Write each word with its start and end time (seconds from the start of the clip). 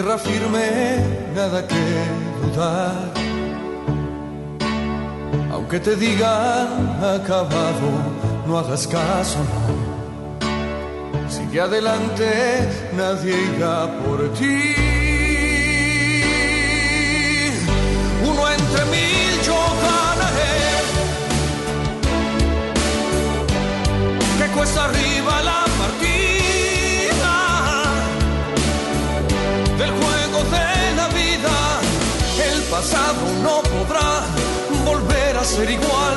tierra 0.00 0.16
firme, 0.16 0.68
nada 1.34 1.66
que 1.66 1.84
dudar. 2.40 3.12
Aunque 5.50 5.80
te 5.80 5.96
digan 5.96 6.68
acabado, 7.16 7.88
no 8.46 8.58
hagas 8.60 8.86
caso, 8.86 9.38
no. 9.50 11.28
Sigue 11.28 11.60
adelante, 11.60 12.28
nadie 12.96 13.34
irá 13.56 13.88
por 14.02 14.18
ti. 14.38 14.58
Uno 18.30 18.42
entre 18.56 18.82
mil 18.94 19.32
yo 19.48 19.60
ganaré. 19.86 20.58
Que 24.38 24.46
cuesta 24.56 24.84
arriba 24.84 25.42
la 25.42 25.68
pasado 32.78 33.22
no 33.42 33.56
podrá 33.74 34.10
volver 34.84 35.36
a 35.36 35.44
ser 35.44 35.68
igual. 35.68 36.16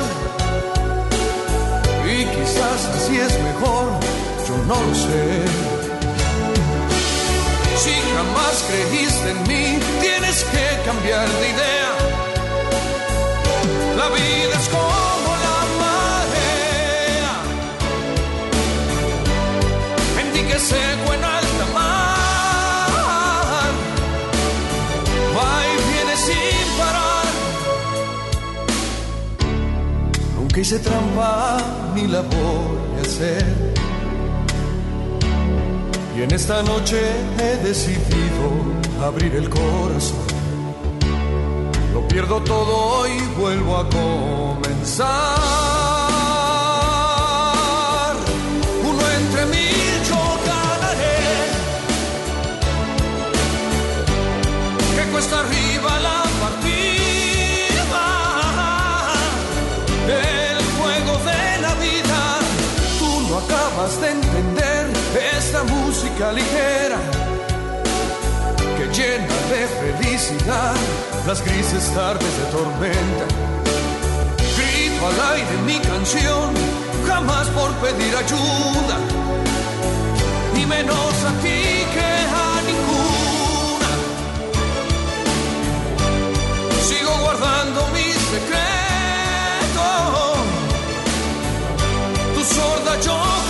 Y 2.14 2.18
quizás 2.34 2.80
así 2.94 3.16
es 3.18 3.34
mejor, 3.48 3.86
yo 4.46 4.56
no 4.70 4.76
lo 4.86 4.94
sé. 5.06 5.26
Si 7.82 7.94
jamás 8.14 8.54
creíste 8.68 9.30
en 9.34 9.40
mí, 9.50 9.66
tienes 10.00 10.44
que 10.52 10.66
cambiar 10.88 11.28
de 11.40 11.46
idea. 11.54 11.92
La 14.00 14.08
vida 14.16 14.54
es 14.60 14.68
como 14.68 14.91
que 30.52 30.60
hice 30.60 30.78
trampa 30.78 31.56
ni 31.94 32.06
la 32.06 32.20
voy 32.20 32.98
a 32.98 33.00
hacer. 33.00 33.44
Y 36.16 36.22
en 36.22 36.30
esta 36.30 36.62
noche 36.62 37.00
he 37.38 37.56
decidido 37.66 38.44
abrir 39.02 39.34
el 39.34 39.48
corazón. 39.48 40.26
Lo 41.94 42.06
pierdo 42.06 42.42
todo 42.42 43.06
y 43.08 43.18
vuelvo 43.40 43.76
a 43.78 43.88
comenzar. 43.88 45.81
De 69.52 69.66
felicidad 69.66 70.74
las 71.26 71.44
grises 71.44 71.84
tardes 71.94 72.34
de 72.38 72.44
tormenta. 72.56 73.26
Grito 74.56 75.06
al 75.10 75.18
aire 75.34 75.54
mi 75.66 75.78
canción, 75.78 76.54
jamás 77.06 77.46
por 77.48 77.70
pedir 77.84 78.16
ayuda, 78.16 78.96
ni 80.54 80.64
menos 80.64 81.14
a 81.30 81.32
ti 81.42 81.60
que 81.94 82.10
a 82.44 82.48
ninguna. 82.70 83.90
Sigo 86.88 87.12
guardando 87.24 87.80
mis 87.96 88.16
secretos, 88.32 89.72
tu 92.34 92.42
sorda 92.54 92.92
yo 93.00 93.41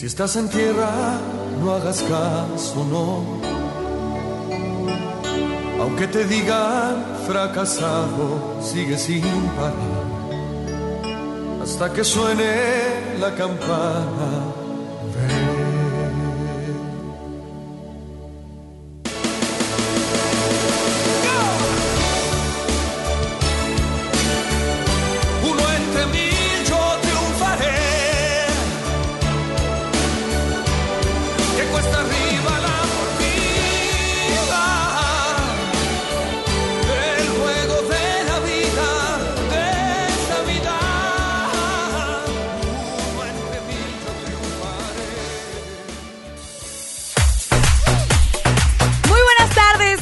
Si 0.00 0.06
estás 0.06 0.34
en 0.36 0.48
tierra, 0.48 1.20
no 1.60 1.72
hagas 1.72 2.00
caso, 2.00 2.86
no. 2.88 3.38
Aunque 5.78 6.06
te 6.06 6.24
digan 6.24 7.04
fracasado, 7.26 8.62
sigue 8.62 8.96
sin 8.96 9.20
parar. 9.58 10.06
Hasta 11.62 11.92
que 11.92 12.02
suene 12.02 13.18
la 13.20 13.34
campana 13.34 14.59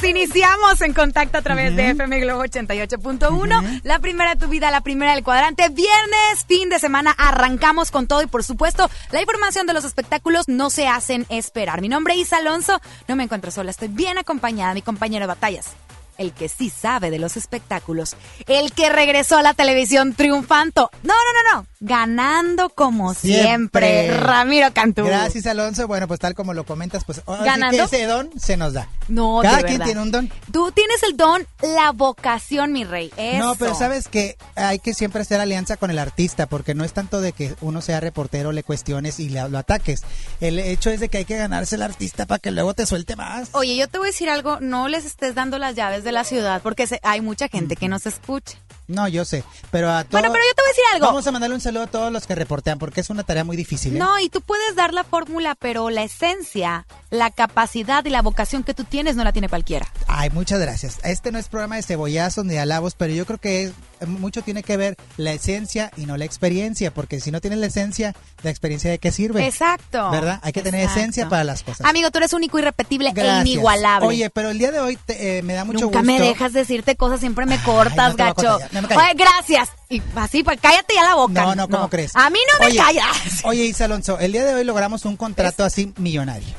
Iniciamos 0.08 0.80
en 0.80 0.94
contacto 0.94 1.36
a 1.36 1.42
través 1.42 1.76
de 1.76 1.90
FM 1.90 2.20
Globo 2.20 2.42
88.1. 2.42 3.80
La 3.82 3.98
primera 3.98 4.34
de 4.34 4.40
tu 4.40 4.48
vida, 4.48 4.70
la 4.70 4.80
primera 4.80 5.14
del 5.14 5.22
cuadrante. 5.22 5.68
Viernes, 5.68 6.46
fin 6.46 6.70
de 6.70 6.78
semana, 6.78 7.14
arrancamos 7.18 7.90
con 7.90 8.06
todo 8.06 8.22
y 8.22 8.26
por 8.26 8.42
supuesto, 8.42 8.88
la 9.10 9.20
información 9.20 9.66
de 9.66 9.74
los 9.74 9.84
espectáculos 9.84 10.48
no 10.48 10.70
se 10.70 10.88
hacen 10.88 11.26
esperar. 11.28 11.82
Mi 11.82 11.90
nombre 11.90 12.14
es 12.14 12.20
Isa 12.20 12.38
Alonso, 12.38 12.80
no 13.06 13.16
me 13.16 13.24
encuentro 13.24 13.50
sola, 13.50 13.70
estoy 13.70 13.88
bien 13.88 14.16
acompañada, 14.16 14.72
mi 14.72 14.80
compañero 14.80 15.24
de 15.24 15.28
batallas 15.28 15.74
el 16.18 16.32
que 16.32 16.48
sí 16.48 16.70
sabe 16.70 17.10
de 17.10 17.18
los 17.18 17.36
espectáculos, 17.36 18.16
el 18.46 18.72
que 18.72 18.90
regresó 18.90 19.38
a 19.38 19.42
la 19.42 19.54
televisión 19.54 20.14
triunfando. 20.14 20.90
No, 21.02 21.14
no, 21.14 21.52
no, 21.52 21.60
no, 21.60 21.66
ganando 21.80 22.68
como 22.70 23.14
siempre. 23.14 24.10
Ramiro 24.16 24.72
Cantú. 24.74 25.04
Gracias, 25.04 25.46
Alonso. 25.46 25.86
Bueno, 25.86 26.08
pues 26.08 26.20
tal 26.20 26.34
como 26.34 26.52
lo 26.54 26.64
comentas, 26.64 27.04
pues 27.04 27.22
ganando 27.26 27.84
ese 27.84 28.04
don 28.04 28.30
se 28.38 28.56
nos 28.56 28.74
da. 28.74 28.88
No, 29.08 29.40
Cada 29.42 29.62
quien 29.62 29.80
tiene 29.80 30.02
un 30.02 30.10
don. 30.10 30.30
Tú 30.52 30.72
tienes 30.72 31.02
el 31.04 31.16
don, 31.16 31.46
la 31.62 31.92
vocación, 31.92 32.72
mi 32.72 32.84
rey. 32.84 33.10
No, 33.38 33.54
pero 33.54 33.74
sabes 33.74 34.08
que 34.08 34.36
hay 34.56 34.78
que 34.80 34.94
siempre 34.94 35.22
hacer 35.22 35.40
alianza 35.40 35.76
con 35.76 35.90
el 35.90 35.98
artista, 35.98 36.46
porque 36.46 36.74
no 36.74 36.84
es 36.84 36.92
tanto 36.92 37.20
de 37.20 37.32
que 37.32 37.54
uno 37.60 37.80
sea 37.80 38.00
reportero, 38.00 38.52
le 38.52 38.62
cuestiones 38.62 39.20
y 39.20 39.28
le, 39.28 39.48
lo 39.48 39.58
ataques. 39.58 40.02
El 40.40 40.58
hecho 40.58 40.90
es 40.90 41.00
de 41.00 41.08
que 41.08 41.18
hay 41.18 41.24
que 41.24 41.36
ganarse 41.36 41.76
el 41.76 41.82
artista 41.82 42.26
para 42.26 42.38
que 42.38 42.50
luego 42.50 42.74
te 42.74 42.86
suelte 42.86 43.16
más. 43.16 43.50
Oye, 43.52 43.76
yo 43.76 43.88
te 43.88 43.98
voy 43.98 44.08
a 44.08 44.10
decir 44.10 44.28
algo, 44.28 44.58
no 44.60 44.88
les 44.88 45.04
estés 45.04 45.34
dando 45.34 45.58
las 45.58 45.74
llaves 45.76 46.04
de 46.04 46.07
la 46.12 46.24
ciudad, 46.24 46.60
porque 46.62 46.86
hay 47.02 47.20
mucha 47.20 47.48
gente 47.48 47.76
que 47.76 47.88
no 47.88 47.98
se 47.98 48.08
escucha. 48.08 48.58
No, 48.88 49.06
yo 49.06 49.24
sé, 49.24 49.44
pero 49.70 49.90
a 49.90 50.02
todos... 50.04 50.12
Bueno, 50.12 50.32
pero 50.32 50.42
yo 50.44 50.54
te 50.54 50.62
voy 50.62 50.66
a 50.66 50.72
decir 50.72 50.84
algo. 50.94 51.06
Vamos 51.06 51.26
a 51.26 51.32
mandarle 51.32 51.54
un 51.54 51.60
saludo 51.60 51.82
a 51.84 51.86
todos 51.86 52.12
los 52.12 52.26
que 52.26 52.34
reportean, 52.34 52.78
porque 52.78 53.00
es 53.02 53.10
una 53.10 53.22
tarea 53.22 53.44
muy 53.44 53.56
difícil. 53.56 53.94
¿eh? 53.94 53.98
No, 53.98 54.18
y 54.18 54.28
tú 54.30 54.40
puedes 54.40 54.74
dar 54.74 54.92
la 54.94 55.04
fórmula, 55.04 55.54
pero 55.54 55.90
la 55.90 56.02
esencia 56.02 56.86
la 57.10 57.30
capacidad 57.30 58.04
y 58.04 58.10
la 58.10 58.20
vocación 58.20 58.64
que 58.64 58.74
tú 58.74 58.84
tienes 58.84 59.16
no 59.16 59.24
la 59.24 59.32
tiene 59.32 59.48
cualquiera. 59.48 59.86
Ay, 60.08 60.28
muchas 60.30 60.60
gracias. 60.60 60.98
Este 61.04 61.32
no 61.32 61.38
es 61.38 61.48
programa 61.48 61.76
de 61.76 61.82
cebollazos 61.82 62.44
ni 62.44 62.52
de 62.54 62.60
alabos, 62.60 62.94
pero 62.96 63.14
yo 63.14 63.24
creo 63.24 63.38
que 63.38 63.64
es- 63.64 63.72
mucho 64.06 64.42
tiene 64.42 64.62
que 64.62 64.76
ver 64.76 64.96
la 65.16 65.32
esencia 65.32 65.90
y 65.96 66.04
no 66.06 66.16
la 66.18 66.24
experiencia, 66.26 66.92
porque 66.92 67.18
si 67.20 67.30
no 67.30 67.40
tienes 67.40 67.58
la 67.60 67.66
esencia, 67.66 68.14
la 68.42 68.50
experiencia 68.50 68.90
de 68.90 68.98
qué 68.98 69.10
sirve. 69.10 69.46
Exacto. 69.46 70.10
¿Verdad? 70.10 70.38
Hay 70.42 70.52
que 70.52 70.60
tener 70.62 70.84
esencia 70.86 71.28
para 71.28 71.44
las 71.44 71.62
cosas. 71.62 71.86
Amigo, 71.86 72.10
tú 72.10 72.18
eres 72.18 72.32
único, 72.34 72.58
irrepetible 72.58 73.08
e 73.08 73.12
Gracias. 73.12 73.46
inigualable. 73.46 74.06
Oye, 74.08 74.28
pero 74.30 74.50
el 74.50 74.58
día 74.58 74.70
de 74.70 74.80
hoy 74.80 74.96
te- 75.04 75.38
eh, 75.38 75.42
me 75.42 75.54
da 75.54 75.64
mucho 75.64 75.80
Nunca 75.80 76.00
gusto. 76.00 76.12
me 76.12 76.20
dejas 76.20 76.52
decirte 76.52 76.94
cosas, 76.96 77.20
siempre 77.20 77.46
me 77.46 77.58
cortas, 77.62 78.10
no 78.10 78.16
te 78.16 78.22
voy 78.22 78.30
a 78.30 78.34
gacho. 78.34 78.58
No 78.82 78.88
me. 78.88 78.96
Oye, 78.96 79.12
gracias. 79.14 79.70
Y 79.88 80.02
así, 80.16 80.42
pues 80.42 80.58
cállate 80.60 80.94
ya 80.94 81.04
la 81.04 81.14
boca. 81.14 81.42
No, 81.42 81.54
no, 81.54 81.68
¿cómo 81.68 81.88
crees? 81.88 82.14
A 82.14 82.30
mí 82.30 82.38
no 82.52 82.60
me 82.60 82.66
Oye, 82.66 82.76
callas. 82.78 83.16
Oye, 83.44 83.64
Isa 83.64 83.86
Alonso, 83.86 84.18
el 84.18 84.32
día 84.32 84.44
de 84.44 84.54
hoy 84.54 84.64
logramos 84.64 85.04
un 85.04 85.16
contrato 85.16 85.64
así 85.64 85.92
millonario. 85.96 86.54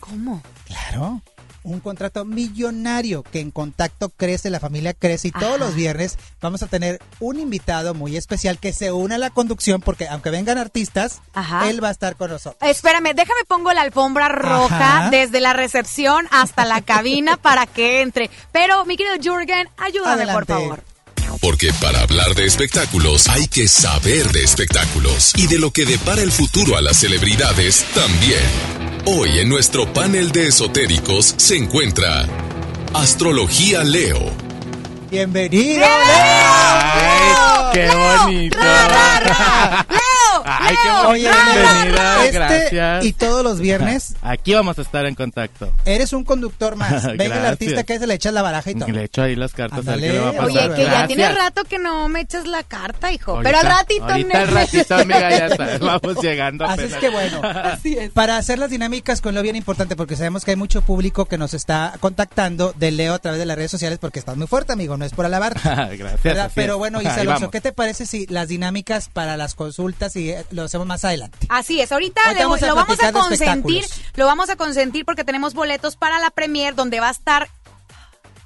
¿Cómo? 0.00 0.42
Claro. 0.66 1.20
Un 1.62 1.80
contrato 1.80 2.26
millonario 2.26 3.22
que 3.22 3.40
en 3.40 3.50
contacto 3.50 4.10
crece, 4.10 4.50
la 4.50 4.60
familia 4.60 4.92
crece 4.92 5.28
y 5.28 5.30
todos 5.30 5.58
los 5.58 5.74
viernes 5.74 6.18
vamos 6.42 6.62
a 6.62 6.66
tener 6.66 7.00
un 7.20 7.40
invitado 7.40 7.94
muy 7.94 8.18
especial 8.18 8.58
que 8.58 8.74
se 8.74 8.92
une 8.92 9.14
a 9.14 9.18
la 9.18 9.30
conducción 9.30 9.80
porque 9.80 10.06
aunque 10.06 10.28
vengan 10.28 10.58
artistas, 10.58 11.22
Ajá. 11.32 11.70
él 11.70 11.82
va 11.82 11.88
a 11.88 11.92
estar 11.92 12.16
con 12.16 12.30
nosotros. 12.30 12.70
Espérame, 12.70 13.14
déjame 13.14 13.44
pongo 13.48 13.72
la 13.72 13.80
alfombra 13.80 14.28
roja 14.28 14.98
Ajá. 14.98 15.10
desde 15.10 15.40
la 15.40 15.54
recepción 15.54 16.28
hasta 16.30 16.66
la 16.66 16.82
cabina 16.82 17.38
para 17.38 17.64
que 17.66 18.02
entre. 18.02 18.28
Pero, 18.52 18.84
mi 18.84 18.98
querido 18.98 19.16
Jürgen, 19.22 19.66
ayúdame, 19.78 20.26
por 20.26 20.44
favor. 20.44 20.84
Porque 21.44 21.74
para 21.74 22.00
hablar 22.00 22.34
de 22.34 22.46
espectáculos 22.46 23.28
hay 23.28 23.46
que 23.48 23.68
saber 23.68 24.32
de 24.32 24.42
espectáculos 24.42 25.34
y 25.36 25.46
de 25.46 25.58
lo 25.58 25.72
que 25.72 25.84
depara 25.84 26.22
el 26.22 26.32
futuro 26.32 26.74
a 26.74 26.80
las 26.80 26.96
celebridades 26.96 27.84
también. 27.94 28.40
Hoy 29.04 29.40
en 29.40 29.50
nuestro 29.50 29.92
panel 29.92 30.32
de 30.32 30.48
esotéricos 30.48 31.34
se 31.36 31.58
encuentra 31.58 32.26
Astrología 32.94 33.84
Leo. 33.84 34.43
Bienvenido, 35.18 35.78
¡Leo! 35.86 37.70
qué 37.72 37.88
bonito. 37.88 38.58
¡Ra, 38.58 38.88
ra, 38.88 39.20
ra! 39.20 39.86
¡Leo! 39.88 40.42
Ay, 40.44 40.74
qué 40.82 40.88
¡Leo! 40.88 41.08
Oye, 41.10 41.30
Este 42.24 42.30
gracias. 42.32 43.04
y 43.04 43.12
todos 43.12 43.44
los 43.44 43.60
viernes 43.60 44.16
Aquí 44.22 44.54
vamos 44.54 44.76
a 44.78 44.82
estar 44.82 45.06
en 45.06 45.14
contacto. 45.14 45.72
eres 45.84 46.12
un 46.12 46.24
conductor 46.24 46.74
más. 46.74 47.04
Venga 47.16 47.38
el 47.38 47.46
artista 47.46 47.84
que 47.84 47.98
se 48.00 48.08
le 48.08 48.14
echas 48.14 48.32
la 48.34 48.42
baraja 48.42 48.70
y 48.72 48.74
todo. 48.74 48.88
Le 48.88 49.04
echo 49.04 49.22
ahí 49.22 49.36
las 49.36 49.52
cartas 49.52 49.86
a 49.86 49.94
ver 49.94 49.94
Ándale. 49.94 50.06
qué 50.08 50.12
le 50.14 50.18
va 50.18 50.28
a 50.30 50.32
pasar. 50.32 50.46
Oye, 50.70 50.74
que 50.74 50.84
ya 50.84 51.06
tiene 51.06 51.28
rato 51.32 51.62
que 51.64 51.78
no 51.78 52.08
me 52.08 52.20
echas 52.20 52.46
la 52.48 52.64
carta, 52.64 53.12
hijo. 53.12 53.32
Ahorita- 53.36 53.50
Pero 53.50 53.60
al 53.60 53.76
ratito, 53.78 54.04
Ahorita 54.04 54.40
al 54.40 54.48
ratito, 54.48 54.94
amiga, 54.96 55.30
ya 55.30 55.46
está. 55.46 55.78
Vamos 55.80 56.22
llegando 56.22 56.64
Así 56.64 56.82
es 56.82 56.94
que 56.94 57.08
bueno, 57.10 57.40
para 58.14 58.36
hacer 58.36 58.58
las 58.58 58.68
dinámicas 58.70 59.20
con 59.20 59.34
lo 59.36 59.42
bien 59.42 59.54
importante, 59.54 59.94
porque 59.94 60.16
sabemos 60.16 60.44
que 60.44 60.50
hay 60.50 60.56
mucho 60.56 60.82
público 60.82 61.26
que 61.26 61.38
nos 61.38 61.54
está 61.54 61.92
contactando 62.00 62.72
de 62.76 62.90
Leo 62.90 63.14
a 63.14 63.18
través 63.20 63.38
de 63.38 63.46
las 63.46 63.56
redes 63.56 63.70
sociales, 63.70 63.98
porque 64.00 64.18
estás 64.18 64.36
muy 64.36 64.48
fuerte, 64.48 64.72
amigo, 64.72 64.96
no 64.96 65.03
es 65.04 65.12
por 65.12 65.24
alabar. 65.26 65.54
Gracias. 65.64 66.22
¿verdad? 66.22 66.46
así 66.46 66.52
Pero 66.54 66.78
bueno, 66.78 67.00
Isa 67.02 67.14
Alonso. 67.20 67.50
¿qué 67.50 67.60
te 67.60 67.72
parece 67.72 68.06
si 68.06 68.26
las 68.26 68.48
dinámicas 68.48 69.08
para 69.08 69.36
las 69.36 69.54
consultas 69.54 70.16
y 70.16 70.30
eh, 70.30 70.44
lo 70.50 70.62
hacemos 70.64 70.86
más 70.86 71.04
adelante? 71.04 71.38
Así 71.48 71.80
es, 71.80 71.92
ahorita, 71.92 72.20
Ahorita 72.22 72.38
le- 72.40 72.44
vamos 72.44 72.62
a 72.62 72.66
lo 72.66 72.74
vamos 72.74 73.02
a 73.02 73.12
consentir, 73.12 73.84
lo 74.14 74.26
vamos 74.26 74.50
a 74.50 74.56
consentir 74.56 75.04
porque 75.04 75.24
tenemos 75.24 75.54
boletos 75.54 75.96
para 75.96 76.18
la 76.18 76.30
premier 76.30 76.74
donde 76.74 77.00
va 77.00 77.08
a 77.08 77.12
estar 77.12 77.48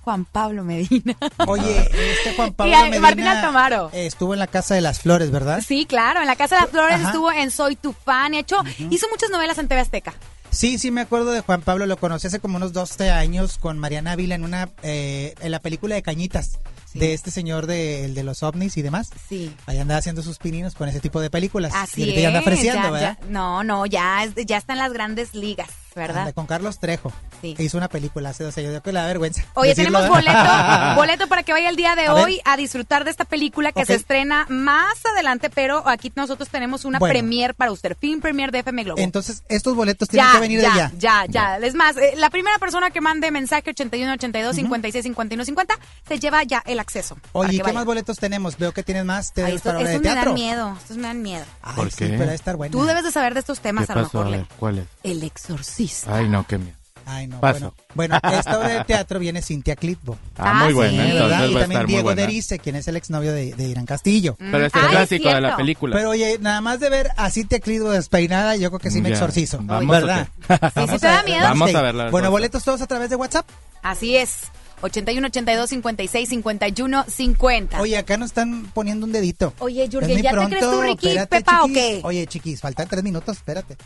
Juan 0.02 0.24
Pablo 0.24 0.64
Medina. 0.64 1.16
Oye, 1.46 1.80
este 2.16 2.34
Juan 2.34 2.52
Pablo 2.54 2.72
Y 2.72 2.74
a- 2.74 2.82
Medina 2.84 3.00
Martín 3.00 3.26
Altamaro. 3.26 3.90
eh, 3.92 4.06
estuvo 4.06 4.32
en 4.32 4.38
la 4.40 4.46
Casa 4.46 4.74
de 4.74 4.80
las 4.80 5.00
Flores, 5.00 5.30
¿verdad? 5.30 5.62
Sí, 5.66 5.84
claro, 5.86 6.20
en 6.20 6.26
la 6.26 6.36
Casa 6.36 6.56
de 6.56 6.62
las 6.62 6.70
Flores 6.70 6.94
Ajá. 6.96 7.08
estuvo 7.08 7.30
en 7.30 7.50
Soy 7.50 7.76
tu 7.76 7.92
fan, 7.92 8.32
hecho, 8.34 8.56
hizo 8.90 9.06
muchas 9.10 9.30
novelas 9.30 9.58
en 9.58 9.68
TV 9.68 9.80
Azteca. 9.80 10.14
Sí, 10.50 10.78
sí 10.78 10.90
me 10.90 11.02
acuerdo 11.02 11.30
de 11.32 11.40
Juan 11.40 11.60
Pablo, 11.60 11.86
lo 11.86 11.96
conocí 11.98 12.26
hace 12.26 12.40
como 12.40 12.56
unos 12.56 12.72
12 12.72 13.10
años 13.10 13.58
con 13.58 13.78
Mariana 13.78 14.12
Ávila 14.12 14.34
en 14.34 14.44
una 14.44 14.70
eh, 14.82 15.34
en 15.40 15.50
la 15.50 15.60
película 15.60 15.94
de 15.94 16.02
Cañitas 16.02 16.58
de 16.94 17.12
este 17.14 17.30
señor 17.30 17.66
de, 17.66 18.06
el 18.06 18.14
de 18.14 18.22
los 18.24 18.42
ovnis 18.42 18.76
y 18.78 18.82
demás. 18.82 19.10
Sí. 19.28 19.54
Ahí 19.66 19.78
andaba 19.78 19.98
haciendo 19.98 20.22
sus 20.22 20.38
pininos 20.38 20.74
con 20.74 20.88
ese 20.88 21.00
tipo 21.00 21.20
de 21.20 21.30
películas. 21.30 21.72
Así 21.76 22.02
y 22.02 22.24
anda 22.24 22.40
ofreciendo, 22.40 22.82
ya- 22.82 22.90
¿verdad? 22.90 23.18
ya- 23.20 23.26
no, 23.28 23.62
no, 23.62 23.84
ya, 23.86 24.24
ya 24.46 24.56
está 24.56 24.72
en 24.72 24.78
las 24.80 24.92
grandes 24.92 25.34
ligas, 25.34 25.68
¿verdad? 25.98 26.20
Anda 26.22 26.32
con 26.32 26.46
Carlos 26.46 26.78
Trejo. 26.78 27.12
Sí. 27.40 27.54
Hizo 27.58 27.76
una 27.76 27.88
película 27.88 28.30
hace 28.30 28.44
12 28.44 28.60
años. 28.62 28.72
Yo 28.74 28.82
que 28.82 28.92
le 28.92 29.00
da 29.00 29.06
vergüenza. 29.06 29.44
Oye, 29.54 29.70
decirlo, 29.70 29.98
tenemos 30.00 30.16
boleto, 30.16 30.94
boleto 30.96 31.26
para 31.28 31.42
que 31.42 31.52
vaya 31.52 31.68
el 31.68 31.76
día 31.76 31.94
de 31.94 32.06
A 32.06 32.14
ver. 32.14 32.24
hoy 32.24 32.40
a 32.44 32.56
disfrutar 32.56 33.04
de 33.04 33.10
esta 33.10 33.24
película 33.24 33.72
que 33.72 33.84
se 33.84 33.94
estrena 33.94 34.46
más 34.48 34.94
adelante, 35.12 35.50
pero 35.50 35.86
aquí 35.88 36.12
nosotros 36.16 36.48
tenemos 36.48 36.84
una 36.84 36.98
Bueno. 36.98 37.12
premier 37.12 37.54
para 37.54 37.70
usted, 37.72 37.96
film 37.98 38.20
premier 38.20 38.50
de 38.52 38.60
FM 38.60 38.84
Globo. 38.84 39.00
Entonces, 39.00 39.42
estos 39.48 39.74
boletos 39.74 40.08
tienen 40.08 40.28
ya, 40.28 40.32
que 40.34 40.40
venir 40.40 40.60
ya, 40.60 40.74
de 40.74 40.80
allá. 40.80 40.92
ya, 40.98 41.24
ya. 41.28 41.58
Es 41.58 41.74
más, 41.74 41.96
eh, 41.96 42.14
la 42.16 42.30
primera 42.30 42.58
persona 42.58 42.90
que 42.90 43.00
mande 43.00 43.30
mensaje 43.30 43.70
81 43.70 44.12
82 44.14 44.56
56 44.56 45.02
51 45.04 45.44
50 45.44 45.78
se 46.06 46.18
lleva 46.18 46.42
ya 46.44 46.62
el 46.66 46.78
acceso. 46.80 47.16
Oye, 47.32 47.54
¿y 47.54 47.56
qué 47.58 47.62
vaya. 47.62 47.74
más 47.74 47.84
boletos 47.84 48.18
tenemos? 48.18 48.56
Veo 48.58 48.72
que 48.72 48.82
tienes 48.82 49.04
más. 49.04 49.32
Te 49.32 49.44
Ay, 49.44 49.58
para 49.58 49.78
de 49.78 49.84
estos 49.84 49.96
me 50.00 50.02
teatro. 50.02 50.24
dan 50.30 50.34
miedo, 50.34 50.76
estos 50.80 50.96
me 50.96 51.02
dan 51.04 51.22
miedo. 51.22 51.44
Ay, 51.62 51.74
¿Por 51.76 51.90
sí, 51.90 51.96
qué? 51.98 52.06
pero 52.10 52.20
debe 52.20 52.34
estar 52.34 52.56
bueno. 52.56 52.72
Tú 52.72 52.84
debes 52.84 53.04
de 53.04 53.10
saber 53.12 53.34
de 53.34 53.40
estos 53.40 53.58
¿Qué 53.58 53.64
temas 53.68 53.88
a 53.90 53.94
lo 53.94 54.02
pasó? 54.04 54.18
mejor. 54.24 54.26
A 54.26 54.30
ver, 54.30 54.74
Leo. 54.74 54.86
Ay, 56.06 56.28
no, 56.28 56.46
qué 56.46 56.58
miedo. 56.58 56.76
Ay, 57.10 57.26
no. 57.26 57.40
Paso. 57.40 57.72
Bueno, 57.94 58.18
bueno, 58.20 58.38
esta 58.38 58.58
obra 58.58 58.68
de 58.68 58.84
teatro 58.84 59.18
viene 59.18 59.40
Cintia 59.40 59.76
Clitbo. 59.76 60.18
Ah, 60.36 60.50
Ah, 60.50 60.64
muy 60.64 60.74
buena. 60.74 61.04
sí. 61.06 61.12
¿verdad? 61.12 61.22
Entonces 61.22 61.50
Y 61.50 61.54
va 61.54 61.60
a 61.60 61.62
también 61.62 61.86
Diego 61.86 62.02
buena. 62.02 62.20
Derice, 62.20 62.58
quien 62.58 62.76
es 62.76 62.86
el 62.86 62.96
exnovio 62.96 63.32
de, 63.32 63.54
de 63.54 63.64
Irán 63.64 63.86
Castillo. 63.86 64.36
Pero 64.38 64.66
es 64.66 64.74
el 64.74 64.80
Ay, 64.82 64.88
clásico 64.90 65.28
de 65.30 65.40
la 65.40 65.56
película. 65.56 65.96
Pero 65.96 66.10
oye, 66.10 66.36
nada 66.40 66.60
más 66.60 66.80
de 66.80 66.90
ver 66.90 67.10
a 67.16 67.30
Cintia 67.30 67.60
Clitbo 67.60 67.90
despeinada, 67.90 68.56
yo 68.56 68.68
creo 68.68 68.78
que 68.80 68.90
sí 68.90 69.00
me 69.00 69.08
Ya. 69.08 69.14
exorcizo. 69.14 69.58
Vamos, 69.62 69.88
¿Verdad? 69.88 70.28
¿o 70.38 70.46
qué? 70.48 70.70
Sí, 70.86 70.92
sí 70.92 70.98
te 70.98 71.06
da 71.06 71.22
miedo. 71.22 71.40
Vamos 71.42 71.74
a 71.74 71.80
verla. 71.82 72.10
Bueno, 72.10 72.30
boletos 72.30 72.62
todos 72.62 72.82
a 72.82 72.86
través 72.86 73.08
de 73.08 73.16
WhatsApp. 73.16 73.48
Así 73.82 74.16
es. 74.16 74.40
81 74.82 75.26
82 75.28 75.70
56 75.70 76.28
51 76.28 77.04
50. 77.08 77.80
Oye, 77.80 77.96
acá 77.96 78.16
nos 78.16 78.26
están 78.30 78.66
poniendo 78.74 79.06
un 79.06 79.12
dedito. 79.12 79.52
Oye, 79.60 79.88
muy 79.90 80.22
¿ya 80.22 80.30
te 80.32 80.46
crees 80.46 80.60
tú 80.60 80.82
Ricky 80.82 81.16
Pepa 81.28 81.64
o 81.64 81.66
qué? 81.68 82.00
Oye, 82.04 82.26
chiquis, 82.26 82.60
faltan 82.60 82.86
tres 82.86 83.02
minutos, 83.02 83.38
espérate. 83.38 83.76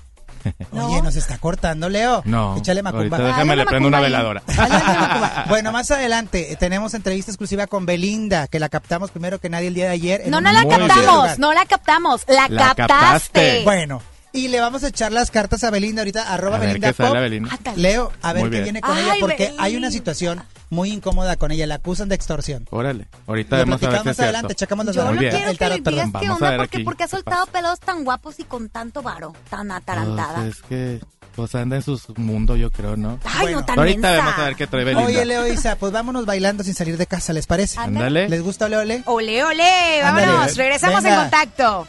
¿No? 0.72 0.86
Oye, 0.88 1.02
nos 1.02 1.16
está 1.16 1.38
cortando, 1.38 1.88
Leo. 1.88 2.22
No. 2.24 2.56
Échale 2.56 2.82
macumba. 2.82 3.16
Ahorita 3.16 3.28
déjame 3.28 3.56
le 3.56 3.66
prendo 3.66 3.88
una 3.88 4.00
veladora. 4.00 4.42
Bueno, 5.48 5.72
más 5.72 5.90
adelante 5.90 6.52
eh, 6.52 6.56
tenemos 6.56 6.94
entrevista 6.94 7.30
exclusiva 7.30 7.66
con 7.66 7.84
Belinda, 7.86 8.46
que 8.48 8.58
la 8.58 8.68
captamos 8.68 9.10
primero 9.10 9.38
que 9.38 9.48
nadie 9.48 9.68
el 9.68 9.74
día 9.74 9.86
de 9.86 9.90
ayer. 9.90 10.22
No, 10.26 10.40
no 10.40 10.52
la 10.52 10.64
captamos, 10.66 11.38
no 11.38 11.52
la 11.52 11.66
captamos, 11.66 12.22
la, 12.28 12.48
La 12.48 12.74
captaste. 12.74 12.86
captaste. 12.86 13.62
Bueno, 13.64 14.02
y 14.32 14.49
le 14.49 14.61
vamos 14.61 14.82
a 14.84 14.88
echar 14.88 15.12
las 15.12 15.31
cartas 15.31 15.62
a 15.64 15.70
Belinda 15.70 16.02
ahorita, 16.02 16.32
arroba 16.32 16.56
A 16.56 16.61
ver 16.61 16.69
Belinda 16.69 16.88
qué 16.88 16.94
sale 16.94 17.08
Pop. 17.11 17.19
Belinda. 17.20 17.50
Ándale. 17.52 17.82
Leo, 17.82 18.12
a 18.23 18.32
ver 18.32 18.43
Muy 18.43 18.50
qué 18.50 18.56
bien. 18.56 18.64
viene 18.64 18.81
con 18.81 18.96
Ay, 18.96 19.02
ella, 19.05 19.14
porque 19.20 19.43
Belinda. 19.44 19.62
hay 19.62 19.76
una 19.76 19.90
situación 19.90 20.43
muy 20.70 20.90
incómoda 20.90 21.37
con 21.37 21.50
ella, 21.52 21.67
la 21.67 21.75
acusan 21.76 22.08
de 22.08 22.14
extorsión. 22.14 22.67
Órale. 22.70 23.06
Ahorita 23.26 23.56
Lo 23.58 23.64
vamos 23.67 23.82
a 23.82 23.90
ver 23.90 24.05
más 24.05 24.19
adelante, 24.20 24.55
checamos 24.55 24.87
las 24.87 24.94
Yo 24.96 25.05
no 25.05 25.19
quiero 25.19 25.37
el 25.50 25.58
que 25.58 25.69
le 25.69 25.81
digas 25.81 26.06
qué 26.06 26.11
Vamos 26.12 26.31
a 26.31 26.34
onda, 26.34 26.50
ver 26.50 26.58
porque, 26.61 26.76
aquí 26.79 26.84
porque 26.84 27.02
ha 27.05 27.06
qué 27.06 27.11
soltado 27.11 27.46
pasa. 27.46 27.52
pelos 27.58 27.81
tan 27.81 28.05
guapos 28.05 28.40
y 28.40 28.44
con 28.44 28.69
tanto 28.70 29.02
varo, 29.02 29.34
tan 29.51 29.70
atarantada. 29.70 30.36
Pues 30.41 30.56
es 30.56 30.62
que 30.62 31.01
pues 31.36 31.55
anda 31.55 31.77
en 31.77 31.82
su 31.82 31.98
mundo, 32.17 32.56
yo 32.56 32.70
creo, 32.70 32.94
¿no? 32.96 33.19
Ay, 33.24 33.43
Bueno. 33.43 33.60
no 33.60 33.65
tan 33.67 33.79
Ahorita 33.79 34.08
mensa. 34.10 34.24
vamos 34.24 34.39
a 34.39 34.44
ver 34.44 34.56
qué 34.56 34.67
trae 34.67 34.84
Belinda. 34.84 35.06
Oye, 35.06 35.24
Leo 35.27 35.46
Isa, 35.46 35.77
pues 35.77 35.93
vámonos 35.93 36.24
bailando 36.27 36.62
sin 36.65 36.74
salir 36.74 36.96
de 36.98 37.06
casa, 37.06 37.32
¿les 37.34 37.46
parece? 37.46 37.79
Ándale. 37.79 38.29
¿Les 38.31 38.43
gusta 38.43 38.65
Ole 38.67 38.77
Ole? 38.79 39.03
Ole, 39.06 39.44
ole, 39.44 40.03
Ándale. 40.03 40.27
vámonos, 40.27 40.56
regresamos 40.56 41.03
Venga. 41.03 41.17
en 41.17 41.20
contacto. 41.31 41.86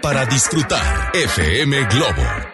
Para 0.00 0.26
disfrutar. 0.26 1.10
FM 1.14 1.86
Globo. 1.88 2.53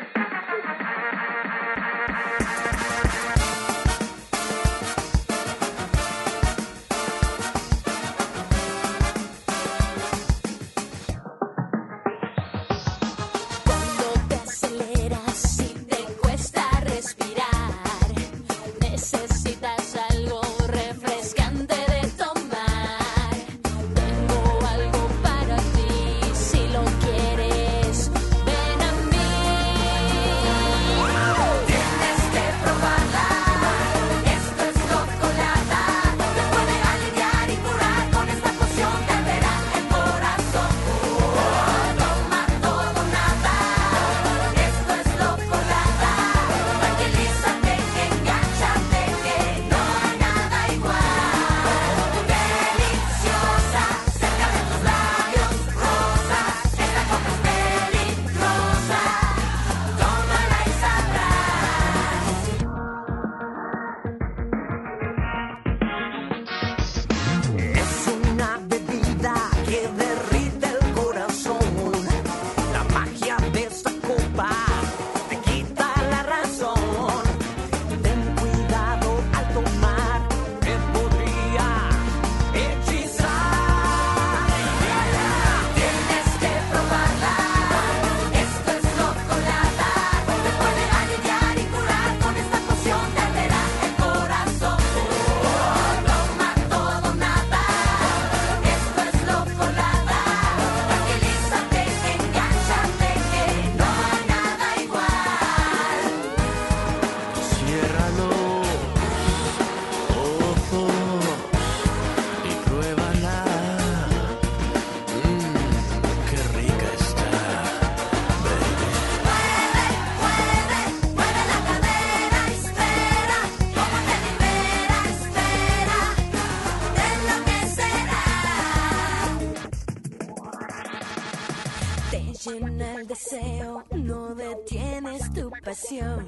Pasión. 135.71 136.27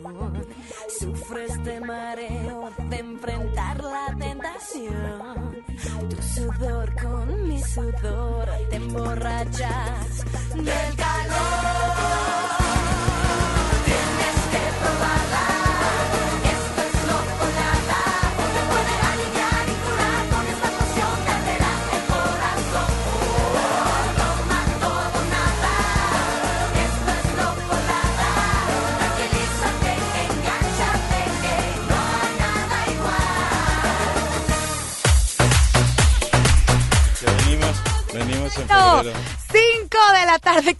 Sufres 1.01 1.42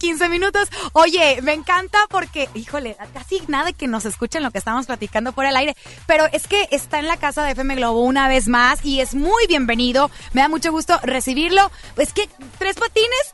15 0.03 0.27
minutos. 0.27 0.67
Oye, 0.91 1.39
me 1.43 1.53
encanta 1.53 1.97
porque, 2.09 2.49
híjole, 2.55 2.97
casi 3.13 3.41
nada 3.47 3.67
de 3.67 3.73
que 3.73 3.87
nos 3.87 4.03
escuchen 4.03 4.43
lo 4.43 4.51
que 4.51 4.57
estamos 4.57 4.85
platicando 4.85 5.31
por 5.31 5.45
el 5.45 5.55
aire, 5.55 5.77
pero 6.07 6.25
es 6.33 6.45
que 6.45 6.67
está 6.71 6.99
en 6.99 7.07
la 7.07 7.15
casa 7.15 7.41
de 7.45 7.51
FM 7.51 7.75
Globo 7.75 8.01
una 8.03 8.27
vez 8.27 8.49
más 8.49 8.83
y 8.83 8.99
es 8.99 9.15
muy 9.15 9.47
bienvenido. 9.47 10.11
Me 10.33 10.41
da 10.41 10.49
mucho 10.49 10.71
gusto 10.73 10.99
recibirlo. 11.03 11.71
Es 11.95 12.11
que, 12.11 12.27
tres 12.59 12.75
patines 12.75 13.33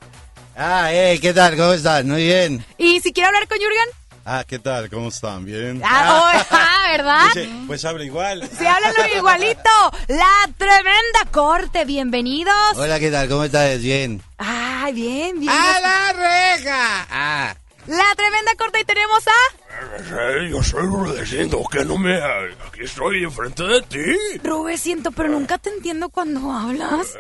Ah, 0.56 0.90
hey, 0.92 1.18
¿qué 1.20 1.34
tal? 1.34 1.58
¿Cómo 1.58 1.74
estás? 1.74 2.06
Muy 2.06 2.24
bien. 2.24 2.64
y 2.78 3.00
si 3.00 3.14
quiere 3.14 3.28
hablar 3.28 3.48
con 3.48 3.58
Jurgen. 3.58 3.99
Ah, 4.26 4.44
¿qué 4.48 4.60
tal? 4.60 4.90
¿Cómo 4.90 5.10
están? 5.10 5.46
¿Bien? 5.46 5.82
Ah, 5.84 6.22
oh, 6.22 6.46
ah, 6.52 6.92
¿verdad? 6.92 7.26
Dice, 7.34 7.50
pues 7.68 7.86
habla 7.86 8.04
igual. 8.04 8.48
Se 8.50 8.68
hablan 8.68 8.94
igualito. 9.16 9.70
La 10.08 10.50
tremenda 10.58 11.26
corte, 11.32 11.86
bienvenidos. 11.86 12.54
Hola, 12.76 13.00
¿qué 13.00 13.12
tal? 13.12 13.28
¿Cómo 13.28 13.44
estás? 13.44 13.80
Bien. 13.82 14.22
Ay, 14.38 14.94
bien, 14.94 15.40
bien. 15.40 15.52
¡A 15.52 15.80
la 15.80 16.14
reja! 16.14 17.08
Ah. 17.10 17.56
La 17.88 18.14
tremenda 18.16 18.54
corte 18.56 18.82
y 18.82 18.84
tenemos 18.84 19.24
a 19.28 20.48
Yo 20.48 20.62
soy 20.62 20.84
Rudecindo, 20.84 21.64
que 21.72 21.84
no 21.84 21.98
me... 21.98 22.22
Aquí 22.22 22.84
estoy 22.84 23.24
enfrente 23.24 23.64
de 23.64 23.82
ti. 23.82 24.40
Rubeciento, 24.44 25.12
pero 25.12 25.30
nunca 25.30 25.58
te 25.58 25.72
entiendo 25.72 26.10
cuando 26.10 26.52
hablas. 26.52 27.18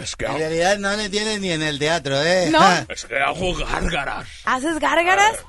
Es 0.00 0.16
que 0.16 0.26
En 0.26 0.38
realidad 0.38 0.78
no 0.78 0.96
le 0.96 1.04
entiendes 1.04 1.40
ni 1.40 1.52
en 1.52 1.62
el 1.62 1.78
teatro, 1.78 2.20
¿eh? 2.22 2.48
¿No? 2.50 2.60
es 2.88 3.04
que 3.04 3.20
hago 3.20 3.54
gárgaras. 3.54 4.26
¿Haces 4.44 4.80
gárgaras 4.80 5.44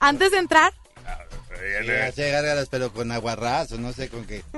antes 0.00 0.30
de 0.30 0.38
entrar? 0.38 0.72
Sí, 1.48 1.90
hace 1.90 2.30
gárgaras, 2.30 2.68
pero 2.70 2.92
con 2.92 3.10
aguarrazo, 3.12 3.78
no 3.78 3.92
sé 3.92 4.08
con 4.08 4.24
qué. 4.26 4.42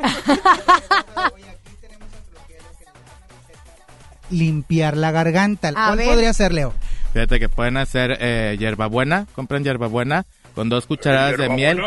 Limpiar 4.30 4.97
la 4.97 5.11
garganta. 5.11 5.68
A 5.68 5.73
¿Cuál 5.73 5.99
ver. 5.99 6.09
podría 6.09 6.33
ser, 6.33 6.52
Leo? 6.52 6.75
Fíjate 7.12 7.40
que 7.40 7.49
pueden 7.49 7.76
hacer 7.78 8.18
eh, 8.21 8.57
hierbabuena, 8.59 9.26
compran 9.35 9.64
hierbabuena 9.64 10.26
con 10.54 10.68
dos 10.68 10.87
cucharadas 10.87 11.38
de 11.38 11.49
miel. 11.49 11.78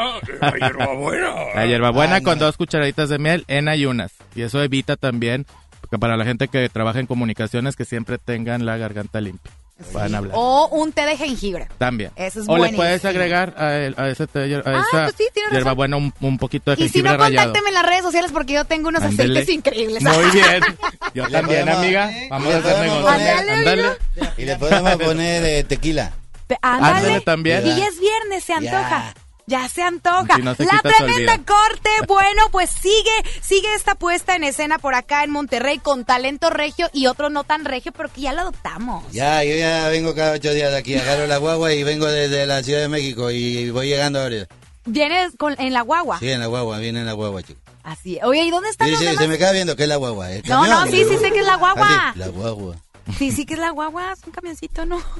La 0.41 0.51
hierbabuena. 0.59 1.29
La 1.55 1.65
hierbabuena 1.67 2.15
Ah, 2.17 2.21
con 2.21 2.39
no. 2.39 2.45
dos 2.45 2.57
cucharaditas 2.57 3.09
de 3.09 3.19
miel 3.19 3.43
en 3.47 3.67
ayunas. 3.67 4.11
Y 4.33 4.41
eso 4.41 4.63
evita 4.63 4.95
también, 4.95 5.45
porque 5.81 5.99
para 5.99 6.17
la 6.17 6.25
gente 6.25 6.47
que 6.47 6.67
trabaja 6.69 6.99
en 6.99 7.05
comunicaciones, 7.05 7.75
que 7.75 7.85
siempre 7.85 8.17
tengan 8.17 8.65
la 8.65 8.77
garganta 8.77 9.21
limpia. 9.21 9.51
Hablar. 9.95 10.31
O 10.33 10.67
un 10.71 10.91
té 10.91 11.01
de 11.05 11.17
jengibre. 11.17 11.67
También. 11.77 12.11
Eso 12.15 12.41
es 12.41 12.49
o 12.49 12.57
le 12.57 12.73
puedes 12.73 13.03
agregar 13.05 13.53
a, 13.57 13.73
el- 13.75 13.95
a 13.97 14.09
ese 14.09 14.27
té, 14.27 14.39
a 14.55 14.61
Ah, 14.65 14.83
esa 14.89 15.03
pues 15.05 15.15
sí, 15.17 15.23
hierbabuena 15.51 15.97
un, 15.97 16.13
un 16.21 16.37
poquito 16.37 16.71
de 16.71 16.75
Y 16.75 16.87
si 16.87 16.93
jengibre 16.93 17.11
no, 17.11 17.17
rallado. 17.17 17.47
contácteme 17.47 17.69
en 17.69 17.73
las 17.75 17.85
redes 17.85 18.01
sociales 18.03 18.31
porque 18.33 18.53
yo 18.53 18.65
tengo 18.65 18.89
unos 18.89 19.03
aceites 19.03 19.49
increíbles. 19.49 20.03
Muy 20.03 20.31
bien. 20.31 20.61
Yo 21.13 21.23
también, 21.29 21.61
podemos- 21.65 21.77
amiga. 21.83 22.11
¿eh? 22.11 22.27
Vamos 22.29 22.53
a 22.53 22.57
hacer 22.57 22.79
negocio. 22.87 23.97
Y 24.37 24.45
le 24.45 24.55
podemos 24.55 24.95
poner 24.95 25.43
eh, 25.43 25.63
tequila. 25.65 26.13
Ándale. 26.61 26.97
Ándale 26.97 27.21
también. 27.21 27.65
Y 27.67 27.81
es 27.81 27.99
viernes, 27.99 28.43
se 28.43 28.53
antoja. 28.53 29.13
Ya 29.47 29.67
se 29.67 29.81
antoja. 29.83 30.35
Si 30.35 30.41
no 30.41 30.55
se 30.55 30.65
la 30.65 30.71
quita, 30.71 30.89
tremenda 30.97 31.37
corte. 31.39 31.89
Bueno, 32.07 32.49
pues 32.51 32.69
sigue, 32.69 33.11
sigue 33.41 33.73
esta 33.75 33.95
puesta 33.95 34.35
en 34.35 34.43
escena 34.43 34.77
por 34.79 34.95
acá 34.95 35.23
en 35.23 35.31
Monterrey 35.31 35.79
con 35.79 36.05
talento 36.05 36.49
regio 36.49 36.89
y 36.93 37.07
otro 37.07 37.29
no 37.29 37.43
tan 37.43 37.65
regio, 37.65 37.91
pero 37.91 38.09
que 38.11 38.21
ya 38.21 38.33
lo 38.33 38.41
adoptamos. 38.41 39.03
Ya, 39.11 39.43
yo 39.43 39.55
ya 39.55 39.87
vengo 39.89 40.15
cada 40.15 40.33
ocho 40.33 40.53
días 40.53 40.71
de 40.71 40.77
aquí, 40.77 40.95
agarro 40.95 41.27
la 41.27 41.37
guagua 41.37 41.73
y 41.73 41.83
vengo 41.83 42.05
desde 42.07 42.45
la 42.45 42.63
Ciudad 42.63 42.79
de 42.81 42.87
México 42.87 43.31
y 43.31 43.69
voy 43.71 43.87
llegando 43.87 44.21
ahora. 44.21 44.47
Vienes 44.85 45.33
con, 45.37 45.55
en 45.59 45.73
la 45.73 45.81
guagua. 45.81 46.17
Sí, 46.19 46.31
en 46.31 46.39
la 46.39 46.47
guagua, 46.47 46.79
viene 46.79 46.99
en 47.01 47.05
la 47.05 47.13
guagua, 47.13 47.43
chico. 47.43 47.59
Así. 47.83 48.19
Oye, 48.23 48.43
¿y 48.43 48.51
dónde 48.51 48.69
están 48.69 48.87
Sí, 48.87 48.91
los 48.93 48.99
sí, 48.99 49.05
demás? 49.05 49.21
se 49.21 49.27
me 49.27 49.37
queda 49.37 49.51
viendo 49.51 49.75
que 49.75 49.83
es 49.83 49.89
la 49.89 49.95
guagua. 49.97 50.31
¿eh? 50.31 50.41
No, 50.47 50.65
no, 50.65 50.85
sí, 50.85 51.03
sí 51.07 51.17
sé 51.17 51.31
que 51.31 51.39
es 51.39 51.45
la 51.45 51.55
guagua. 51.57 51.87
Ah, 51.87 52.11
sí, 52.13 52.19
la 52.19 52.27
guagua. 52.29 52.75
Sí, 53.17 53.31
sí 53.31 53.45
que 53.45 53.53
es 53.55 53.59
la 53.59 53.69
guagua, 53.71 54.13
es 54.13 54.19
un 54.25 54.31
camioncito, 54.33 54.85
¿no? 54.85 55.01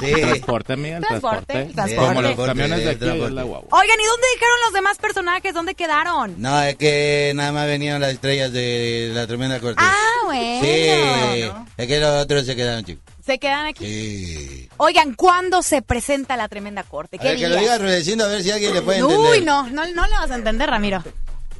Sí. 0.00 0.10
Transporte, 0.12 0.72
amiga, 0.72 0.96
el 0.96 1.04
Transporte, 1.04 1.44
transporte. 1.46 1.74
transporte. 1.74 2.14
Como 2.14 2.22
los 2.22 2.46
camiones 2.46 2.84
de 2.84 2.90
aquí, 2.90 3.04
es 3.08 3.30
la 3.30 3.42
guagua. 3.44 3.68
Oigan, 3.78 4.00
¿y 4.00 4.04
dónde 4.04 4.26
dejaron 4.34 4.58
los 4.64 4.72
demás 4.72 4.98
personajes? 4.98 5.54
¿Dónde 5.54 5.74
quedaron? 5.74 6.34
No, 6.40 6.60
es 6.62 6.76
que 6.76 7.32
nada 7.36 7.52
más 7.52 7.66
venían 7.66 8.00
las 8.00 8.10
estrellas 8.12 8.52
de 8.52 9.10
la 9.12 9.26
tremenda 9.28 9.60
corte. 9.60 9.76
Ah, 9.80 9.94
bueno. 10.24 10.60
sí, 10.64 11.50
es 11.76 11.86
que 11.86 12.00
los 12.00 12.22
otros 12.22 12.46
se 12.46 12.56
quedaron, 12.56 12.84
chicos. 12.84 13.04
Se 13.24 13.38
quedan 13.38 13.66
aquí. 13.66 13.84
Sí. 13.86 14.68
Oigan, 14.78 15.14
¿cuándo 15.14 15.62
se 15.62 15.82
presenta 15.82 16.36
la 16.36 16.48
tremenda 16.48 16.82
corte? 16.84 17.18
A 17.18 17.20
¿Qué 17.20 17.28
ver, 17.28 17.36
que 17.36 17.48
lo 17.48 17.56
diga 17.56 17.78
Rudecindo 17.78 18.24
a 18.24 18.28
ver 18.28 18.42
si 18.42 18.50
alguien 18.50 18.74
le 18.74 18.82
puede 18.82 18.98
entender. 19.00 19.30
Uy, 19.30 19.40
no, 19.44 19.68
no, 19.70 19.86
no 19.86 20.06
le 20.06 20.14
vas 20.14 20.30
a 20.30 20.34
entender, 20.34 20.68
Ramiro. 20.70 21.04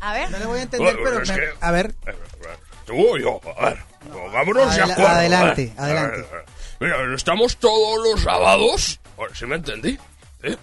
A 0.01 0.15
ver. 0.15 0.31
No 0.31 0.39
le 0.39 0.47
voy 0.47 0.59
a 0.59 0.63
entender, 0.63 0.97
Bueno, 0.97 1.21
pero 1.25 1.37
me- 1.37 1.45
a 1.61 1.71
ver, 1.71 1.95
Tú 2.87 2.95
o 3.15 3.17
yo, 3.19 3.41
a 3.59 3.67
ver, 3.71 3.79
pongámonos 4.13 4.75
de 4.75 4.83
Adela- 4.83 4.93
acuerdo. 4.95 5.11
adelante, 5.17 5.63
¿eh? 5.63 5.75
adelante. 5.79 6.19
A 6.19 6.23
ver, 6.27 6.33
a 6.33 6.37
ver. 6.37 6.45
Mira, 7.07 7.15
estamos 7.15 7.57
todos 7.59 7.99
los 8.13 8.23
sábados, 8.23 9.01
a 9.19 9.23
ver 9.23 9.37
si 9.37 9.47
me 9.47 9.57
entendí, 9.57 9.99
¿sí? 10.43 10.57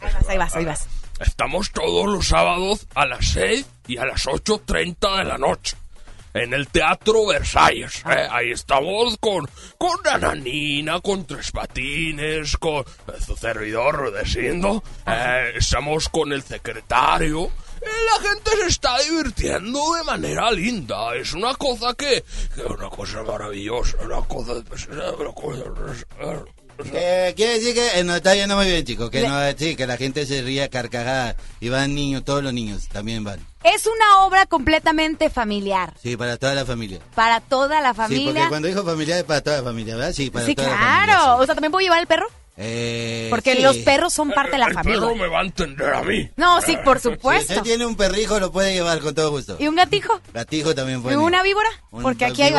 Ahí 0.00 0.12
vas, 0.12 0.28
ahí 0.28 0.38
vas, 0.38 0.56
ahí 0.56 0.64
vas. 0.64 0.86
Estamos 1.20 1.70
todos 1.72 2.06
los 2.06 2.28
sábados 2.28 2.86
a 2.94 3.06
las 3.06 3.26
6 3.28 3.64
y 3.86 3.96
a 3.98 4.04
las 4.04 4.26
8.30 4.26 5.18
de 5.18 5.24
la 5.24 5.38
noche. 5.38 5.76
En 6.34 6.52
el 6.52 6.68
Teatro 6.68 7.26
Versalles. 7.26 8.02
¿eh? 8.10 8.28
Ahí 8.30 8.50
estamos 8.50 9.16
con, 9.18 9.48
con 9.78 9.98
Nananina, 10.04 11.00
con 11.00 11.26
Tres 11.26 11.50
Patines, 11.50 12.58
con 12.58 12.80
eh, 12.80 12.84
su 13.24 13.34
servidor 13.36 13.94
Rudecindo. 13.96 14.82
eh, 15.06 15.52
estamos 15.56 16.10
con 16.10 16.32
el 16.34 16.42
secretario. 16.42 17.50
Eh, 17.82 17.86
La 18.22 18.28
gente 18.28 18.50
se 18.62 18.66
está 18.68 18.98
divirtiendo 19.00 19.94
de 19.94 20.02
manera 20.04 20.50
linda. 20.50 21.14
Es 21.14 21.32
una 21.32 21.54
cosa 21.54 21.94
que... 21.94 22.24
que 22.54 22.62
una 22.62 22.88
cosa 22.88 23.22
maravillosa. 23.22 23.96
Una 24.04 24.20
cosa... 24.22 24.52
Una 24.52 25.32
cosa 25.32 25.64
Eh, 26.92 27.32
quiere 27.34 27.54
decir 27.54 27.74
que 27.74 27.98
eh, 28.00 28.04
nos 28.04 28.16
está 28.16 28.34
yendo 28.34 28.54
muy 28.56 28.66
bien, 28.66 28.84
chicos. 28.84 29.08
Que 29.10 29.26
no, 29.26 29.38
sí, 29.56 29.76
que 29.76 29.86
la 29.86 29.96
gente 29.96 30.26
se 30.26 30.42
ría 30.42 30.68
carcajada. 30.68 31.34
Y 31.60 31.68
van 31.70 31.94
niños, 31.94 32.24
todos 32.24 32.42
los 32.42 32.52
niños 32.52 32.88
también 32.88 33.24
van. 33.24 33.40
Es 33.64 33.86
una 33.86 34.24
obra 34.26 34.46
completamente 34.46 35.30
familiar. 35.30 35.94
Sí, 36.02 36.16
para 36.16 36.36
toda 36.36 36.54
la 36.54 36.64
familia. 36.66 37.00
Para 37.14 37.40
toda 37.40 37.80
la 37.80 37.90
Sí, 37.90 37.96
porque 37.96 38.14
familia. 38.16 38.48
cuando 38.48 38.68
dijo 38.68 38.84
familia 38.84 39.18
es 39.18 39.24
para 39.24 39.40
toda 39.40 39.56
la 39.58 39.62
familia, 39.64 39.96
¿verdad? 39.96 40.12
Sí, 40.12 40.30
para 40.30 40.44
Sí, 40.46 40.54
toda 40.54 40.68
la 40.68 40.76
claro. 40.76 41.12
familia. 41.12 41.34
O 41.36 41.46
sea, 41.46 41.54
¿también 41.54 41.72
puedo 41.72 41.82
llevar 41.82 42.00
el 42.00 42.06
perro? 42.06 42.26
Eh, 42.58 43.26
Porque 43.28 43.54
sí. 43.56 43.62
los 43.62 43.76
perros 43.78 44.14
son 44.14 44.30
parte 44.30 44.52
de 44.52 44.58
la 44.58 44.66
el 44.68 44.74
familia. 44.74 45.00
perro 45.00 45.14
me 45.14 45.28
va 45.28 45.40
a 45.40 45.44
entender 45.44 45.92
a 45.92 46.02
mí. 46.02 46.30
No, 46.36 46.60
sí, 46.62 46.76
por 46.84 46.98
Si 47.00 47.10
supuesto. 47.10 47.52
usted 47.52 47.62
tiene 47.64 47.84
un 47.84 47.96
perrijo, 47.96 48.40
lo 48.40 48.50
puede 48.50 48.72
llevar 48.72 48.98
con 49.00 49.14
todo 49.14 49.30
gusto. 49.30 49.56
¿Y 49.58 49.68
un 49.68 49.76
gatijo? 49.76 50.20
Gatijo 50.32 50.74
también 50.74 51.00
¿Y 51.00 51.02
puede. 51.02 51.16
una 51.18 51.42
víbora? 51.42 51.68
Un 51.90 52.02
Porque 52.02 52.24
aquí 52.24 52.42
hay. 52.42 52.54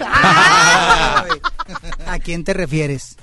Ah. 0.00 1.24
¿a 2.06 2.18
quién 2.18 2.44
te 2.44 2.52
refieres? 2.52 3.16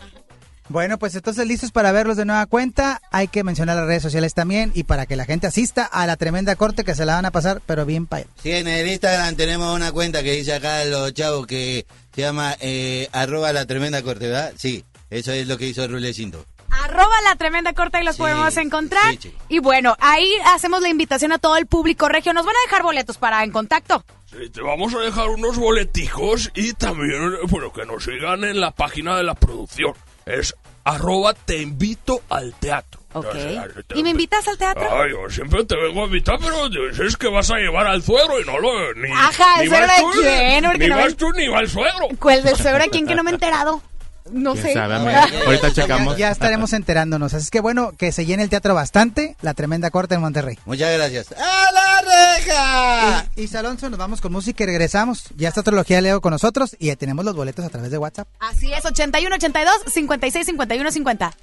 Bueno, 0.70 0.98
pues 1.00 1.16
entonces 1.16 1.48
listos 1.48 1.72
para 1.72 1.94
verlos 1.94 2.18
de 2.18 2.26
nueva 2.26 2.46
cuenta. 2.46 3.00
Hay 3.10 3.30
que 3.30 3.46
mencionar 3.46 3.78
las 3.78 3.86
redes 3.86 4.04
sociales 4.04 4.34
también 4.34 4.72
y 4.76 4.84
para 4.84 5.06
que 5.06 5.16
la 5.16 5.24
gente 5.24 5.48
asista 5.48 5.86
a 5.86 6.06
la 6.06 6.18
tremenda 6.18 6.58
corte 6.58 6.84
que 6.84 6.94
se 6.94 7.06
la 7.06 7.16
van 7.16 7.26
a 7.26 7.32
pasar, 7.32 7.62
pero 7.66 7.86
bien 7.86 8.06
pa' 8.06 8.24
Sí, 8.44 8.52
en 8.52 8.68
el 8.68 8.86
Instagram 8.86 9.36
tenemos 9.38 9.74
una 9.74 9.94
cuenta 9.94 10.24
que 10.24 10.34
dice 10.34 10.54
acá 10.54 10.84
los 10.84 11.14
chavos 11.14 11.48
que 11.48 11.86
se 12.14 12.22
llama 12.22 12.58
eh, 12.60 13.08
arroba 13.14 13.54
la 13.54 13.66
tremenda 13.66 14.02
corte, 14.02 14.26
¿verdad? 14.28 14.52
Sí, 14.58 14.84
eso 15.10 15.32
es 15.32 15.48
lo 15.48 15.58
que 15.58 15.68
hizo 15.68 15.88
Rulecindo. 15.88 16.46
Arroba 16.70 17.22
la 17.24 17.36
tremenda 17.36 17.74
corta 17.74 18.02
y 18.02 18.06
los 18.06 18.16
Sí, 18.16 18.22
podemos 18.22 18.56
encontrar. 18.58 19.18
sí, 19.20 19.34
y 19.48 19.60
bueno, 19.60 19.96
ahí 20.00 20.30
hacemos 20.54 20.82
la 20.82 20.90
invitación 20.90 21.32
a 21.32 21.38
todo 21.38 21.56
el 21.58 21.66
público 21.66 22.10
regio. 22.10 22.34
Nos 22.34 22.46
van 22.46 22.56
a 22.56 22.70
dejar 22.70 22.84
boletos 22.84 23.18
para 23.18 23.44
en 23.44 23.52
contacto. 23.52 24.04
Sí, 24.30 24.50
te 24.50 24.62
vamos 24.62 24.94
a 24.94 25.00
dejar 25.00 25.30
unos 25.30 25.58
boletijos 25.58 26.52
y 26.56 26.74
también, 26.74 27.36
bueno, 27.48 27.72
que 27.72 27.86
nos 27.86 28.04
sigan 28.04 28.44
en 28.44 28.60
la 28.60 28.72
página 28.72 29.16
de 29.16 29.24
la 29.24 29.34
producción. 29.36 29.94
Es 30.26 30.54
arroba 30.84 31.34
te 31.34 31.62
invito 31.62 32.22
al 32.30 32.54
teatro. 32.56 33.02
Ok. 33.14 33.26
Entonces, 33.34 33.86
te- 33.88 33.98
¿Y 34.00 34.04
me 34.04 34.10
invitas 34.10 34.46
al 34.48 34.58
teatro? 34.58 34.88
Ay, 35.02 35.12
yo 35.12 35.30
siempre 35.30 35.64
te 35.64 35.76
vengo 35.78 36.04
a 36.04 36.06
invitar, 36.08 36.38
pero 36.40 36.68
dices 36.70 37.16
que 37.16 37.30
vas 37.30 37.50
a 37.50 37.56
llevar 37.56 37.88
al 37.88 38.04
suegro 38.04 38.40
y 38.42 38.46
no 38.46 38.60
lo... 38.60 38.94
Ni, 38.96 39.10
Ajá, 39.12 39.56
¿el 39.62 39.64
ni 39.64 39.68
suegro 39.70 39.88
de 39.88 40.02
tú, 40.02 40.12
quién? 40.22 40.64
Porque 40.66 40.78
Ni 40.80 40.88
no 40.90 40.96
vas 40.98 41.06
ven- 41.08 41.16
tú 41.16 41.32
ni 41.32 41.48
va 41.48 41.60
el 41.62 41.70
suegro. 41.70 42.08
¿Cuál 42.20 42.44
del 42.44 42.56
suegro 42.58 42.84
a 42.84 42.88
quién 42.88 43.08
que 43.08 43.16
no 43.16 43.24
me 43.24 43.32
he 43.32 43.34
enterado? 43.34 43.82
No 44.32 44.54
¿Quién 44.54 44.74
sé. 44.74 44.80
Ahorita 44.80 45.72
checamos. 45.74 46.18
Ya 46.18 46.32
estaremos 46.32 46.74
enterándonos. 46.74 47.34
Así 47.34 47.44
es 47.46 47.52
que 47.52 47.60
bueno, 47.60 47.92
que 47.98 48.12
se 48.12 48.26
llene 48.26 48.44
el 48.44 48.50
teatro 48.50 48.74
bastante, 48.74 49.36
la 49.42 49.54
tremenda 49.54 49.90
corte 49.92 50.16
en 50.16 50.22
Monterrey. 50.22 50.58
Muchas 50.66 50.94
gracias. 50.94 51.32
¡A 51.34 51.72
la 51.72 52.02
reja! 52.02 53.26
Y, 53.36 53.44
y 53.44 53.48
Salonso, 53.48 53.90
nos 53.90 54.00
vamos 54.00 54.22
con 54.22 54.32
música 54.32 54.64
y 54.64 54.68
regresamos. 54.68 55.26
Ya 55.36 55.50
está 55.50 55.62
Astrología 55.62 56.02
Leo 56.02 56.22
con 56.22 56.32
nosotros 56.32 56.76
y 56.80 56.88
ya 56.88 56.96
tenemos 56.96 57.26
los 57.26 57.36
boletos 57.36 57.66
a 57.66 57.70
través 57.70 57.92
de 57.92 57.98
WhatsApp. 57.98 58.28
Así 58.40 58.72
es, 58.74 58.86
81 58.86 59.36
82 59.36 59.74
56 59.94 60.46
51 60.46 60.92
50. 60.92 61.34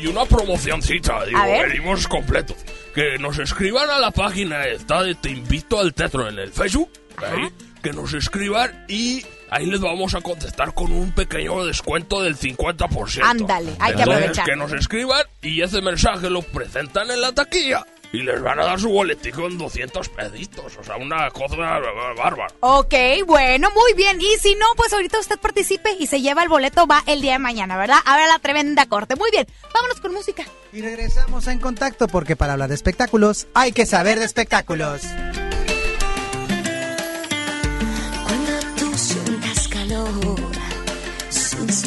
Y 0.00 0.06
una 0.06 0.24
promocioncita, 0.24 1.24
digo, 1.24 1.38
A 1.38 1.46
ver. 1.46 1.68
venimos 1.68 2.06
completos. 2.06 2.56
Que 2.94 3.18
nos 3.18 3.38
escriban 3.38 3.90
a 3.90 3.98
la 3.98 4.10
página 4.10 4.64
esta 4.66 5.02
de 5.02 5.14
Te 5.16 5.30
Invito 5.30 5.80
al 5.80 5.94
Teatro 5.94 6.28
en 6.28 6.38
el 6.38 6.52
Facebook. 6.52 6.90
ahí, 7.18 7.48
que 7.82 7.92
nos 7.92 8.12
escriban 8.14 8.84
y 8.88 9.24
ahí 9.54 9.66
les 9.66 9.80
vamos 9.80 10.14
a 10.14 10.20
contestar 10.20 10.74
con 10.74 10.92
un 10.92 11.12
pequeño 11.12 11.64
descuento 11.64 12.22
del 12.22 12.36
50%. 12.36 13.20
Ándale, 13.22 13.72
hay 13.78 13.94
que 13.94 14.02
Entonces, 14.02 14.16
aprovechar. 14.16 14.44
Que 14.46 14.56
nos 14.56 14.72
escriban 14.72 15.22
y 15.42 15.62
ese 15.62 15.80
mensaje 15.80 16.28
lo 16.28 16.42
presentan 16.42 17.10
en 17.10 17.20
la 17.20 17.32
taquilla. 17.32 17.86
Y 18.12 18.22
les 18.22 18.40
van 18.40 18.60
a 18.60 18.64
dar 18.64 18.78
su 18.78 18.90
boletico 18.90 19.46
en 19.46 19.58
200 19.58 20.08
peditos. 20.08 20.76
O 20.78 20.84
sea, 20.84 20.96
una 20.96 21.30
cosa 21.30 21.56
bárbara. 21.56 22.46
Ok, 22.60 22.94
bueno, 23.26 23.70
muy 23.72 23.92
bien. 23.94 24.20
Y 24.20 24.38
si 24.38 24.54
no, 24.54 24.66
pues 24.76 24.92
ahorita 24.92 25.18
usted 25.18 25.36
participe 25.40 25.90
y 25.98 26.06
se 26.06 26.20
lleva 26.20 26.44
el 26.44 26.48
boleto, 26.48 26.86
va 26.86 27.02
el 27.06 27.20
día 27.20 27.32
de 27.32 27.38
mañana, 27.40 27.76
¿verdad? 27.76 27.98
A 28.04 28.16
ver 28.16 28.28
la 28.28 28.38
tremenda 28.38 28.86
corte. 28.86 29.16
Muy 29.16 29.30
bien, 29.32 29.48
vámonos 29.72 30.00
con 30.00 30.12
música. 30.12 30.44
Y 30.72 30.80
regresamos 30.80 31.48
En 31.48 31.58
Contacto 31.58 32.06
porque 32.06 32.36
para 32.36 32.52
hablar 32.52 32.68
de 32.68 32.76
espectáculos 32.76 33.48
hay 33.52 33.72
que 33.72 33.84
saber 33.84 34.20
de 34.20 34.26
espectáculos. 34.26 35.02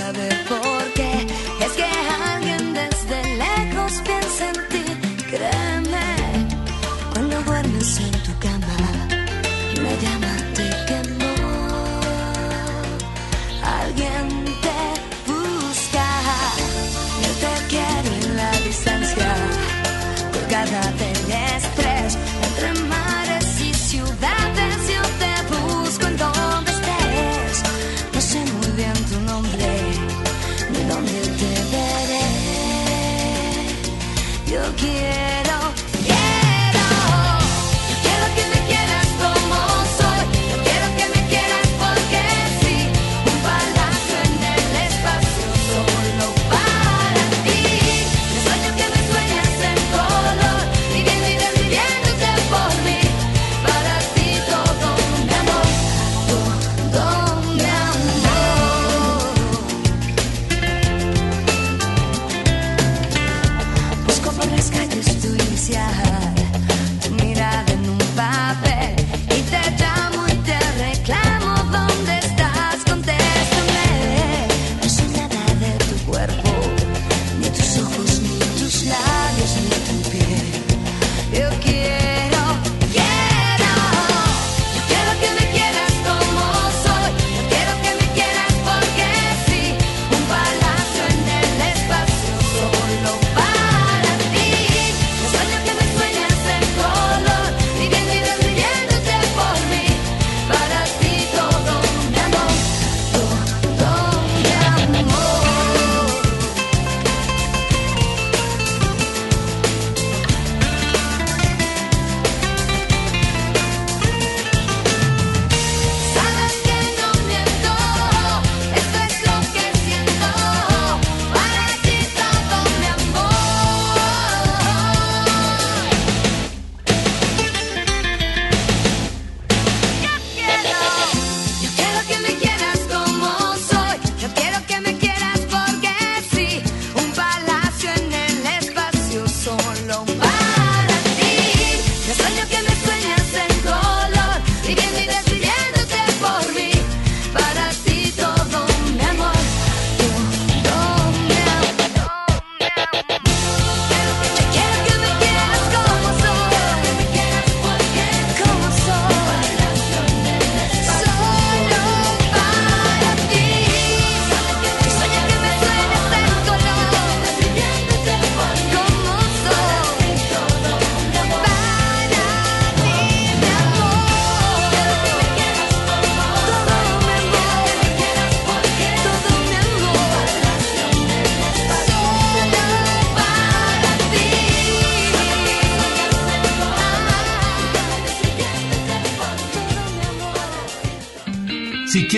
Sin 0.08 0.13
saber 0.13 0.46
por 0.48 0.93
qué, 0.93 1.28
es 1.65 1.72
que 1.74 1.84
alguien 1.84 2.74
desde 2.74 3.36
lejos 3.36 4.02
piensa 4.06 4.50
en 4.50 4.70
ti, 4.70 4.86
créeme. 5.30 6.48
Cuando 7.13 7.41
duermes 7.43 8.00
en 8.00 8.16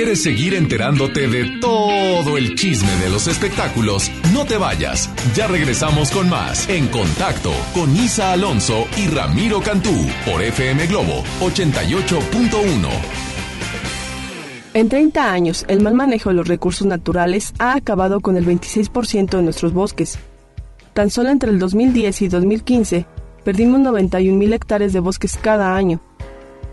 quieres 0.09 0.23
seguir 0.23 0.55
enterándote 0.55 1.27
de 1.27 1.59
todo 1.59 2.35
el 2.35 2.55
chisme 2.55 2.91
de 2.95 3.11
los 3.11 3.27
espectáculos, 3.27 4.09
no 4.33 4.43
te 4.43 4.57
vayas. 4.57 5.07
Ya 5.35 5.45
regresamos 5.45 6.09
con 6.09 6.27
más 6.27 6.67
En 6.67 6.87
Contacto 6.87 7.51
con 7.75 7.95
Isa 7.95 8.33
Alonso 8.33 8.87
y 8.97 9.05
Ramiro 9.05 9.61
Cantú 9.61 9.93
por 10.25 10.41
FM 10.41 10.87
Globo 10.87 11.23
88.1. 11.41 12.89
En 14.73 14.89
30 14.89 15.31
años, 15.31 15.63
el 15.67 15.83
mal 15.83 15.93
manejo 15.93 16.29
de 16.29 16.35
los 16.37 16.47
recursos 16.47 16.87
naturales 16.87 17.53
ha 17.59 17.75
acabado 17.75 18.19
con 18.19 18.35
el 18.35 18.47
26% 18.47 19.29
de 19.29 19.43
nuestros 19.43 19.73
bosques. 19.73 20.17
Tan 20.93 21.11
solo 21.11 21.29
entre 21.29 21.51
el 21.51 21.59
2010 21.59 22.23
y 22.23 22.27
2015, 22.29 23.05
perdimos 23.43 23.81
91.000 23.81 24.53
hectáreas 24.55 24.91
de 24.91 25.01
bosques 25.01 25.37
cada 25.39 25.75
año. 25.75 26.01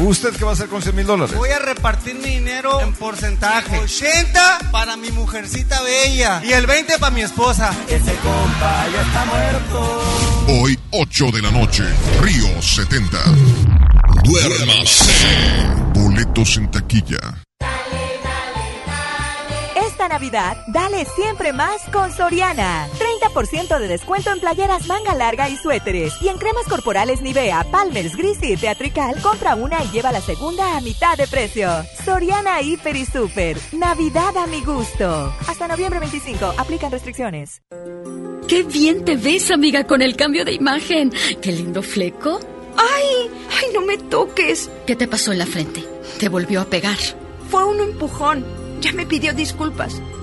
¿Usted 0.00 0.32
qué 0.36 0.44
va 0.44 0.50
a 0.50 0.54
hacer 0.54 0.68
con 0.68 0.80
100 0.80 0.94
mil 0.94 1.06
dólares? 1.06 1.36
Voy 1.36 1.50
a 1.50 1.58
repartir 1.58 2.14
mi 2.14 2.30
dinero 2.30 2.80
en 2.80 2.92
porcentaje. 2.92 3.78
80 3.78 4.70
para 4.70 4.96
mi 4.96 5.10
mujercita 5.10 5.82
bella 5.82 6.40
y 6.44 6.52
el 6.52 6.66
20 6.66 6.98
para 7.00 7.14
mi 7.14 7.22
esposa. 7.22 7.74
Ese 7.88 8.14
compa 8.16 8.86
ya 8.92 9.02
está 9.02 9.24
muerto. 9.24 10.02
Hoy, 10.62 10.78
8 10.92 11.26
de 11.32 11.42
la 11.42 11.50
noche, 11.50 11.84
Río 12.22 12.62
70. 12.62 13.18
Duérmase. 14.22 15.12
Boletos 15.94 16.56
en 16.58 16.70
taquilla. 16.70 17.18
Esta 19.74 20.08
Navidad, 20.08 20.56
dale 20.68 21.04
siempre 21.16 21.52
más 21.52 21.80
con 21.92 22.12
Soriana. 22.12 22.86
30% 23.28 23.78
de 23.78 23.88
descuento 23.88 24.30
en 24.30 24.40
playeras 24.40 24.86
manga 24.86 25.14
larga 25.14 25.48
y 25.48 25.56
suéteres. 25.56 26.14
Y 26.20 26.28
en 26.28 26.38
cremas 26.38 26.66
corporales 26.68 27.20
Nivea, 27.22 27.64
Palmer's, 27.70 28.16
Gris 28.16 28.38
y 28.42 28.56
Teatrical, 28.56 29.20
compra 29.22 29.54
una 29.54 29.82
y 29.84 29.90
lleva 29.90 30.12
la 30.12 30.20
segunda 30.20 30.76
a 30.76 30.80
mitad 30.80 31.16
de 31.16 31.26
precio. 31.26 31.68
Soriana 32.04 32.60
Hiper 32.62 32.96
y 32.96 33.04
Super. 33.04 33.56
Navidad 33.72 34.36
a 34.36 34.46
mi 34.46 34.62
gusto. 34.62 35.32
Hasta 35.46 35.68
noviembre 35.68 36.00
25. 36.00 36.54
Aplican 36.58 36.90
restricciones. 36.90 37.62
¡Qué 38.46 38.62
bien 38.62 39.04
te 39.04 39.16
ves, 39.16 39.50
amiga, 39.50 39.84
con 39.84 40.00
el 40.00 40.16
cambio 40.16 40.44
de 40.44 40.52
imagen! 40.52 41.12
¡Qué 41.42 41.52
lindo 41.52 41.82
fleco! 41.82 42.40
¡Ay! 42.76 43.30
¡Ay, 43.50 43.66
no 43.74 43.82
me 43.82 43.98
toques! 43.98 44.70
¿Qué 44.86 44.96
te 44.96 45.06
pasó 45.06 45.32
en 45.32 45.38
la 45.38 45.46
frente? 45.46 45.84
¿Te 46.18 46.30
volvió 46.30 46.62
a 46.62 46.64
pegar? 46.64 46.96
Fue 47.50 47.64
un 47.64 47.80
empujón. 47.80 48.44
Ya 48.80 48.92
me 48.92 49.04
pidió 49.04 49.34
disculpas. 49.34 50.00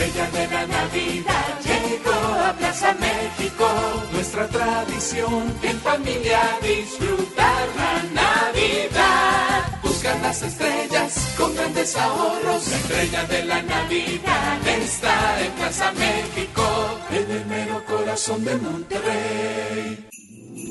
La 0.00 0.06
estrella 0.06 0.30
de 0.30 0.54
la 0.54 0.66
Navidad 0.66 1.60
llegó 1.62 2.10
a 2.10 2.54
Plaza 2.54 2.94
México. 2.94 3.66
Nuestra 4.12 4.48
tradición 4.48 5.54
en 5.62 5.78
familia 5.80 6.40
disfrutar 6.62 7.68
la 7.76 8.22
Navidad. 8.22 9.78
Buscan 9.82 10.22
las 10.22 10.42
estrellas 10.42 11.34
con 11.36 11.54
grandes 11.54 11.94
ahorros. 11.98 12.66
La 12.68 12.76
estrella 12.78 13.24
de 13.24 13.44
la 13.44 13.60
Navidad 13.60 14.68
está 14.68 15.44
en 15.44 15.52
Plaza 15.52 15.92
México. 15.92 16.98
En 17.10 17.30
el 17.30 17.44
mero 17.44 17.84
corazón 17.84 18.42
de 18.42 18.56
Monterrey. 18.56 20.19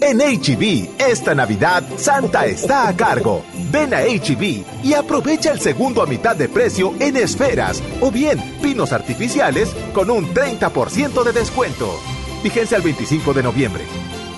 En 0.02 0.20
HB, 0.20 0.90
esta 0.98 1.36
Navidad, 1.36 1.84
Santa 1.98 2.46
está 2.46 2.88
a 2.88 2.96
cargo. 2.96 3.44
Ven 3.70 3.94
a 3.94 4.02
HB 4.02 4.64
y 4.84 4.94
aprovecha 4.94 5.52
el 5.52 5.60
segundo 5.60 6.02
a 6.02 6.06
mitad 6.06 6.36
de 6.36 6.48
precio 6.48 6.94
en 7.00 7.18
esferas 7.18 7.84
o 8.00 8.10
bien 8.10 8.40
pinos 8.62 8.94
artificiales 8.94 9.76
con 9.94 10.10
un 10.10 10.34
30% 10.34 11.24
de 11.24 11.34
descuento. 11.34 12.00
Vigencia 12.42 12.78
al 12.78 12.84
25 12.84 13.34
de 13.34 13.44
noviembre. 13.44 13.84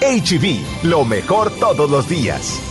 HB, 0.01 0.87
lo 0.87 1.05
mejor 1.05 1.51
todos 1.51 1.89
los 1.89 2.09
días. 2.09 2.70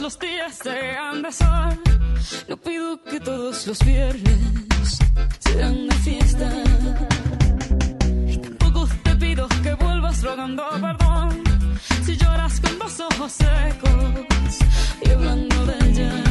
los 0.00 0.18
días 0.18 0.58
sean 0.62 1.22
de 1.22 1.32
sol. 1.32 1.78
No 2.48 2.56
pido 2.56 3.02
que 3.04 3.20
todos 3.20 3.66
los 3.66 3.78
viernes 3.84 4.98
sean 5.38 5.88
de 5.88 5.94
fiesta. 5.96 6.50
Y 8.26 8.36
tampoco 8.38 8.88
te 9.04 9.16
pido 9.16 9.48
que 9.62 9.74
vuelvas 9.74 10.22
rogando 10.22 10.64
perdón. 10.80 11.42
Si 12.04 12.16
lloras 12.16 12.60
con 12.60 12.78
los 12.78 13.00
ojos 13.00 13.32
secos 13.32 14.58
y 15.02 15.10
hablando 15.10 15.66
de 15.66 15.74
ella. 15.88 16.29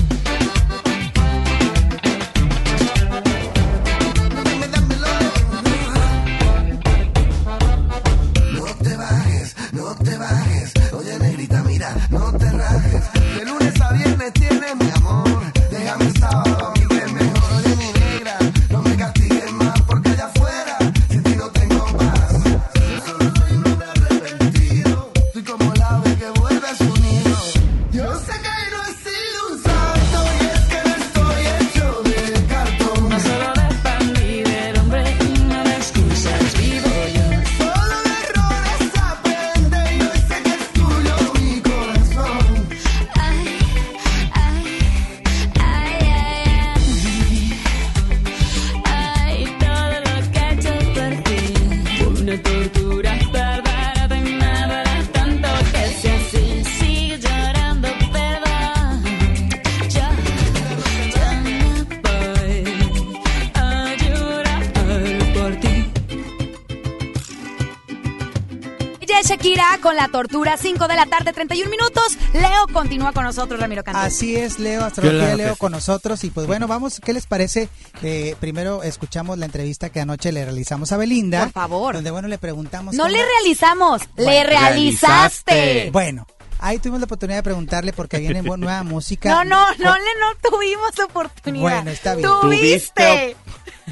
Con 69.86 69.94
la 69.94 70.08
tortura, 70.08 70.56
5 70.56 70.88
de 70.88 70.96
la 70.96 71.06
tarde, 71.06 71.32
31 71.32 71.70
minutos. 71.70 72.18
Leo 72.32 72.66
continúa 72.72 73.12
con 73.12 73.22
nosotros, 73.22 73.60
Ramiro 73.60 73.84
Cantú. 73.84 74.00
Así 74.00 74.34
es, 74.34 74.58
Leo, 74.58 74.84
Astrología 74.84 75.30
que 75.30 75.36
Leo 75.36 75.54
con 75.54 75.70
nosotros. 75.70 76.24
Y 76.24 76.30
pues 76.30 76.48
bueno, 76.48 76.66
vamos, 76.66 77.00
¿qué 77.04 77.12
les 77.12 77.26
parece? 77.28 77.68
Eh, 78.02 78.34
primero 78.40 78.82
escuchamos 78.82 79.38
la 79.38 79.46
entrevista 79.46 79.90
que 79.90 80.00
anoche 80.00 80.32
le 80.32 80.44
realizamos 80.44 80.90
a 80.90 80.96
Belinda. 80.96 81.44
Por 81.44 81.52
favor. 81.52 81.94
Donde 81.94 82.10
bueno, 82.10 82.26
le 82.26 82.36
preguntamos. 82.36 82.96
No 82.96 83.04
cómo- 83.04 83.14
le 83.16 83.24
realizamos, 83.24 84.02
le 84.16 84.42
realizaste. 84.42 85.90
Bueno, 85.92 86.26
ahí 86.58 86.78
tuvimos 86.78 86.98
la 86.98 87.04
oportunidad 87.04 87.38
de 87.38 87.42
preguntarle 87.44 87.92
porque 87.92 88.18
viene 88.18 88.42
nueva 88.42 88.82
música. 88.82 89.28
No, 89.28 89.44
no, 89.44 89.68
no, 89.78 89.94
le 89.94 90.00
no 90.18 90.50
tuvimos 90.50 90.98
oportunidad. 90.98 91.62
Bueno, 91.62 91.90
está 91.92 92.16
bien. 92.16 92.28
Tuviste. 92.40 93.36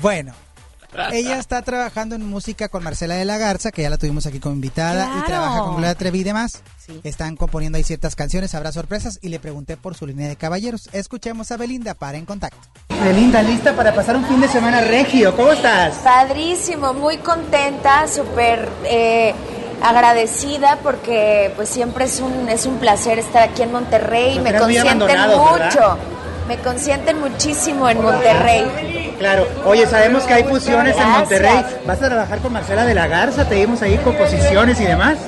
Bueno, 0.02 0.34
ella 1.12 1.38
está 1.38 1.62
trabajando 1.62 2.14
en 2.14 2.26
música 2.28 2.68
con 2.68 2.82
Marcela 2.82 3.14
de 3.14 3.24
la 3.24 3.38
Garza, 3.38 3.70
que 3.72 3.82
ya 3.82 3.90
la 3.90 3.98
tuvimos 3.98 4.26
aquí 4.26 4.40
como 4.40 4.54
invitada, 4.54 5.04
Claro. 5.06 5.20
y 5.20 5.26
trabaja 5.26 5.58
con 5.60 5.70
Gloria 5.76 5.94
Trevi 5.94 6.20
y 6.20 6.24
demás. 6.24 6.62
Sí. 6.84 7.00
Están 7.04 7.36
componiendo 7.36 7.76
ahí 7.78 7.84
ciertas 7.84 8.14
canciones, 8.14 8.54
habrá 8.54 8.70
sorpresas, 8.72 9.18
y 9.22 9.28
le 9.28 9.40
pregunté 9.40 9.76
por 9.76 9.94
su 9.96 10.06
línea 10.06 10.28
de 10.28 10.36
caballeros. 10.36 10.88
Escuchemos 10.92 11.50
a 11.50 11.56
Belinda 11.56 11.94
para 11.94 12.18
En 12.18 12.26
Contacto. 12.26 12.58
Belinda, 13.02 13.42
lista 13.42 13.74
para 13.74 13.94
pasar 13.94 14.16
un 14.16 14.24
fin 14.26 14.40
de 14.40 14.48
semana 14.48 14.80
regio. 14.82 15.34
¿Cómo 15.36 15.52
estás? 15.52 15.94
Padrísimo, 15.96 16.92
muy 16.94 17.16
contenta, 17.18 18.06
súper 18.08 18.68
eh, 18.84 19.34
agradecida 19.82 20.78
porque 20.82 21.52
pues 21.56 21.68
siempre 21.68 22.04
es 22.04 22.20
un, 22.20 22.48
es 22.48 22.66
un 22.66 22.78
placer 22.78 23.18
estar 23.18 23.42
aquí 23.48 23.62
en 23.62 23.72
Monterrey, 23.72 24.38
me 24.40 24.56
consienten 24.56 24.98
mucho, 24.98 25.06
¿verdad? 25.06 25.96
me 26.48 26.58
consienten 26.58 27.20
muchísimo 27.20 27.88
en 27.88 28.02
Monterrey. 28.02 28.64
Claro. 29.18 29.46
Oye, 29.64 29.86
sabemos 29.86 30.24
que 30.24 30.34
hay 30.34 30.44
fusiones 30.44 30.96
en. 30.96 31.08
Monterrey. 31.08 31.64
¿Vas 31.86 32.02
a 32.02 32.08
trabajar 32.08 32.38
con 32.40 32.52
Marcela 32.52 32.84
de 32.84 32.94
la 32.94 33.06
Garza? 33.06 33.48
Te 33.48 33.54
vimos 33.54 33.80
ahí 33.82 33.96
composiciones 33.98 34.80
y 34.80 34.84
demás. 34.84 35.18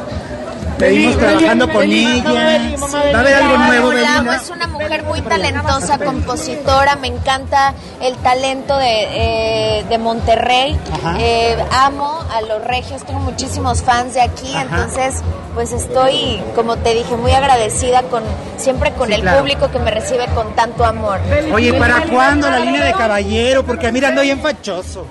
Te 0.79 0.90
vimos 0.90 1.16
trabajando 1.16 1.72
con 1.72 1.83
ella. 1.85 2.22
¿Va 2.27 3.18
a 3.18 3.20
haber 3.20 3.35
algo 3.35 3.59
nuevo, 3.59 3.88
Belinda? 3.88 4.37
es 4.37 4.51
una 4.51 4.66
mujer 4.66 5.05
muy 5.05 5.22
talentosa, 5.22 5.99
compositora, 5.99 6.96
me 6.96 7.09
encanta 7.09 7.75
el 8.01 8.14
talento 8.16 8.77
de, 8.77 9.79
eh, 9.81 9.85
de 9.88 9.99
Monterrey. 9.99 10.79
Eh, 11.18 11.57
amo 11.72 12.20
a 12.31 12.42
los 12.42 12.62
regios, 12.62 13.05
tengo 13.05 13.20
muchísimos 13.20 13.83
fans 13.83 14.14
de 14.14 14.20
aquí, 14.20 14.55
entonces 14.55 15.22
pues 15.57 15.73
estoy, 15.73 16.38
como 16.55 16.77
te 16.77 16.92
dije, 16.92 17.16
muy 17.16 17.33
agradecida 17.33 18.03
con 18.03 18.23
siempre 18.59 18.92
con 18.92 19.09
Sí, 19.09 19.14
el 19.14 19.23
claro. 19.23 19.38
público 19.38 19.71
que 19.71 19.79
me 19.79 19.90
recibe 19.90 20.27
con 20.35 20.55
tanto 20.55 20.85
amor. 20.85 21.19
Oye, 21.51 21.73
¿para 21.73 22.03
cuándo 22.03 22.51
la 22.51 22.59
línea 22.59 22.85
de 22.85 22.92
caballero? 22.92 23.64
Porque 23.64 23.90
mira, 23.90 24.09
ando 24.09 24.21
bien 24.21 24.38
fachoso. 24.42 25.07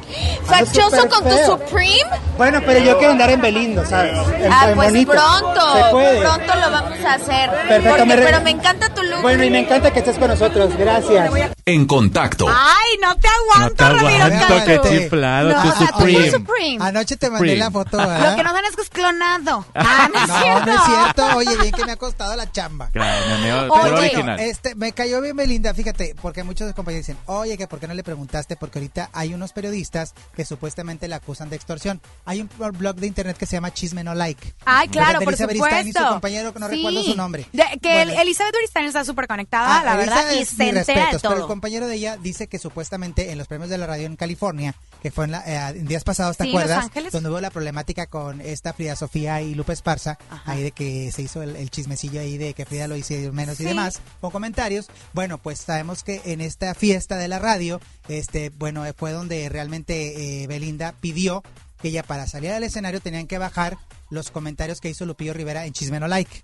¿Fachoso 0.45 1.09
con 1.09 1.23
tu. 1.23 1.35
Supreme? 1.45 1.95
Bueno, 2.37 2.61
pero 2.63 2.79
yo 2.79 2.95
quiero 2.99 3.13
andar 3.13 3.31
en 3.31 3.41
Belindo, 3.41 3.83
¿sabes? 3.85 4.13
En- 4.39 4.53
Ah, 4.53 4.67
pues 4.75 4.89
bonito. 4.91 5.11
pronto, 5.13 5.61
Se 5.77 5.83
puede. 5.91 6.19
pronto 6.21 6.55
lo 6.55 6.71
vamos 6.71 6.99
a 7.03 7.13
hacer. 7.15 7.49
Perfecto, 7.49 7.89
Porque- 7.89 8.05
me 8.05 8.15
re- 8.15 8.25
pero 8.25 8.41
me 8.41 8.51
encanta 8.51 8.93
tu 8.93 9.01
look. 9.01 9.21
Bueno, 9.23 9.43
y 9.43 9.49
me 9.49 9.59
encanta 9.61 9.91
que 9.91 9.99
estés 9.99 10.19
con 10.19 10.27
nosotros. 10.27 10.77
Gracias. 10.77 11.54
En 11.67 11.87
contacto. 11.87 12.45
Ay, 12.47 12.97
no 13.01 13.15
te 13.17 13.27
aguanto, 13.27 13.83
Ramiro 13.89 14.23
aguanto, 14.25 14.65
qué 14.67 14.75
Cantú. 14.75 14.87
chiflado, 14.87 15.49
No, 15.51 15.75
Supreme. 15.87 16.29
Supreme. 16.31 16.77
Anoche 16.79 17.17
te 17.17 17.27
mandé 17.31 17.39
Supreme. 17.39 17.57
la 17.57 17.71
foto, 17.71 17.97
Lo 17.97 18.35
que 18.35 18.43
no 18.43 18.53
dan 18.53 18.65
es 18.65 18.75
que 18.75 18.81
es 18.83 18.89
clonado. 18.91 19.65
Ah, 19.73 20.07
no 20.13 20.19
es 20.21 20.27
No, 20.27 20.39
cierto. 20.43 20.65
no 20.67 20.71
es 20.73 20.81
cierto. 20.85 21.37
Oye, 21.37 21.57
bien 21.57 21.71
que 21.71 21.85
me 21.85 21.93
ha 21.93 21.95
costado 21.95 22.35
la 22.35 22.51
chamba. 22.51 22.89
Claro, 22.93 23.25
mi 23.25 23.49
amigo, 23.49 23.73
Oye. 23.73 24.47
Este, 24.47 24.75
me 24.75 24.91
cayó 24.91 25.19
bien 25.21 25.35
Belinda, 25.35 25.73
fíjate, 25.73 26.13
porque 26.21 26.43
muchos 26.43 26.71
compañeros 26.75 27.07
dicen, 27.07 27.19
oye, 27.25 27.57
que 27.57 27.65
por 27.67 27.79
qué 27.79 27.87
no 27.87 27.95
le 27.95 28.03
preguntaste, 28.03 28.55
porque 28.57 28.77
ahorita 28.77 29.09
hay 29.11 29.33
unos 29.33 29.51
periodistas 29.51 30.13
que 30.35 30.45
supuestamente 30.45 31.07
la 31.07 31.15
acusan 31.15 31.49
de 31.49 31.55
extorsión. 31.55 31.99
Hay 32.25 32.41
un 32.41 32.49
blog 32.77 32.95
de 32.97 33.07
internet 33.07 33.37
que 33.37 33.47
se 33.47 33.55
llama 33.57 33.73
Chisme 33.73 34.03
No 34.03 34.13
Like. 34.13 34.53
Ay, 34.65 34.87
claro, 34.89 35.17
por 35.21 35.29
Elizabeth 35.33 35.55
supuesto. 35.57 35.87
Y 35.87 35.93
su 35.93 36.05
compañero, 36.09 36.53
que 36.53 36.59
no 36.59 36.69
Sí. 36.69 36.75
recuerdo 36.75 37.03
su 37.03 37.15
nombre. 37.15 37.47
De- 37.53 37.79
que 37.81 37.91
Bueno. 38.05 38.21
Elizabeth 38.21 38.53
Uristain 38.55 38.85
está 38.85 39.03
súper 39.03 39.25
conectada, 39.27 39.79
Ah, 39.79 39.83
la 39.83 39.95
verdad, 39.95 40.31
y 40.39 40.45
se 40.45 40.69
entera 40.69 41.09
todo. 41.17 41.54
Compañero 41.55 41.87
de 41.87 41.95
ella 41.95 42.17
dice 42.17 42.47
que 42.47 42.59
supuestamente 42.59 43.31
en 43.31 43.37
los 43.37 43.47
premios 43.47 43.69
de 43.69 43.77
la 43.77 43.87
radio 43.87 44.05
en 44.07 44.15
California, 44.17 44.75
que 45.01 45.09
fue 45.11 45.25
en, 45.25 45.31
la- 45.31 45.43
eh, 45.71 45.77
en 45.79 45.85
días 45.85 46.03
pasados, 46.03 46.35
¿te 46.37 46.43
Sí, 46.43 46.49
en 46.49 46.55
Los 46.55 46.61
acuerdas? 46.63 46.85
Donde 47.13 47.29
hubo 47.29 47.39
la 47.41 47.49
problemática 47.49 48.07
con 48.07 48.41
esta 48.41 48.73
Frida 48.73 48.95
Sofía 48.95 49.41
y 49.41 49.55
Lupe 49.55 49.73
Esparza, 49.73 50.17
ahí 50.45 50.63
de 50.63 50.71
que 50.71 51.11
se 51.11 51.21
hizo 51.21 51.41
el, 51.41 51.55
el 51.55 51.69
chismecillo 51.69 52.19
ahí 52.19 52.37
de 52.37 52.53
que 52.53 52.65
Frida 52.65 52.87
lo 52.87 52.95
hizo 52.97 53.13
menos 53.31 53.59
y 53.59 53.63
demás, 53.63 54.01
con 54.21 54.31
comentarios. 54.31 54.87
Bueno, 55.13 55.37
pues 55.37 55.59
sabemos 55.59 56.03
que 56.03 56.21
en 56.25 56.41
esta 56.41 56.75
fiesta 56.75 57.15
de 57.17 57.27
la 57.29 57.39
radio, 57.39 57.79
este, 58.09 58.49
bueno, 58.49 58.83
fue 58.97 59.11
donde 59.13 59.47
realmente 59.49 60.43
eh, 60.43 60.47
Belinda 60.47 60.93
pidió 60.99 61.41
que 61.81 61.87
ella 61.89 62.03
para 62.03 62.27
salir 62.27 62.51
al 62.51 62.63
escenario 62.63 62.99
tenían 62.99 63.27
que 63.27 63.37
bajar 63.37 63.77
los 64.09 64.29
comentarios 64.31 64.81
que 64.81 64.89
hizo 64.89 65.05
Lupillo 65.05 65.33
Rivera 65.33 65.65
en 65.65 65.73
Chisme 65.73 65.99
No 65.99 66.07
Like. 66.07 66.43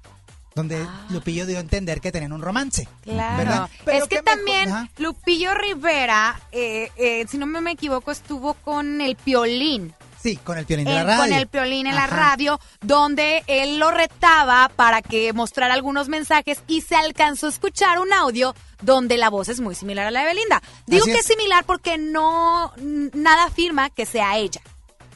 Donde 0.53 0.85
Lupillo 1.09 1.45
dio 1.45 1.57
a 1.57 1.61
entender 1.61 2.01
que 2.01 2.11
tenían 2.11 2.33
un 2.33 2.41
romance. 2.41 2.87
Ah. 2.87 2.99
Claro. 3.03 3.69
Es 3.85 4.03
que 4.07 4.21
mejor- 4.21 4.23
también. 4.25 4.89
Lupillo 4.97 5.53
Rivera, 5.53 6.39
eh, 6.51 6.89
eh, 6.97 7.25
si 7.29 7.37
no 7.37 7.45
me, 7.45 7.71
equivoco, 7.71 8.11
estuvo 8.11 8.53
con 8.55 8.99
el 9.01 9.15
Piolín. 9.15 9.93
Sí, 10.21 10.35
con 10.37 10.55
el 10.59 10.67
piolín 10.67 10.85
de 10.85 10.93
la 10.93 11.01
en- 11.01 11.07
radio. 11.07 11.23
con 11.23 11.33
el 11.33 11.47
Piolín 11.47 11.87
en 11.87 11.95
la 11.95 12.05
radio, 12.05 12.59
donde 12.81 13.43
él 13.47 13.79
lo 13.79 13.89
retaba 13.89 14.69
para 14.75 15.01
que 15.01 15.33
mostrara 15.33 15.73
algunos 15.73 16.09
mensajes 16.09 16.61
y 16.67 16.81
se 16.81 16.95
alcanzó 16.95 17.47
a 17.47 17.49
escuchar 17.49 17.97
un 17.97 18.13
audio 18.13 18.53
donde 18.83 19.17
la 19.17 19.31
voz 19.31 19.49
es 19.49 19.59
muy 19.61 19.73
similar 19.73 20.05
a 20.05 20.11
la 20.11 20.19
de 20.19 20.25
Belinda. 20.27 20.61
Digo 20.85 21.05
Así 21.05 21.11
que 21.13 21.19
es. 21.21 21.25
similar 21.25 21.63
porque 21.65 21.97
no 21.97 22.71
nada 22.77 23.45
afirma 23.45 23.89
que 23.89 24.05
sea 24.05 24.37
ella. 24.37 24.61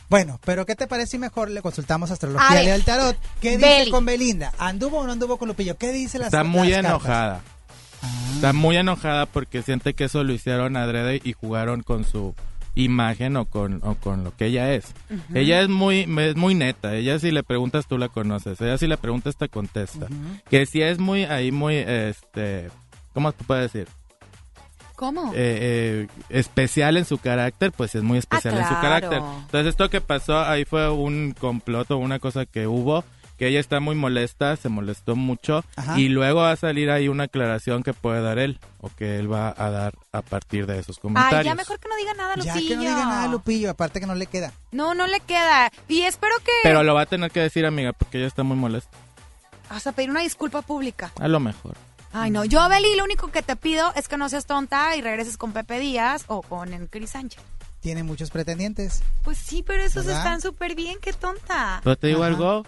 Bueno, 0.09 0.39
pero 0.45 0.65
¿qué 0.65 0.75
te 0.75 0.87
parece 0.87 1.11
si 1.11 1.17
mejor 1.17 1.49
le 1.49 1.61
consultamos 1.61 2.09
A 2.11 2.13
astrología. 2.13 2.61
Leo 2.61 2.73
del 2.73 2.83
tarot? 2.83 3.17
¿Qué 3.41 3.57
dice 3.57 3.89
con 3.89 4.05
Belinda? 4.05 4.53
¿Anduvo 4.57 4.99
o 4.99 5.05
no 5.05 5.11
anduvo 5.11 5.37
con 5.37 5.47
Lupillo? 5.47 5.77
¿Qué 5.77 5.91
dice 5.91 6.19
las 6.19 6.27
Está 6.27 6.43
muy 6.43 6.69
las 6.69 6.79
enojada. 6.79 7.41
Está 8.35 8.53
muy 8.53 8.77
enojada 8.77 9.25
porque 9.25 9.63
siente 9.63 9.93
que 9.93 10.05
eso 10.05 10.23
lo 10.23 10.33
hicieron 10.33 10.77
adrede 10.77 11.21
y 11.23 11.33
jugaron 11.33 11.81
con 11.81 12.03
su 12.03 12.35
imagen 12.75 13.37
o 13.37 13.45
con, 13.45 13.79
o 13.83 13.95
con 13.95 14.23
lo 14.23 14.35
que 14.35 14.47
ella 14.47 14.73
es. 14.73 14.93
Ella 15.33 15.61
es 15.61 15.69
muy, 15.69 16.01
es 16.19 16.35
muy 16.35 16.53
neta. 16.53 16.93
Ella 16.93 17.17
si 17.19 17.31
le 17.31 17.43
preguntas 17.43 17.87
tú 17.87 17.97
la 17.97 18.09
conoces. 18.09 18.59
Ella 18.61 18.77
si 18.77 18.87
le 18.87 18.97
preguntas 18.97 19.37
te 19.37 19.49
contesta. 19.49 20.07
Que 20.49 20.65
si 20.65 20.81
es 20.81 20.99
muy, 20.99 21.23
ahí 21.23 21.51
muy, 21.51 21.75
este, 21.75 22.69
¿cómo 23.13 23.31
se 23.31 23.43
puede 23.43 23.61
decir? 23.61 23.87
¿Cómo? 24.95 25.31
eh, 25.33 26.07
eh, 26.07 26.07
especial 26.29 26.97
en 26.97 27.05
su 27.05 27.17
carácter, 27.17 27.71
pues 27.71 27.95
es 27.95 28.03
muy 28.03 28.17
especial 28.17 28.57
en 28.57 28.67
su 28.67 28.73
Ah, 28.73 28.81
carácter. 28.81 29.19
Entonces 29.41 29.67
esto 29.67 29.89
que 29.89 30.01
pasó 30.01 30.39
ahí 30.39 30.65
fue 30.65 30.89
un 30.91 31.33
complot 31.39 31.91
o 31.91 31.97
una 31.97 32.19
cosa 32.19 32.45
que 32.45 32.67
hubo, 32.67 33.03
que 33.37 33.47
ella 33.47 33.59
está 33.59 33.81
muy 33.81 33.95
molesta, 33.95 34.55
se 34.55 34.69
molestó 34.69 35.17
mucho 35.17 35.65
Ajá. 35.75 35.99
y 35.99 36.07
luego 36.07 36.39
va 36.39 36.51
a 36.51 36.55
salir 36.55 36.89
ahí 36.89 37.09
una 37.09 37.25
aclaración 37.25 37.83
que 37.83 37.91
puede 37.93 38.21
dar 38.21 38.39
él 38.39 38.59
o 38.79 38.89
que 38.89 39.19
él 39.19 39.29
va 39.31 39.53
a 39.57 39.69
dar 39.69 39.93
a 40.13 40.21
partir 40.21 40.65
de 40.67 40.79
esos 40.79 40.99
comentarios. 40.99 41.39
Ay, 41.39 41.45
ya 41.45 41.55
mejor 41.55 41.77
que 41.79 41.89
no 41.89 41.95
diga 41.97 42.13
nada, 42.13 42.35
Ya 42.37 42.53
Lupillo. 42.55 42.69
que 42.69 42.75
no 42.75 42.81
diga 42.81 43.05
nada 43.05 43.27
Lupillo, 43.27 43.69
aparte 43.71 43.99
que 43.99 44.05
no 44.07 44.15
le 44.15 44.27
queda. 44.27 44.53
No, 44.71 44.93
no 44.93 45.05
le 45.07 45.19
queda. 45.19 45.69
Y 45.89 46.03
espero 46.03 46.35
que 46.45 46.51
Pero 46.63 46.83
lo 46.83 46.93
va 46.95 47.01
a 47.01 47.05
tener 47.07 47.29
que 47.29 47.41
decir, 47.41 47.65
amiga, 47.65 47.91
porque 47.91 48.19
ella 48.19 48.27
está 48.27 48.43
muy 48.43 48.55
molesta. 48.55 48.95
vas 49.69 49.85
a 49.85 49.91
pedir 49.91 50.09
una 50.11 50.21
disculpa 50.21 50.61
pública. 50.61 51.11
A 51.19 51.27
lo 51.27 51.41
mejor. 51.41 51.75
Ay, 52.17 52.31
no. 52.31 52.45
Yo, 52.45 52.67
Beli, 52.69 52.95
lo 52.95 53.03
único 53.03 53.27
que 53.27 53.41
te 53.41 53.57
pido 53.57 53.91
es 53.95 54.07
que 54.07 54.15
no 54.15 54.29
seas 54.29 54.45
tonta 54.45 54.95
y 54.95 55.01
regreses 55.01 55.35
con 55.35 55.51
Pepe 55.51 55.79
Díaz 55.79 56.23
o 56.27 56.41
con 56.41 56.73
el 56.73 56.89
Cris 56.89 57.09
Sánchez. 57.09 57.41
Tiene 57.81 58.03
muchos 58.03 58.31
pretendientes. 58.31 59.03
Pues 59.25 59.37
sí, 59.37 59.63
pero 59.67 59.83
esos 59.83 60.05
¿Verdad? 60.05 60.21
están 60.23 60.41
súper 60.41 60.75
bien. 60.75 60.97
Qué 61.01 61.11
tonta. 61.11 61.81
Pero 61.83 61.97
te 61.97 62.07
digo 62.07 62.23
Ajá. 62.23 62.27
algo, 62.27 62.65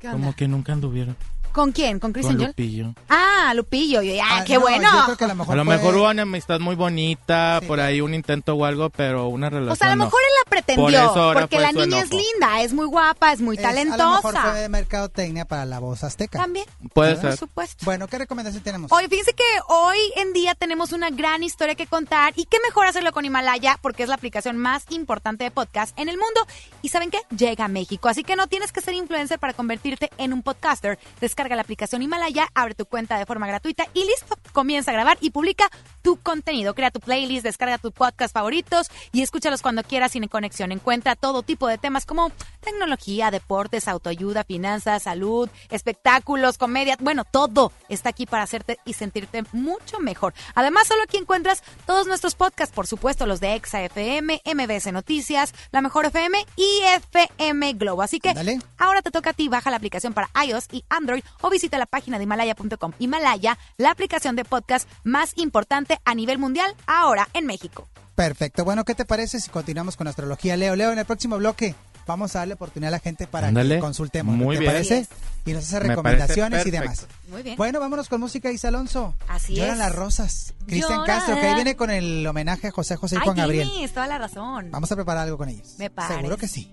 ¿Qué 0.00 0.08
onda? 0.08 0.18
como 0.18 0.34
que 0.34 0.48
nunca 0.48 0.72
anduvieron 0.72 1.16
¿Con 1.52 1.72
quién? 1.72 1.98
¿Con 2.00 2.12
Chris 2.12 2.26
con 2.26 2.34
Angel? 2.36 2.48
Lupillo. 2.48 2.94
Ah, 3.08 3.52
Lupillo. 3.54 4.02
Yo, 4.02 4.14
ah, 4.22 4.26
Ah, 4.40 4.44
qué 4.44 4.54
no, 4.54 4.60
bueno. 4.60 4.88
yo 4.90 5.04
creo 5.04 5.16
que 5.16 5.24
a 5.24 5.28
lo 5.28 5.34
mejor 5.34 5.52
A 5.52 5.56
lo 5.56 5.64
mejor 5.64 5.96
hubo 5.96 6.08
una 6.10 6.22
amistad 6.22 6.60
muy 6.60 6.74
bonita, 6.74 7.60
por 7.66 7.80
ahí 7.80 8.00
un 8.00 8.14
intento 8.14 8.54
o 8.54 8.64
algo, 8.64 8.90
pero 8.90 9.28
una 9.28 9.50
relación 9.50 9.72
O 9.72 9.76
sea, 9.76 9.88
a 9.88 9.90
lo 9.90 9.96
no. 9.96 10.04
mejor 10.04 10.20
él 10.22 10.32
la 10.44 10.50
pretendió. 10.50 10.84
Por 10.84 10.92
eso 10.94 11.22
ahora 11.22 11.40
porque 11.40 11.56
fue 11.56 11.62
la 11.62 11.70
su 11.72 11.78
niña 11.86 11.98
es 12.00 12.10
enojo. 12.10 12.22
linda, 12.32 12.62
es 12.62 12.72
muy 12.72 12.86
guapa, 12.86 13.32
es 13.32 13.40
muy 13.40 13.56
Es- 13.56 13.64
A 13.64 13.72
lo 13.72 13.84
mejor 13.84 13.96
talentosa. 13.98 14.50
fue 14.50 14.60
de 14.60 14.68
mercadotecnia 14.68 15.44
para 15.44 15.64
la 15.66 15.78
voz 15.78 16.02
azteca. 16.04 16.38
También. 16.38 16.66
Puede 16.94 17.14
¿Verdad? 17.14 17.30
ser. 17.30 17.38
supuesto. 17.38 17.84
Bueno, 17.84 18.08
¿qué 18.08 18.18
recomendación 18.18 18.62
tenemos? 18.62 18.90
Hoy, 18.92 19.08
fíjense 19.08 19.34
que 19.34 19.44
hoy 19.68 19.98
en 20.16 20.32
día 20.32 20.54
tenemos 20.54 20.92
una 20.92 21.10
gran 21.10 21.42
historia 21.42 21.74
que 21.74 21.86
contar 21.86 22.32
y 22.36 22.46
qué 22.46 22.58
mejor 22.66 22.86
hacerlo 22.86 23.12
con 23.12 23.24
Himalaya 23.24 23.78
porque 23.82 24.02
es 24.04 24.08
la 24.08 24.14
aplicación 24.14 24.56
más 24.56 24.84
importante 24.90 25.44
de 25.44 25.50
podcast 25.50 25.98
en 25.98 26.08
el 26.08 26.16
mundo. 26.16 26.46
Y 26.80 26.88
¿saben 26.88 27.10
qué? 27.10 27.18
Llega 27.36 27.66
a 27.66 27.68
México. 27.68 28.08
Así 28.08 28.24
que 28.24 28.36
no 28.36 28.46
tienes 28.46 28.72
que 28.72 28.80
ser 28.80 28.94
influencer 28.94 29.38
para 29.38 29.52
convertirte 29.52 30.10
en 30.18 30.32
un 30.32 30.42
podcaster. 30.42 30.98
Descarga 31.20 31.41
la 31.50 31.62
aplicación 31.62 32.02
Himalaya, 32.02 32.48
abre 32.54 32.74
tu 32.74 32.86
cuenta 32.86 33.18
de 33.18 33.26
forma 33.26 33.46
gratuita 33.46 33.86
y 33.94 34.04
listo. 34.04 34.36
Comienza 34.52 34.90
a 34.90 34.94
grabar 34.94 35.18
y 35.20 35.30
publica 35.30 35.70
tu 36.02 36.16
contenido. 36.16 36.74
Crea 36.74 36.90
tu 36.90 37.00
playlist, 37.00 37.44
descarga 37.44 37.78
tus 37.78 37.92
podcast 37.92 38.34
favoritos 38.34 38.90
y 39.12 39.22
escúchalos 39.22 39.62
cuando 39.62 39.82
quieras 39.82 40.12
sin 40.12 40.26
conexión. 40.28 40.72
Encuentra 40.72 41.16
todo 41.16 41.42
tipo 41.42 41.68
de 41.68 41.78
temas 41.78 42.06
como 42.06 42.30
tecnología, 42.60 43.30
deportes, 43.30 43.88
autoayuda, 43.88 44.44
finanzas, 44.44 45.04
salud, 45.04 45.48
espectáculos, 45.70 46.58
comedia. 46.58 46.96
Bueno, 47.00 47.24
todo 47.24 47.72
está 47.88 48.10
aquí 48.10 48.26
para 48.26 48.44
hacerte 48.44 48.78
y 48.84 48.94
sentirte 48.94 49.44
mucho 49.52 49.98
mejor. 50.00 50.34
Además, 50.54 50.86
solo 50.86 51.02
aquí 51.02 51.16
encuentras 51.16 51.62
todos 51.86 52.06
nuestros 52.06 52.34
podcasts, 52.34 52.74
por 52.74 52.86
supuesto, 52.86 53.26
los 53.26 53.40
de 53.40 53.54
Exa 53.54 53.82
FM, 53.82 54.42
MBS 54.44 54.92
Noticias, 54.92 55.54
La 55.70 55.80
Mejor 55.80 56.06
FM 56.06 56.44
y 56.56 56.80
FM 57.20 57.72
Globo. 57.74 58.02
Así 58.02 58.20
que 58.20 58.34
Dale. 58.34 58.58
ahora 58.78 59.02
te 59.02 59.10
toca 59.10 59.30
a 59.30 59.32
ti. 59.32 59.48
Baja 59.48 59.70
la 59.70 59.76
aplicación 59.76 60.14
para 60.14 60.30
iOS 60.44 60.68
y 60.72 60.84
Android 60.88 61.24
o 61.40 61.50
visita 61.50 61.78
la 61.78 61.86
página 61.86 62.18
de 62.18 62.24
himalaya.com. 62.24 62.92
Himalaya, 62.98 63.58
la 63.76 63.90
aplicación 63.90 64.36
de 64.36 64.44
podcast 64.44 64.88
más 65.04 65.32
importante 65.36 65.98
a 66.04 66.14
nivel 66.14 66.38
mundial 66.38 66.74
ahora 66.86 67.28
en 67.32 67.46
México. 67.46 67.88
Perfecto. 68.14 68.64
Bueno, 68.64 68.84
¿qué 68.84 68.94
te 68.94 69.04
parece 69.04 69.40
si 69.40 69.50
continuamos 69.50 69.96
con 69.96 70.06
astrología? 70.06 70.56
Leo, 70.56 70.76
Leo, 70.76 70.92
en 70.92 70.98
el 70.98 71.04
próximo 71.06 71.38
bloque 71.38 71.74
vamos 72.06 72.34
a 72.36 72.40
darle 72.40 72.54
oportunidad 72.54 72.88
a 72.88 72.92
la 72.92 72.98
gente 72.98 73.26
para 73.26 73.52
que 73.52 73.78
consultemos. 73.78 74.34
Muy 74.34 74.56
¿Te 74.56 74.60
bien. 74.60 74.72
parece? 74.72 75.06
Y 75.44 75.52
nos 75.52 75.64
hace 75.64 75.80
Me 75.80 75.88
recomendaciones 75.88 76.66
y 76.66 76.70
demás. 76.70 77.06
Muy 77.28 77.42
bien. 77.42 77.56
Bueno, 77.56 77.80
vámonos 77.80 78.08
con 78.08 78.20
música, 78.20 78.50
Isa 78.50 78.68
Alonso. 78.68 79.14
Así 79.28 79.54
Lloran 79.54 79.72
es. 79.74 79.78
las 79.78 79.94
rosas. 79.94 80.54
Cristian. 80.66 81.04
Castro, 81.04 81.34
que 81.36 81.46
ahí 81.46 81.54
viene 81.54 81.74
con 81.76 81.90
el 81.90 82.26
homenaje 82.26 82.68
a 82.68 82.70
José 82.70 82.96
José 82.96 83.16
y 83.16 83.18
Ay, 83.18 83.24
Juan 83.24 83.36
Gabriel. 83.36 83.68
tienes 83.70 83.92
toda 83.92 84.06
la 84.06 84.18
razón. 84.18 84.70
Vamos 84.70 84.90
a 84.92 84.96
preparar 84.96 85.24
algo 85.24 85.38
con 85.38 85.48
ellos. 85.48 85.74
Me 85.78 85.90
parece. 85.90 86.16
Seguro 86.16 86.36
que 86.36 86.48
sí. 86.48 86.72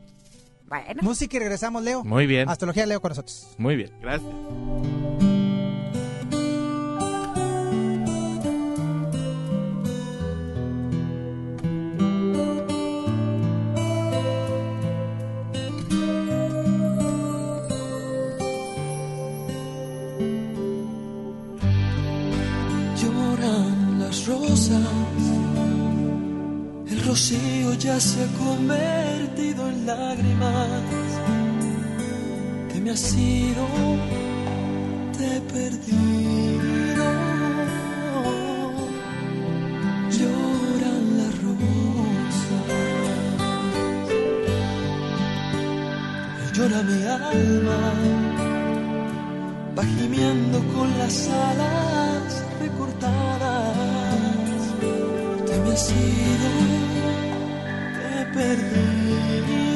Bueno. 0.70 1.02
Música 1.02 1.38
y 1.38 1.40
regresamos, 1.40 1.84
Leo. 1.84 2.04
Muy 2.04 2.28
bien. 2.28 2.48
Astrología, 2.48 2.86
Leo, 2.86 3.02
con 3.02 3.10
nosotros. 3.10 3.48
Muy 3.58 3.76
bien, 3.76 3.92
gracias. 4.02 4.32
Lloran 23.02 24.00
las 24.00 24.28
rosas, 24.28 25.19
rocío 27.10 27.74
ya 27.74 28.00
se 28.00 28.24
ha 28.24 28.28
convertido 28.38 29.68
en 29.68 29.86
lágrimas. 29.88 30.84
Que 32.72 32.80
me 32.82 32.92
has 32.92 33.14
ido, 33.16 33.66
te 35.18 35.38
he 35.38 35.42
perdido. 35.42 37.06
Lloran 40.18 41.04
las 41.20 41.34
rosas, 41.46 42.68
llora 46.54 46.80
mi 46.84 47.00
alma 47.06 47.82
va 49.76 49.84
gimiendo 49.98 50.58
con 50.74 50.88
las 51.00 51.28
alas 51.28 52.44
recortadas. 52.60 53.74
Te 55.48 55.56
me 55.64 55.72
has 55.72 55.92
ido, 55.92 56.89
te 58.34 59.69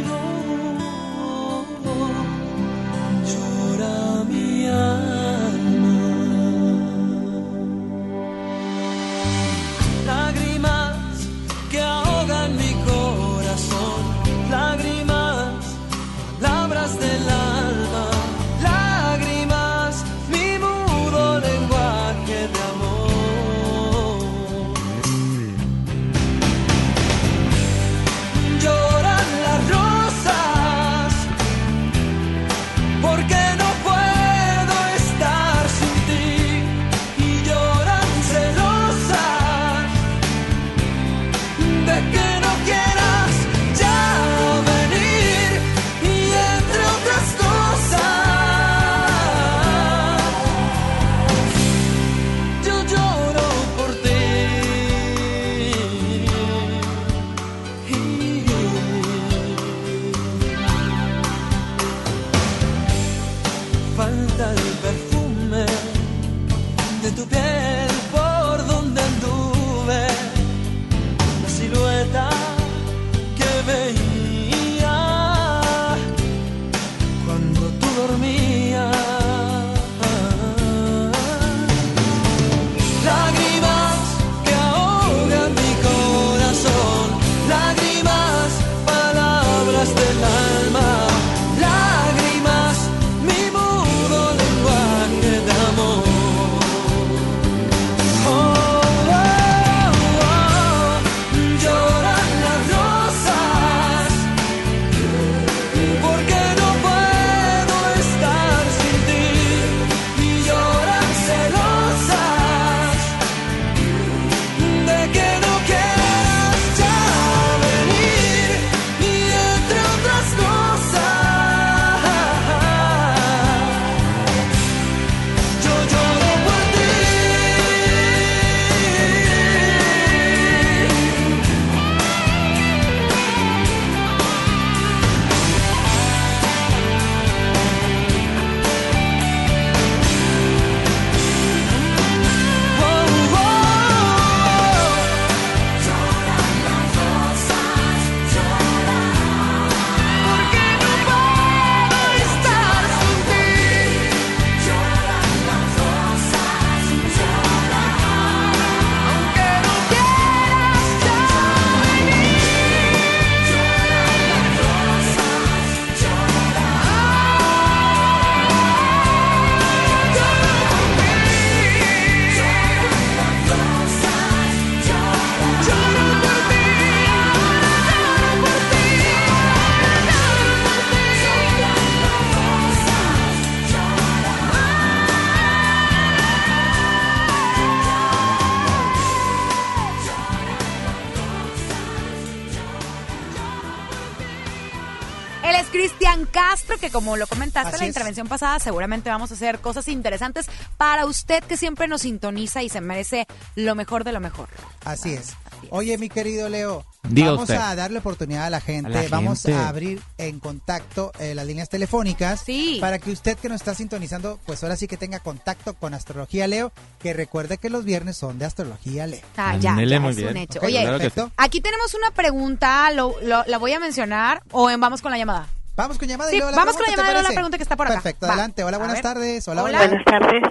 como 197.13 197.17
lo 197.19 197.27
comentaste 197.27 197.75
en 197.75 197.77
la 197.79 197.83
es. 197.85 197.89
intervención 197.89 198.27
pasada, 198.27 198.57
seguramente 198.59 199.09
vamos 199.11 199.29
a 199.29 199.35
hacer 199.35 199.59
cosas 199.59 199.87
interesantes 199.87 200.47
para 200.77 201.05
usted 201.05 201.43
que 201.43 201.57
siempre 201.57 201.87
nos 201.87 202.01
sintoniza 202.01 202.63
y 202.63 202.69
se 202.69 202.81
merece 202.81 203.27
lo 203.55 203.75
mejor 203.75 204.03
de 204.03 204.13
lo 204.13 204.19
mejor. 204.19 204.49
Así 204.83 205.13
es. 205.13 205.33
Oye, 205.69 205.97
mi 205.99 206.09
querido 206.09 206.49
Leo, 206.49 206.83
Diga 207.03 207.27
vamos 207.31 207.43
usted. 207.43 207.55
a 207.61 207.75
darle 207.75 207.99
oportunidad 207.99 208.45
a 208.45 208.49
la 208.49 208.61
gente. 208.61 208.97
A 208.97 209.03
la 209.03 209.09
vamos 209.09 209.43
gente. 209.43 209.57
a 209.57 209.67
abrir 209.69 210.01
en 210.17 210.39
contacto 210.39 211.11
eh, 211.19 211.35
las 211.35 211.45
líneas 211.45 211.69
telefónicas 211.69 212.43
para 212.81 212.97
que 212.97 213.11
usted 213.11 213.37
que 213.37 213.47
nos 213.47 213.61
está 213.61 213.75
sintonizando, 213.75 214.39
pues 214.45 214.63
ahora 214.63 214.75
sí 214.75 214.87
que 214.87 214.97
tenga 214.97 215.19
contacto 215.19 215.75
con 215.75 215.93
Astrología 215.93 216.47
Leo, 216.47 216.71
que 216.99 217.13
recuerde 217.13 217.59
que 217.59 217.69
los 217.69 217.85
viernes 217.85 218.17
son 218.17 218.39
de 218.39 218.45
Astrología 218.45 219.05
Leo. 219.05 219.21
Ah, 219.37 219.55
ya, 219.57 219.75
ya, 219.79 219.99
muy 219.99 220.11
es 220.11 220.17
un 220.17 220.23
bien. 220.23 220.37
hecho. 220.37 220.57
Ok, 220.59 220.65
Oye, 220.65 220.81
claro 220.81 221.31
aquí 221.37 221.61
tenemos 221.61 221.93
una 221.93 222.09
pregunta, 222.11 222.89
lo, 222.91 223.15
lo- 223.21 223.43
la 223.45 223.57
voy 223.59 223.71
a 223.73 223.79
mencionar 223.79 224.41
o 224.51 224.69
en- 224.71 224.81
vamos 224.81 225.01
con 225.03 225.11
la 225.11 225.17
llamada. 225.19 225.47
Vamos 225.75 225.97
con 225.97 226.07
llamada 226.07 226.29
y 226.29 226.33
Sí, 226.33 226.37
luego 226.37 226.51
la 226.51 226.57
vamos 226.57 226.75
con 226.75 226.83
la 226.83 226.87
pregunta, 226.87 227.01
¿te 227.01 227.07
llamada 227.13 227.19
y 227.19 227.23
la 227.31 227.35
pregunta 227.35 227.57
que 227.57 227.63
está 227.63 227.75
por 227.75 227.87
acá. 227.87 227.95
Perfecto, 227.95 228.27
Va. 228.27 228.33
adelante. 228.33 228.63
Hola, 228.63 228.77
buenas 228.77 229.01
tardes. 229.01 229.47
Hola, 229.47 229.63
Hola. 229.63 229.79
hola. 229.79 229.87
Buenas 229.87 230.05
tardes. 230.05 230.43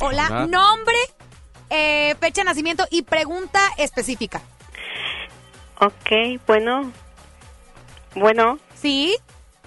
Hola, 0.00 0.26
Hola. 0.30 0.46
nombre, 0.46 0.96
eh, 1.70 2.14
fecha 2.20 2.40
de 2.40 2.46
nacimiento 2.46 2.84
y 2.90 3.02
pregunta 3.02 3.60
específica. 3.76 4.40
Ok, 5.80 6.40
bueno. 6.46 6.92
Bueno. 8.16 8.58
¿Sí? 8.74 9.16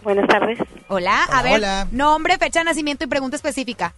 Buenas 0.03 0.27
tardes. 0.27 0.59
Hola, 0.89 1.23
a 1.23 1.41
ver, 1.41 1.55
Hola. 1.55 1.87
nombre, 1.91 2.37
fecha 2.37 2.59
de 2.59 2.65
nacimiento 2.65 3.05
y 3.05 3.07
pregunta 3.07 3.35
específica. 3.37 3.93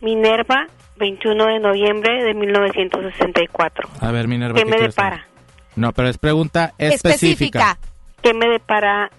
Minerva, 0.00 0.66
21 0.96 1.44
de 1.46 1.58
noviembre 1.58 2.24
de 2.24 2.32
1964. 2.32 3.88
A 4.00 4.10
ver, 4.12 4.28
Minerva. 4.28 4.58
¿Qué 4.58 4.64
me 4.64 4.78
depara? 4.78 5.16
saber? 5.16 5.30
No, 5.76 5.92
pero 5.92 6.08
es 6.08 6.16
pregunta 6.16 6.72
específica. 6.78 7.76
¿Qué 8.22 8.32
me 8.34 8.48
depara 8.48 9.10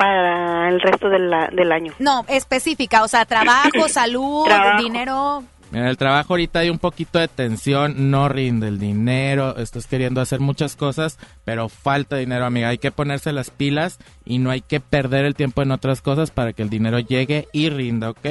para 0.00 0.68
el 0.70 0.80
resto 0.80 1.10
de 1.10 1.18
la- 1.18 1.48
del 1.52 1.70
año? 1.72 1.92
No, 1.98 2.24
específica, 2.26 3.02
o 3.04 3.08
sea, 3.08 3.26
trabajo, 3.26 3.68
salud, 3.88 4.44
Trabajo. 4.46 4.82
dinero. 4.82 5.44
En 5.72 5.84
el 5.84 5.96
trabajo 5.98 6.32
ahorita 6.32 6.60
hay 6.60 6.70
un 6.70 6.78
poquito 6.80 7.18
de 7.20 7.28
tensión, 7.28 8.10
no 8.10 8.28
rinde 8.28 8.66
el 8.66 8.78
dinero, 8.80 9.56
estás 9.56 9.86
queriendo 9.86 10.20
hacer 10.20 10.40
muchas 10.40 10.74
cosas, 10.74 11.16
pero 11.44 11.68
falta 11.68 12.16
dinero, 12.16 12.44
amiga. 12.44 12.70
Hay 12.70 12.78
que 12.78 12.90
ponerse 12.90 13.32
las 13.32 13.50
pilas 13.50 13.98
y 14.24 14.38
no 14.38 14.50
hay 14.50 14.62
que 14.62 14.80
perder 14.80 15.26
el 15.26 15.36
tiempo 15.36 15.62
en 15.62 15.70
otras 15.70 16.00
cosas 16.00 16.32
para 16.32 16.52
que 16.54 16.62
el 16.62 16.70
dinero 16.70 16.98
llegue 16.98 17.46
y 17.52 17.68
rinda, 17.70 18.10
¿ok? 18.10 18.26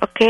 Ok. 0.00 0.20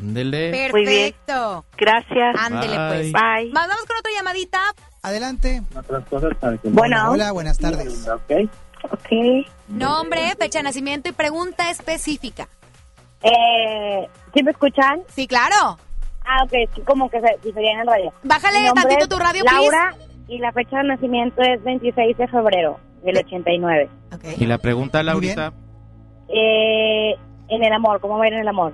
Ándele. 0.00 0.50
Perfecto. 0.72 1.64
Gracias. 1.76 2.34
Ándele 2.38 2.76
Bye. 2.78 2.88
pues. 2.88 3.12
Bye. 3.12 3.50
Vamos 3.52 3.76
con 3.86 3.96
otra 3.98 4.10
llamadita. 4.16 4.58
Adelante. 5.02 5.62
Otras 5.76 6.04
cosas 6.08 6.32
para 6.40 6.56
que... 6.56 6.70
Bueno. 6.70 7.10
Hola, 7.12 7.30
buenas 7.30 7.58
tardes. 7.58 8.08
Ok. 8.08 8.50
Ok. 8.84 9.46
Nombre, 9.68 10.20
fecha 10.38 10.58
de 10.60 10.64
nacimiento 10.64 11.08
y 11.08 11.12
pregunta 11.12 11.70
específica. 11.70 12.48
Eh, 13.22 14.08
¿Sí 14.34 14.42
me 14.42 14.50
escuchan? 14.52 15.02
Sí, 15.08 15.26
claro. 15.26 15.78
Ah, 16.24 16.44
ok, 16.44 16.52
sí, 16.74 16.80
como 16.82 17.10
que 17.10 17.20
se 17.20 17.36
difería 17.44 17.72
en 17.72 17.80
el 17.80 17.86
radio. 17.86 18.12
Bájale 18.22 18.70
tantito 18.74 19.08
tu 19.08 19.16
radio, 19.18 19.42
Laura, 19.44 19.94
y 20.28 20.38
la 20.38 20.52
fecha 20.52 20.78
de 20.78 20.84
nacimiento 20.84 21.42
es 21.42 21.62
26 21.64 22.16
de 22.16 22.28
febrero 22.28 22.78
del 23.02 23.16
89. 23.18 23.88
Y 24.38 24.46
la 24.46 24.58
pregunta, 24.58 25.02
Laurita, 25.02 25.52
Eh, 26.28 27.14
en 27.48 27.64
el 27.64 27.72
amor, 27.72 28.00
¿cómo 28.00 28.18
va 28.18 28.24
a 28.24 28.28
ir 28.28 28.34
en 28.34 28.40
el 28.40 28.48
amor? 28.48 28.72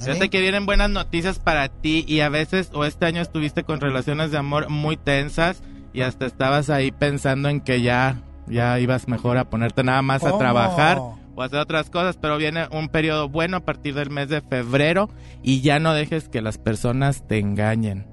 fíjate 0.00 0.30
que 0.30 0.40
vienen 0.40 0.66
buenas 0.66 0.90
noticias 0.90 1.38
para 1.38 1.68
ti 1.68 2.04
y 2.08 2.20
a 2.20 2.28
veces 2.28 2.70
o 2.74 2.84
este 2.84 3.06
año 3.06 3.22
estuviste 3.22 3.62
con 3.62 3.80
relaciones 3.80 4.32
de 4.32 4.38
amor 4.38 4.68
muy 4.68 4.96
tensas 4.96 5.62
y 5.92 6.00
hasta 6.00 6.26
estabas 6.26 6.70
ahí 6.70 6.90
pensando 6.90 7.48
en 7.48 7.60
que 7.60 7.82
ya, 7.82 8.16
ya 8.46 8.78
ibas 8.78 9.08
mejor 9.08 9.38
a 9.38 9.44
ponerte 9.44 9.82
nada 9.84 10.02
más 10.02 10.24
a 10.24 10.36
trabajar 10.38 10.98
o 11.34 11.42
hacer 11.42 11.58
otras 11.58 11.90
cosas, 11.90 12.16
pero 12.16 12.36
viene 12.36 12.66
un 12.70 12.88
periodo 12.88 13.28
bueno 13.28 13.58
a 13.58 13.60
partir 13.60 13.94
del 13.94 14.10
mes 14.10 14.28
de 14.28 14.40
febrero 14.40 15.08
y 15.42 15.60
ya 15.62 15.78
no 15.78 15.94
dejes 15.94 16.28
que 16.28 16.42
las 16.42 16.58
personas 16.58 17.26
te 17.26 17.38
engañen. 17.38 18.06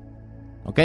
¿Ok? 0.63 0.79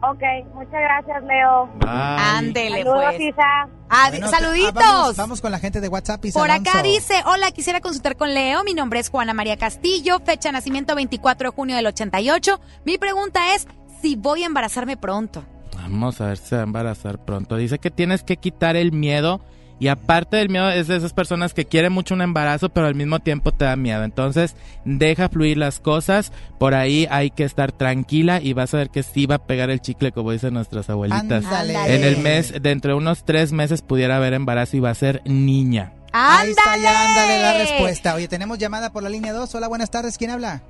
Ok, 0.00 0.22
muchas 0.54 0.80
gracias, 0.80 1.24
Leo. 1.24 1.68
Ándele, 1.84 2.84
Saludos, 2.84 3.04
pues. 3.04 3.20
Isa. 3.20 3.68
Bueno, 4.10 4.28
saluditos. 4.28 4.74
ah, 4.76 4.92
vamos, 4.92 5.16
vamos 5.16 5.40
con 5.40 5.50
la 5.50 5.58
gente 5.58 5.80
de 5.80 5.88
WhatsApp 5.88 6.24
y 6.24 6.30
Por 6.30 6.50
acá 6.50 6.82
dice, 6.82 7.14
hola, 7.26 7.50
quisiera 7.50 7.80
consultar 7.80 8.16
con 8.16 8.32
Leo, 8.32 8.62
mi 8.62 8.74
nombre 8.74 9.00
es 9.00 9.08
Juana 9.08 9.34
María 9.34 9.56
Castillo, 9.56 10.20
fecha 10.20 10.50
de 10.50 10.52
nacimiento 10.52 10.94
24 10.94 11.50
de 11.50 11.56
junio 11.56 11.74
del 11.76 11.86
88. 11.86 12.60
Mi 12.84 12.96
pregunta 12.98 13.54
es 13.54 13.66
si 14.00 14.14
voy 14.14 14.44
a 14.44 14.46
embarazarme 14.46 14.96
pronto. 14.96 15.44
Vamos 15.88 16.20
a 16.20 16.28
ver 16.28 16.36
si 16.36 16.48
se 16.48 16.56
va 16.56 16.62
a 16.62 16.64
embarazar 16.64 17.24
pronto. 17.24 17.56
Dice 17.56 17.78
que 17.78 17.90
tienes 17.90 18.22
que 18.22 18.36
quitar 18.36 18.76
el 18.76 18.92
miedo. 18.92 19.40
Y 19.80 19.86
aparte 19.86 20.38
del 20.38 20.48
miedo, 20.48 20.68
es 20.70 20.88
de 20.88 20.96
esas 20.96 21.12
personas 21.12 21.54
que 21.54 21.64
quieren 21.64 21.92
mucho 21.92 22.12
un 22.12 22.20
embarazo, 22.20 22.68
pero 22.68 22.88
al 22.88 22.96
mismo 22.96 23.20
tiempo 23.20 23.52
te 23.52 23.64
da 23.64 23.76
miedo. 23.76 24.02
Entonces, 24.02 24.56
deja 24.84 25.28
fluir 25.28 25.56
las 25.56 25.78
cosas. 25.78 26.32
Por 26.58 26.74
ahí 26.74 27.06
hay 27.10 27.30
que 27.30 27.44
estar 27.44 27.70
tranquila 27.70 28.40
y 28.42 28.54
vas 28.54 28.74
a 28.74 28.78
ver 28.78 28.90
que 28.90 29.04
sí 29.04 29.26
va 29.26 29.36
a 29.36 29.46
pegar 29.46 29.70
el 29.70 29.80
chicle, 29.80 30.10
como 30.10 30.32
dicen 30.32 30.54
nuestras 30.54 30.90
abuelitas. 30.90 31.44
Ándale. 31.44 31.94
En 31.94 32.02
el 32.02 32.18
mes, 32.18 32.54
dentro 32.60 32.90
de 32.90 32.98
unos 32.98 33.24
tres 33.24 33.52
meses, 33.52 33.82
pudiera 33.82 34.16
haber 34.16 34.34
embarazo 34.34 34.76
y 34.76 34.80
va 34.80 34.90
a 34.90 34.94
ser 34.94 35.22
niña. 35.24 35.92
Ahí 36.12 36.50
está, 36.50 36.76
ya 36.76 37.06
ándale 37.06 37.40
la 37.40 37.58
respuesta. 37.58 38.14
Oye, 38.16 38.26
tenemos 38.26 38.58
llamada 38.58 38.90
por 38.90 39.04
la 39.04 39.08
línea 39.08 39.32
2. 39.32 39.54
Hola, 39.54 39.68
buenas 39.68 39.90
tardes. 39.92 40.18
¿Quién 40.18 40.32
habla? 40.32 40.62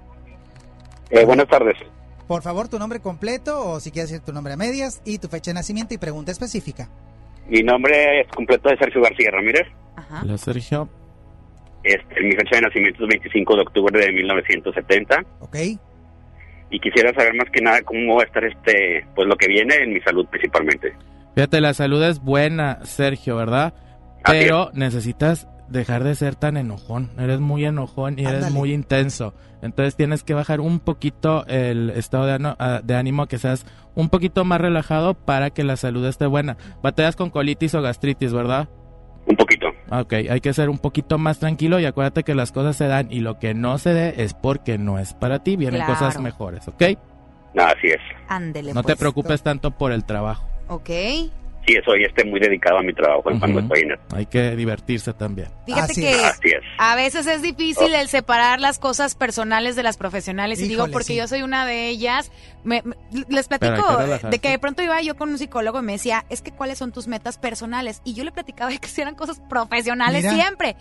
Eh, 1.09 1.25
buenas 1.25 1.49
tardes. 1.49 1.77
Por 2.29 2.43
favor, 2.43 2.69
tu 2.69 2.79
nombre 2.79 3.01
completo 3.01 3.59
o 3.67 3.81
si 3.81 3.91
quieres 3.91 4.11
decir 4.11 4.25
tu 4.25 4.35
nombre 4.35 4.53
a 4.53 4.57
medias 4.59 5.01
y 5.07 5.19
tu 5.19 5.29
fecha 5.29 5.51
de 5.51 5.55
nacimiento 5.55 5.95
y 5.95 5.99
pregunta 5.99 6.31
específica. 6.31 6.91
Mi 7.49 7.63
nombre 7.63 8.21
es 8.21 8.29
completo 8.29 8.69
de 8.69 8.77
Sergio 8.77 9.01
García 9.01 9.31
Ramírez. 9.33 9.67
Hola, 10.23 10.37
Sergio. 10.37 10.91
Este, 11.83 12.21
mi 12.21 12.33
fecha 12.33 12.57
de 12.57 12.63
nacimiento 12.63 13.03
es 13.05 13.09
25 13.09 13.57
de 13.57 13.63
octubre 13.63 13.99
de 13.99 14.13
1970. 14.13 15.25
Ok. 15.41 15.57
Y 16.71 16.81
quisiera 16.81 17.15
saber 17.15 17.35
más 17.35 17.49
que 17.51 17.63
nada 17.63 17.81
cómo 17.81 18.17
va 18.17 18.25
a 18.25 18.27
estar 18.27 18.45
este, 18.45 19.07
pues 19.15 19.27
lo 19.27 19.37
que 19.37 19.49
viene 19.49 19.77
en 19.77 19.95
mi 19.95 20.01
salud 20.03 20.27
principalmente. 20.27 20.95
Fíjate, 21.35 21.63
la 21.63 21.73
salud 21.73 22.03
es 22.03 22.21
buena, 22.21 22.85
Sergio, 22.85 23.37
¿verdad? 23.37 23.73
Pero 24.23 24.71
necesitas 24.75 25.49
dejar 25.69 26.05
de 26.05 26.15
ser 26.15 26.35
tan 26.35 26.57
enojón. 26.57 27.11
Eres 27.19 27.41
muy 27.41 27.65
enojón 27.65 28.19
y 28.19 28.23
eres 28.23 28.35
Ándale. 28.37 28.55
muy 28.55 28.73
intenso. 28.73 29.35
Entonces 29.63 29.97
tienes 29.97 30.23
que 30.23 30.35
bajar 30.35 30.61
un 30.61 30.81
poquito 30.81 31.45
el 31.47 31.91
estado 31.91 32.27
de, 32.27 32.33
ano- 32.35 32.57
ah, 32.59 32.81
de 32.83 32.95
ánimo, 32.97 33.27
que 33.27 33.39
seas 33.39 33.67
un 33.95 34.09
poquito 34.09 34.45
más 34.45 34.61
relajado 34.61 35.15
para 35.15 35.51
que 35.51 35.65
la 35.65 35.77
salud 35.77 36.05
esté 36.07 36.27
buena. 36.27 36.57
Batallas 36.83 37.17
con 37.17 37.31
colitis 37.31 37.75
o 37.75 37.83
gastritis, 37.83 38.33
¿verdad? 38.33 38.69
Un 39.27 39.37
poquito. 39.37 39.67
Ok, 39.91 40.13
hay 40.31 40.41
que 40.41 40.53
ser 40.55 40.71
un 40.71 40.79
poquito 40.79 41.19
más 41.19 41.39
tranquilo 41.39 41.79
y 41.81 41.85
acuérdate 41.85 42.23
que 42.23 42.35
las 42.35 42.53
cosas 42.53 42.77
se 42.77 42.87
dan 42.87 43.09
y 43.11 43.21
lo 43.21 43.39
que 43.39 43.53
no 43.55 43.77
se 43.79 43.93
dé 43.93 44.15
es 44.23 44.33
porque 44.35 44.79
no 44.79 44.99
es 44.99 45.13
para 45.15 45.43
ti. 45.43 45.57
Vienen 45.57 45.81
Claro. 45.85 45.95
cosas 45.95 46.21
mejores, 46.21 46.67
¿ok? 46.69 46.83
Así 47.59 47.89
es. 47.89 48.01
Ándele, 48.29 48.73
No 48.73 48.83
te 48.83 48.89
pues. 48.89 48.99
preocupes 48.99 49.43
tanto 49.43 49.73
por 49.73 49.93
el 49.93 50.05
trabajo. 50.05 50.47
Ok. 50.69 50.91
Sí, 51.69 51.75
soy 51.85 52.03
este 52.05 52.25
muy 52.25 52.41
dedicado 52.41 52.79
a 52.79 52.83
mi 52.83 52.95
trabajo 52.95 53.31
en 53.31 53.39
cuando 53.39 53.59
Ujú. 53.59 53.75
estoy 53.75 53.91
en. 53.91 53.99
Hay 54.17 54.25
que 54.25 54.57
divertirse 54.57 55.13
también. 55.13 55.49
Fíjate 55.67 55.93
Así 55.93 56.01
que 56.01 56.11
es. 56.13 56.25
Así 56.25 56.49
es. 56.49 56.63
a 56.79 56.97
veces 56.97 57.27
es 57.27 57.43
difícil 57.43 57.95
el 57.95 58.09
separar 58.09 58.59
las 58.59 58.79
cosas 58.79 59.15
personales 59.15 59.77
de 59.77 59.83
las 59.83 59.99
profesionales. 59.99 60.61
y 60.61 60.69
digo, 60.69 60.87
porque 60.91 61.05
sí. 61.09 61.17
yo 61.17 61.29
soy 61.29 61.43
una 61.43 61.67
de 61.67 61.89
ellas. 61.89 62.33
Me- 62.65 62.83
me- 62.83 62.97
les 63.29 63.49
platico 63.49 63.85
que 64.21 64.27
de 64.29 64.39
que 64.39 64.49
de 64.51 64.59
pronto 64.59 64.83
iba 64.83 65.01
yo 65.03 65.15
con 65.17 65.29
un 65.29 65.37
psicólogo 65.39 65.79
y 65.81 65.83
me 65.83 65.93
decía, 65.93 66.25
es 66.31 66.41
que 66.41 66.53
cuáles 66.53 66.79
son 66.79 66.91
tus 66.91 67.07
metas 67.07 67.37
personales. 67.39 68.01
Y 68.05 68.15
yo 68.15 68.25
le 68.25 68.33
platicaba 68.33 68.71
de 68.71 68.79
que 68.79 68.89
si 68.89 69.03
eran 69.03 69.15
cosas 69.15 69.39
profesionales 69.49 70.25
Mira. 70.25 70.35
siempre. 70.35 70.75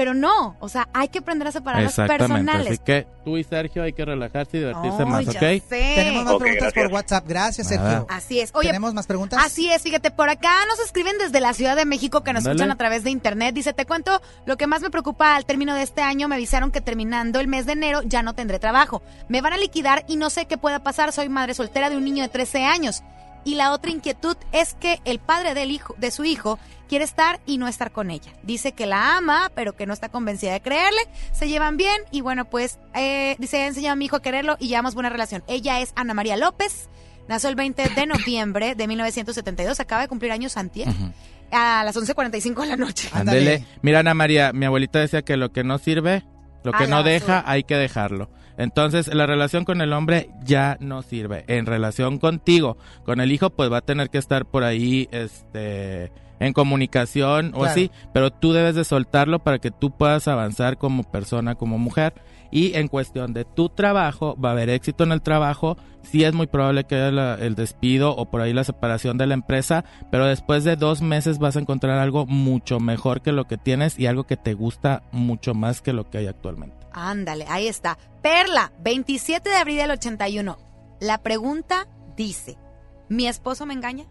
Pero 0.00 0.14
no, 0.14 0.56
o 0.60 0.68
sea, 0.70 0.88
hay 0.94 1.08
que 1.08 1.18
aprender 1.18 1.46
a 1.46 1.52
separar 1.52 1.82
las 1.82 1.94
personales. 1.94 2.68
Así 2.68 2.78
que 2.82 3.06
tú 3.22 3.36
y 3.36 3.44
Sergio 3.44 3.82
hay 3.82 3.92
que 3.92 4.02
relajarse 4.02 4.56
y 4.56 4.60
divertirse 4.60 5.04
más, 5.04 5.26
ya 5.26 5.32
¿ok? 5.32 5.62
sé. 5.68 5.92
Tenemos 5.94 6.24
más 6.24 6.36
preguntas 6.36 6.72
por. 6.72 6.86
WhatsApp. 6.90 7.28
Gracias, 7.28 7.70
Nada. 7.70 7.90
Sergio. 7.90 8.06
Así 8.08 8.40
es. 8.40 8.50
Oye, 8.54 8.68
¿Tenemos 8.68 8.94
más 8.94 9.06
preguntas? 9.06 9.38
Así 9.44 9.70
es, 9.70 9.82
fíjate, 9.82 10.10
por 10.10 10.30
acá 10.30 10.64
nos 10.68 10.80
escriben 10.80 11.18
desde 11.18 11.38
la 11.42 11.52
Ciudad 11.52 11.76
de 11.76 11.84
México 11.84 12.22
que 12.24 12.32
nos 12.32 12.46
escuchan 12.46 12.70
a 12.70 12.76
través 12.76 13.04
de 13.04 13.10
internet. 13.10 13.54
Dice, 13.54 13.74
te 13.74 13.84
cuento, 13.84 14.22
lo 14.46 14.56
que 14.56 14.66
más 14.66 14.80
me 14.80 14.88
preocupa 14.88 15.36
al 15.36 15.44
término 15.44 15.74
de 15.74 15.82
este 15.82 16.00
año, 16.00 16.28
me 16.28 16.36
avisaron 16.36 16.70
que 16.70 16.80
terminando 16.80 17.38
el 17.38 17.46
mes 17.46 17.66
de 17.66 17.72
enero 17.72 18.00
ya 18.02 18.22
no 18.22 18.34
tendré 18.34 18.58
trabajo. 18.58 19.02
Me 19.28 19.42
van 19.42 19.52
a 19.52 19.58
liquidar 19.58 20.06
y 20.08 20.16
no 20.16 20.30
sé 20.30 20.46
qué 20.46 20.56
pueda 20.56 20.82
pasar, 20.82 21.12
soy 21.12 21.28
madre 21.28 21.52
soltera 21.52 21.90
de 21.90 21.98
un 21.98 22.04
niño 22.04 22.22
de 22.22 22.30
13 22.30 22.64
años. 22.64 23.02
Y 23.44 23.54
la 23.54 23.72
otra 23.72 23.90
inquietud 23.90 24.36
es 24.52 24.74
que 24.74 25.00
el 25.04 25.18
padre 25.18 25.54
del 25.54 25.70
hijo, 25.70 25.94
de 25.98 26.10
su 26.10 26.24
hijo 26.24 26.58
quiere 26.88 27.04
estar 27.04 27.40
y 27.46 27.58
no 27.58 27.68
estar 27.68 27.92
con 27.92 28.10
ella. 28.10 28.32
Dice 28.42 28.72
que 28.72 28.86
la 28.86 29.16
ama, 29.16 29.50
pero 29.54 29.76
que 29.76 29.86
no 29.86 29.92
está 29.92 30.08
convencida 30.08 30.52
de 30.52 30.60
creerle. 30.60 31.00
Se 31.32 31.48
llevan 31.48 31.76
bien 31.76 32.02
y 32.10 32.20
bueno, 32.20 32.46
pues 32.46 32.78
eh, 32.94 33.36
dice, 33.38 33.58
he 33.58 33.66
enseñado 33.66 33.92
a 33.92 33.96
mi 33.96 34.06
hijo 34.06 34.16
a 34.16 34.22
quererlo 34.22 34.56
y 34.58 34.68
llevamos 34.68 34.94
buena 34.94 35.08
relación. 35.08 35.42
Ella 35.46 35.80
es 35.80 35.92
Ana 35.94 36.14
María 36.14 36.36
López. 36.36 36.88
Nació 37.28 37.48
el 37.48 37.54
20 37.54 37.90
de 37.90 38.06
noviembre 38.06 38.74
de 38.74 38.88
1972. 38.88 39.78
Acaba 39.78 40.02
de 40.02 40.08
cumplir 40.08 40.32
años 40.32 40.56
antier. 40.56 40.88
A 41.52 41.82
las 41.84 41.96
11.45 41.96 42.62
de 42.62 42.66
la 42.66 42.76
noche. 42.76 43.08
Ándele. 43.12 43.64
Mira, 43.82 44.00
Ana 44.00 44.14
María, 44.14 44.52
mi 44.52 44.66
abuelita 44.66 44.98
decía 44.98 45.22
que 45.22 45.36
lo 45.36 45.52
que 45.52 45.62
no 45.62 45.78
sirve, 45.78 46.24
lo 46.64 46.72
que 46.72 46.84
A 46.84 46.86
la 46.88 46.96
no 46.96 47.02
deja, 47.04 47.44
hay 47.46 47.62
que 47.62 47.76
dejarlo. 47.76 48.30
Entonces, 48.60 49.12
la 49.14 49.26
relación 49.26 49.64
con 49.64 49.80
el 49.80 49.92
hombre 49.94 50.28
ya 50.44 50.76
no 50.80 51.00
sirve. 51.02 51.44
En 51.48 51.64
relación 51.64 52.18
contigo, 52.18 52.76
con 53.04 53.20
el 53.20 53.32
hijo, 53.32 53.48
pues 53.50 53.72
va 53.72 53.78
a 53.78 53.80
tener 53.80 54.10
que 54.10 54.18
estar 54.18 54.44
por 54.44 54.64
ahí, 54.64 55.08
este, 55.12 56.12
en 56.40 56.52
comunicación 56.52 57.52
o 57.54 57.64
así, 57.70 57.90
pero 58.12 58.30
tú 58.30 58.52
debes 58.52 58.74
de 58.74 58.84
soltarlo 58.84 59.38
para 59.40 59.58
que 59.58 59.70
tú 59.70 59.90
puedas 59.90 60.28
avanzar 60.28 60.78
como 60.78 61.04
persona, 61.04 61.54
como 61.54 61.78
mujer. 61.78 62.12
Y 62.52 62.74
en 62.76 62.88
cuestión 62.88 63.32
de 63.32 63.44
tu 63.44 63.68
trabajo, 63.68 64.36
va 64.42 64.48
a 64.48 64.52
haber 64.52 64.70
éxito 64.70 65.04
en 65.04 65.12
el 65.12 65.22
trabajo, 65.22 65.76
sí 66.02 66.24
es 66.24 66.34
muy 66.34 66.46
probable 66.48 66.84
que 66.84 66.96
haya 66.96 67.10
la- 67.12 67.34
el 67.36 67.54
despido 67.54 68.16
o 68.16 68.28
por 68.30 68.40
ahí 68.40 68.52
la 68.52 68.64
separación 68.64 69.18
de 69.18 69.26
la 69.26 69.34
empresa, 69.34 69.84
pero 70.10 70.26
después 70.26 70.64
de 70.64 70.76
dos 70.76 71.00
meses 71.00 71.38
vas 71.38 71.56
a 71.56 71.60
encontrar 71.60 71.98
algo 71.98 72.26
mucho 72.26 72.80
mejor 72.80 73.20
que 73.22 73.32
lo 73.32 73.44
que 73.46 73.56
tienes 73.56 73.98
y 74.00 74.06
algo 74.06 74.24
que 74.24 74.36
te 74.36 74.54
gusta 74.54 75.02
mucho 75.12 75.54
más 75.54 75.80
que 75.80 75.92
lo 75.92 76.10
que 76.10 76.18
hay 76.18 76.26
actualmente. 76.26 76.79
Ándale, 76.92 77.46
ahí 77.48 77.68
está. 77.68 77.98
Perla, 78.22 78.72
27 78.80 79.48
de 79.48 79.56
abril 79.56 79.78
del 79.78 79.90
81. 79.92 80.58
La 81.00 81.18
pregunta 81.22 81.86
dice, 82.16 82.58
¿mi 83.08 83.26
esposo 83.26 83.66
me 83.66 83.74
engaña? 83.74 84.06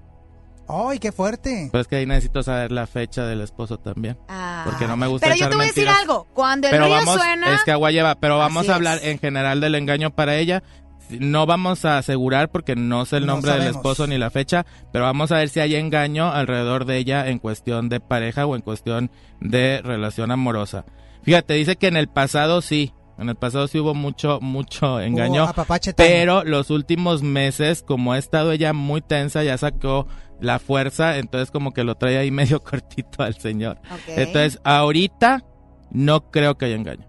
¡Ay, 0.67 0.99
qué 0.99 1.11
fuerte! 1.11 1.69
Pero 1.71 1.81
es 1.81 1.87
que 1.87 1.95
ahí 1.95 2.05
necesito 2.05 2.43
saber 2.43 2.71
la 2.71 2.85
fecha 2.85 3.25
del 3.25 3.41
esposo 3.41 3.79
también. 3.79 4.19
Ah. 4.27 4.61
Porque 4.65 4.87
no 4.87 4.95
me 4.97 5.07
gusta 5.07 5.25
Pero 5.25 5.39
yo 5.39 5.49
te 5.49 5.55
voy 5.55 5.65
a 5.65 5.67
decir 5.67 5.89
algo. 5.89 6.27
Cuando 6.33 6.67
el 6.67 6.71
pero 6.71 6.85
río 6.85 6.93
vamos, 6.95 7.15
suena... 7.15 7.55
es 7.55 7.63
que 7.63 7.71
agua 7.71 7.89
lleva, 7.89 8.15
pero 8.15 8.37
vamos 8.37 8.61
Así 8.63 8.71
a 8.71 8.75
hablar 8.75 8.97
es. 8.99 9.05
en 9.05 9.17
general 9.17 9.61
del 9.61 9.73
engaño 9.73 10.11
para 10.11 10.35
ella. 10.35 10.61
No 11.09 11.47
vamos 11.47 11.85
a 11.85 11.97
asegurar 11.97 12.51
porque 12.51 12.75
no 12.75 13.03
sé 13.05 13.17
el 13.17 13.25
No 13.25 13.33
nombre 13.33 13.53
del 13.53 13.67
esposo 13.67 14.05
ni 14.05 14.19
la 14.19 14.29
fecha, 14.29 14.67
pero 14.93 15.05
vamos 15.05 15.31
a 15.31 15.37
ver 15.37 15.49
si 15.49 15.59
hay 15.59 15.73
engaño 15.73 16.31
alrededor 16.31 16.85
de 16.85 16.97
ella 16.97 17.29
en 17.29 17.39
cuestión 17.39 17.89
de 17.89 17.99
pareja 17.99 18.45
o 18.45 18.55
en 18.55 18.61
cuestión 18.61 19.09
de 19.41 19.81
relación 19.83 20.29
amorosa. 20.29 20.85
Fíjate, 21.23 21.53
dice 21.55 21.75
que 21.75 21.87
en 21.87 21.97
el 21.97 22.07
pasado 22.07 22.61
sí, 22.61 22.93
en 23.17 23.29
el 23.29 23.35
pasado 23.35 23.67
sí 23.67 23.79
hubo 23.79 23.93
mucho, 23.93 24.39
mucho 24.41 24.99
engaño, 24.99 25.51
Tano. 25.53 25.65
pero 25.95 26.43
los 26.43 26.69
últimos 26.69 27.21
meses, 27.21 27.83
como 27.83 28.13
ha 28.13 28.17
estado 28.17 28.51
ella 28.51 28.73
muy 28.73 29.01
tensa, 29.01 29.43
ya 29.43 29.57
sacó 29.57 30.07
la 30.39 30.59
fuerza, 30.59 31.17
entonces 31.17 31.51
como 31.51 31.73
que 31.73 31.83
lo 31.83 31.95
trae 31.95 32.17
ahí 32.17 32.31
medio 32.31 32.63
cortito 32.63 33.23
al 33.23 33.35
señor. 33.35 33.79
Entonces, 34.07 34.59
ahorita 34.63 35.43
no 35.91 36.31
creo 36.31 36.57
que 36.57 36.65
haya 36.65 36.75
engaño. 36.75 37.07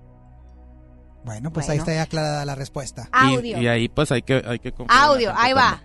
Bueno, 1.24 1.52
pues 1.52 1.68
ahí 1.68 1.78
está 1.78 1.92
ya 1.92 2.02
aclarada 2.02 2.44
la 2.44 2.54
respuesta. 2.54 3.08
Y, 3.42 3.48
y 3.48 3.68
ahí 3.68 3.88
pues 3.88 4.10
hay 4.10 4.22
que, 4.22 4.42
hay 4.44 4.58
que 4.58 4.72
Audio, 4.88 5.32
ahí 5.36 5.52
va. 5.52 5.82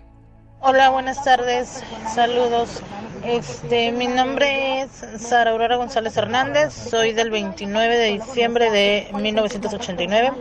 Hola, 0.68 0.90
buenas 0.90 1.24
tardes, 1.24 1.84
saludos. 2.12 2.82
Este, 3.24 3.92
mi 3.92 4.08
nombre 4.08 4.82
es 4.82 5.06
Sara 5.22 5.52
Aurora 5.52 5.76
González 5.76 6.18
Hernández, 6.18 6.74
soy 6.74 7.12
del 7.12 7.30
29 7.30 7.96
de 7.96 8.14
diciembre 8.14 8.72
de 8.72 9.08
1989 9.14 10.32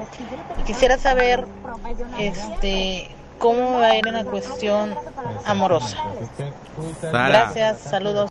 y 0.58 0.62
quisiera 0.62 0.96
saber, 0.96 1.44
este, 2.18 3.14
cómo 3.38 3.80
va 3.80 3.88
a 3.88 3.98
ir 3.98 4.08
en 4.08 4.14
la 4.14 4.24
cuestión 4.24 4.94
amorosa. 5.44 5.98
Sara. 7.02 7.28
Gracias, 7.28 7.80
saludos. 7.80 8.30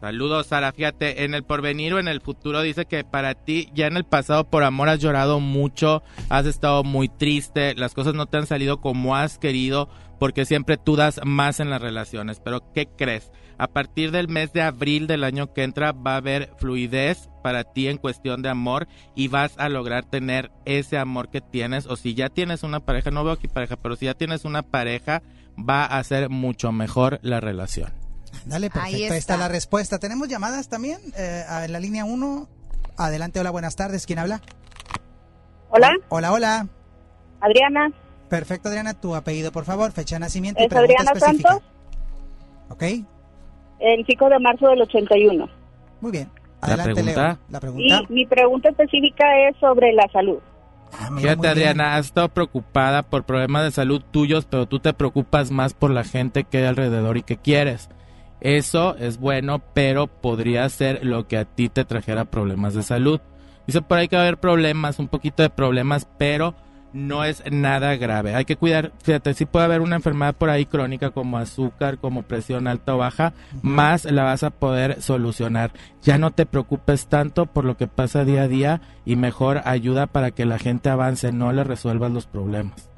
Saludos, 0.00 0.46
Sara. 0.46 0.72
Fíjate, 0.72 1.24
en 1.24 1.34
el 1.34 1.42
porvenir 1.42 1.94
o 1.94 1.98
en 1.98 2.06
el 2.06 2.20
futuro 2.20 2.62
dice 2.62 2.86
que 2.86 3.02
para 3.02 3.34
ti 3.34 3.68
ya 3.74 3.86
en 3.86 3.96
el 3.96 4.04
pasado 4.04 4.44
por 4.44 4.62
amor 4.62 4.88
has 4.88 5.00
llorado 5.00 5.38
mucho, 5.38 6.02
has 6.28 6.46
estado 6.46 6.84
muy 6.84 7.08
triste, 7.08 7.74
las 7.76 7.94
cosas 7.94 8.14
no 8.14 8.26
te 8.26 8.36
han 8.36 8.46
salido 8.46 8.80
como 8.80 9.16
has 9.16 9.38
querido 9.38 9.88
porque 10.18 10.44
siempre 10.44 10.76
tú 10.76 10.96
das 10.96 11.20
más 11.24 11.60
en 11.60 11.70
las 11.70 11.80
relaciones. 11.80 12.40
Pero 12.40 12.72
¿qué 12.72 12.86
crees? 12.86 13.30
A 13.58 13.68
partir 13.68 14.10
del 14.10 14.28
mes 14.28 14.52
de 14.52 14.62
abril 14.62 15.06
del 15.06 15.24
año 15.24 15.52
que 15.52 15.64
entra 15.64 15.92
va 15.92 16.14
a 16.14 16.18
haber 16.18 16.52
fluidez 16.58 17.28
para 17.42 17.64
ti 17.64 17.88
en 17.88 17.98
cuestión 17.98 18.42
de 18.42 18.48
amor 18.48 18.86
y 19.14 19.28
vas 19.28 19.58
a 19.58 19.68
lograr 19.68 20.04
tener 20.04 20.50
ese 20.64 20.98
amor 20.98 21.30
que 21.30 21.40
tienes 21.40 21.86
o 21.86 21.96
si 21.96 22.14
ya 22.14 22.28
tienes 22.28 22.62
una 22.62 22.80
pareja, 22.80 23.10
no 23.10 23.24
veo 23.24 23.32
aquí 23.32 23.48
pareja, 23.48 23.76
pero 23.76 23.96
si 23.96 24.06
ya 24.06 24.14
tienes 24.14 24.44
una 24.44 24.62
pareja 24.62 25.22
va 25.58 25.84
a 25.84 26.02
ser 26.04 26.28
mucho 26.28 26.72
mejor 26.72 27.18
la 27.22 27.40
relación. 27.40 27.92
Dale, 28.44 28.70
perfecto. 28.70 28.96
Ahí 28.96 29.02
está. 29.04 29.16
está. 29.16 29.36
la 29.36 29.48
respuesta. 29.48 29.98
¿Tenemos 29.98 30.28
llamadas 30.28 30.68
también? 30.68 31.00
Eh, 31.16 31.44
en 31.64 31.72
la 31.72 31.80
línea 31.80 32.04
1. 32.04 32.48
Adelante, 32.96 33.40
hola, 33.40 33.50
buenas 33.50 33.76
tardes. 33.76 34.06
¿Quién 34.06 34.18
habla? 34.18 34.40
Hola. 35.70 35.92
Hola, 36.08 36.32
hola. 36.32 36.68
Adriana. 37.40 37.92
Perfecto, 38.28 38.68
Adriana. 38.68 38.94
Tu 38.94 39.14
apellido, 39.14 39.52
por 39.52 39.64
favor. 39.64 39.92
Fecha 39.92 40.16
de 40.16 40.20
nacimiento 40.20 40.60
y 40.60 40.64
Es 40.64 40.68
pregunta 40.68 40.94
Adriana 41.02 41.18
específica. 41.18 41.50
Santos, 41.50 41.70
¿Ok? 42.70 42.82
el 43.80 44.04
5 44.06 44.28
de 44.28 44.38
marzo 44.40 44.68
del 44.68 44.82
81. 44.82 45.48
Muy 46.00 46.12
bien. 46.12 46.30
La 46.60 46.68
Adelante, 46.68 46.94
pregunta. 46.94 47.26
Leo. 47.26 47.38
La 47.50 47.60
pregunta. 47.60 48.00
Y 48.08 48.12
mi 48.12 48.26
pregunta 48.26 48.68
específica 48.70 49.24
es 49.48 49.56
sobre 49.58 49.92
la 49.92 50.08
salud. 50.12 50.38
Fíjate, 51.18 51.48
Adriana, 51.48 51.96
has 51.96 52.06
estado 52.06 52.30
preocupada 52.30 53.02
por 53.02 53.24
problemas 53.24 53.64
de 53.64 53.70
salud 53.70 54.02
tuyos, 54.10 54.46
pero 54.46 54.66
tú 54.66 54.80
te 54.80 54.92
preocupas 54.94 55.50
más 55.50 55.74
por 55.74 55.90
la 55.90 56.02
gente 56.02 56.44
que 56.44 56.58
hay 56.58 56.64
alrededor 56.64 57.18
y 57.18 57.22
que 57.22 57.36
quieres. 57.36 57.88
Eso 58.40 58.96
es 58.96 59.18
bueno, 59.18 59.60
pero 59.74 60.06
podría 60.06 60.68
ser 60.68 61.04
lo 61.04 61.28
que 61.28 61.36
a 61.36 61.44
ti 61.44 61.68
te 61.68 61.84
trajera 61.84 62.24
problemas 62.24 62.74
de 62.74 62.82
salud. 62.82 63.20
Dice 63.66 63.82
por 63.82 63.98
ahí 63.98 64.08
que 64.08 64.16
va 64.16 64.22
a 64.22 64.24
haber 64.24 64.38
problemas, 64.38 64.98
un 64.98 65.08
poquito 65.08 65.42
de 65.42 65.50
problemas, 65.50 66.08
pero 66.16 66.54
no 66.92 67.24
es 67.24 67.42
nada 67.50 67.96
grave. 67.96 68.34
Hay 68.34 68.44
que 68.44 68.56
cuidar, 68.56 68.92
fíjate, 69.02 69.34
sí 69.34 69.46
puede 69.46 69.66
haber 69.66 69.80
una 69.80 69.96
enfermedad 69.96 70.34
por 70.34 70.50
ahí 70.50 70.66
crónica 70.66 71.10
como 71.10 71.38
azúcar, 71.38 71.98
como 71.98 72.22
presión 72.22 72.66
alta 72.66 72.94
o 72.94 72.98
baja, 72.98 73.32
más 73.62 74.04
la 74.04 74.24
vas 74.24 74.42
a 74.42 74.50
poder 74.50 75.02
solucionar. 75.02 75.72
Ya 76.02 76.18
no 76.18 76.30
te 76.30 76.46
preocupes 76.46 77.06
tanto 77.06 77.46
por 77.46 77.64
lo 77.64 77.76
que 77.76 77.86
pasa 77.86 78.24
día 78.24 78.42
a 78.42 78.48
día 78.48 78.80
y 79.04 79.16
mejor 79.16 79.62
ayuda 79.64 80.06
para 80.06 80.30
que 80.30 80.44
la 80.44 80.58
gente 80.58 80.88
avance, 80.88 81.32
no 81.32 81.52
le 81.52 81.64
resuelvas 81.64 82.10
los 82.10 82.26
problemas. 82.26 82.88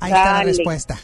Ahí 0.00 0.12
está 0.12 0.38
la 0.38 0.44
respuesta. 0.44 0.98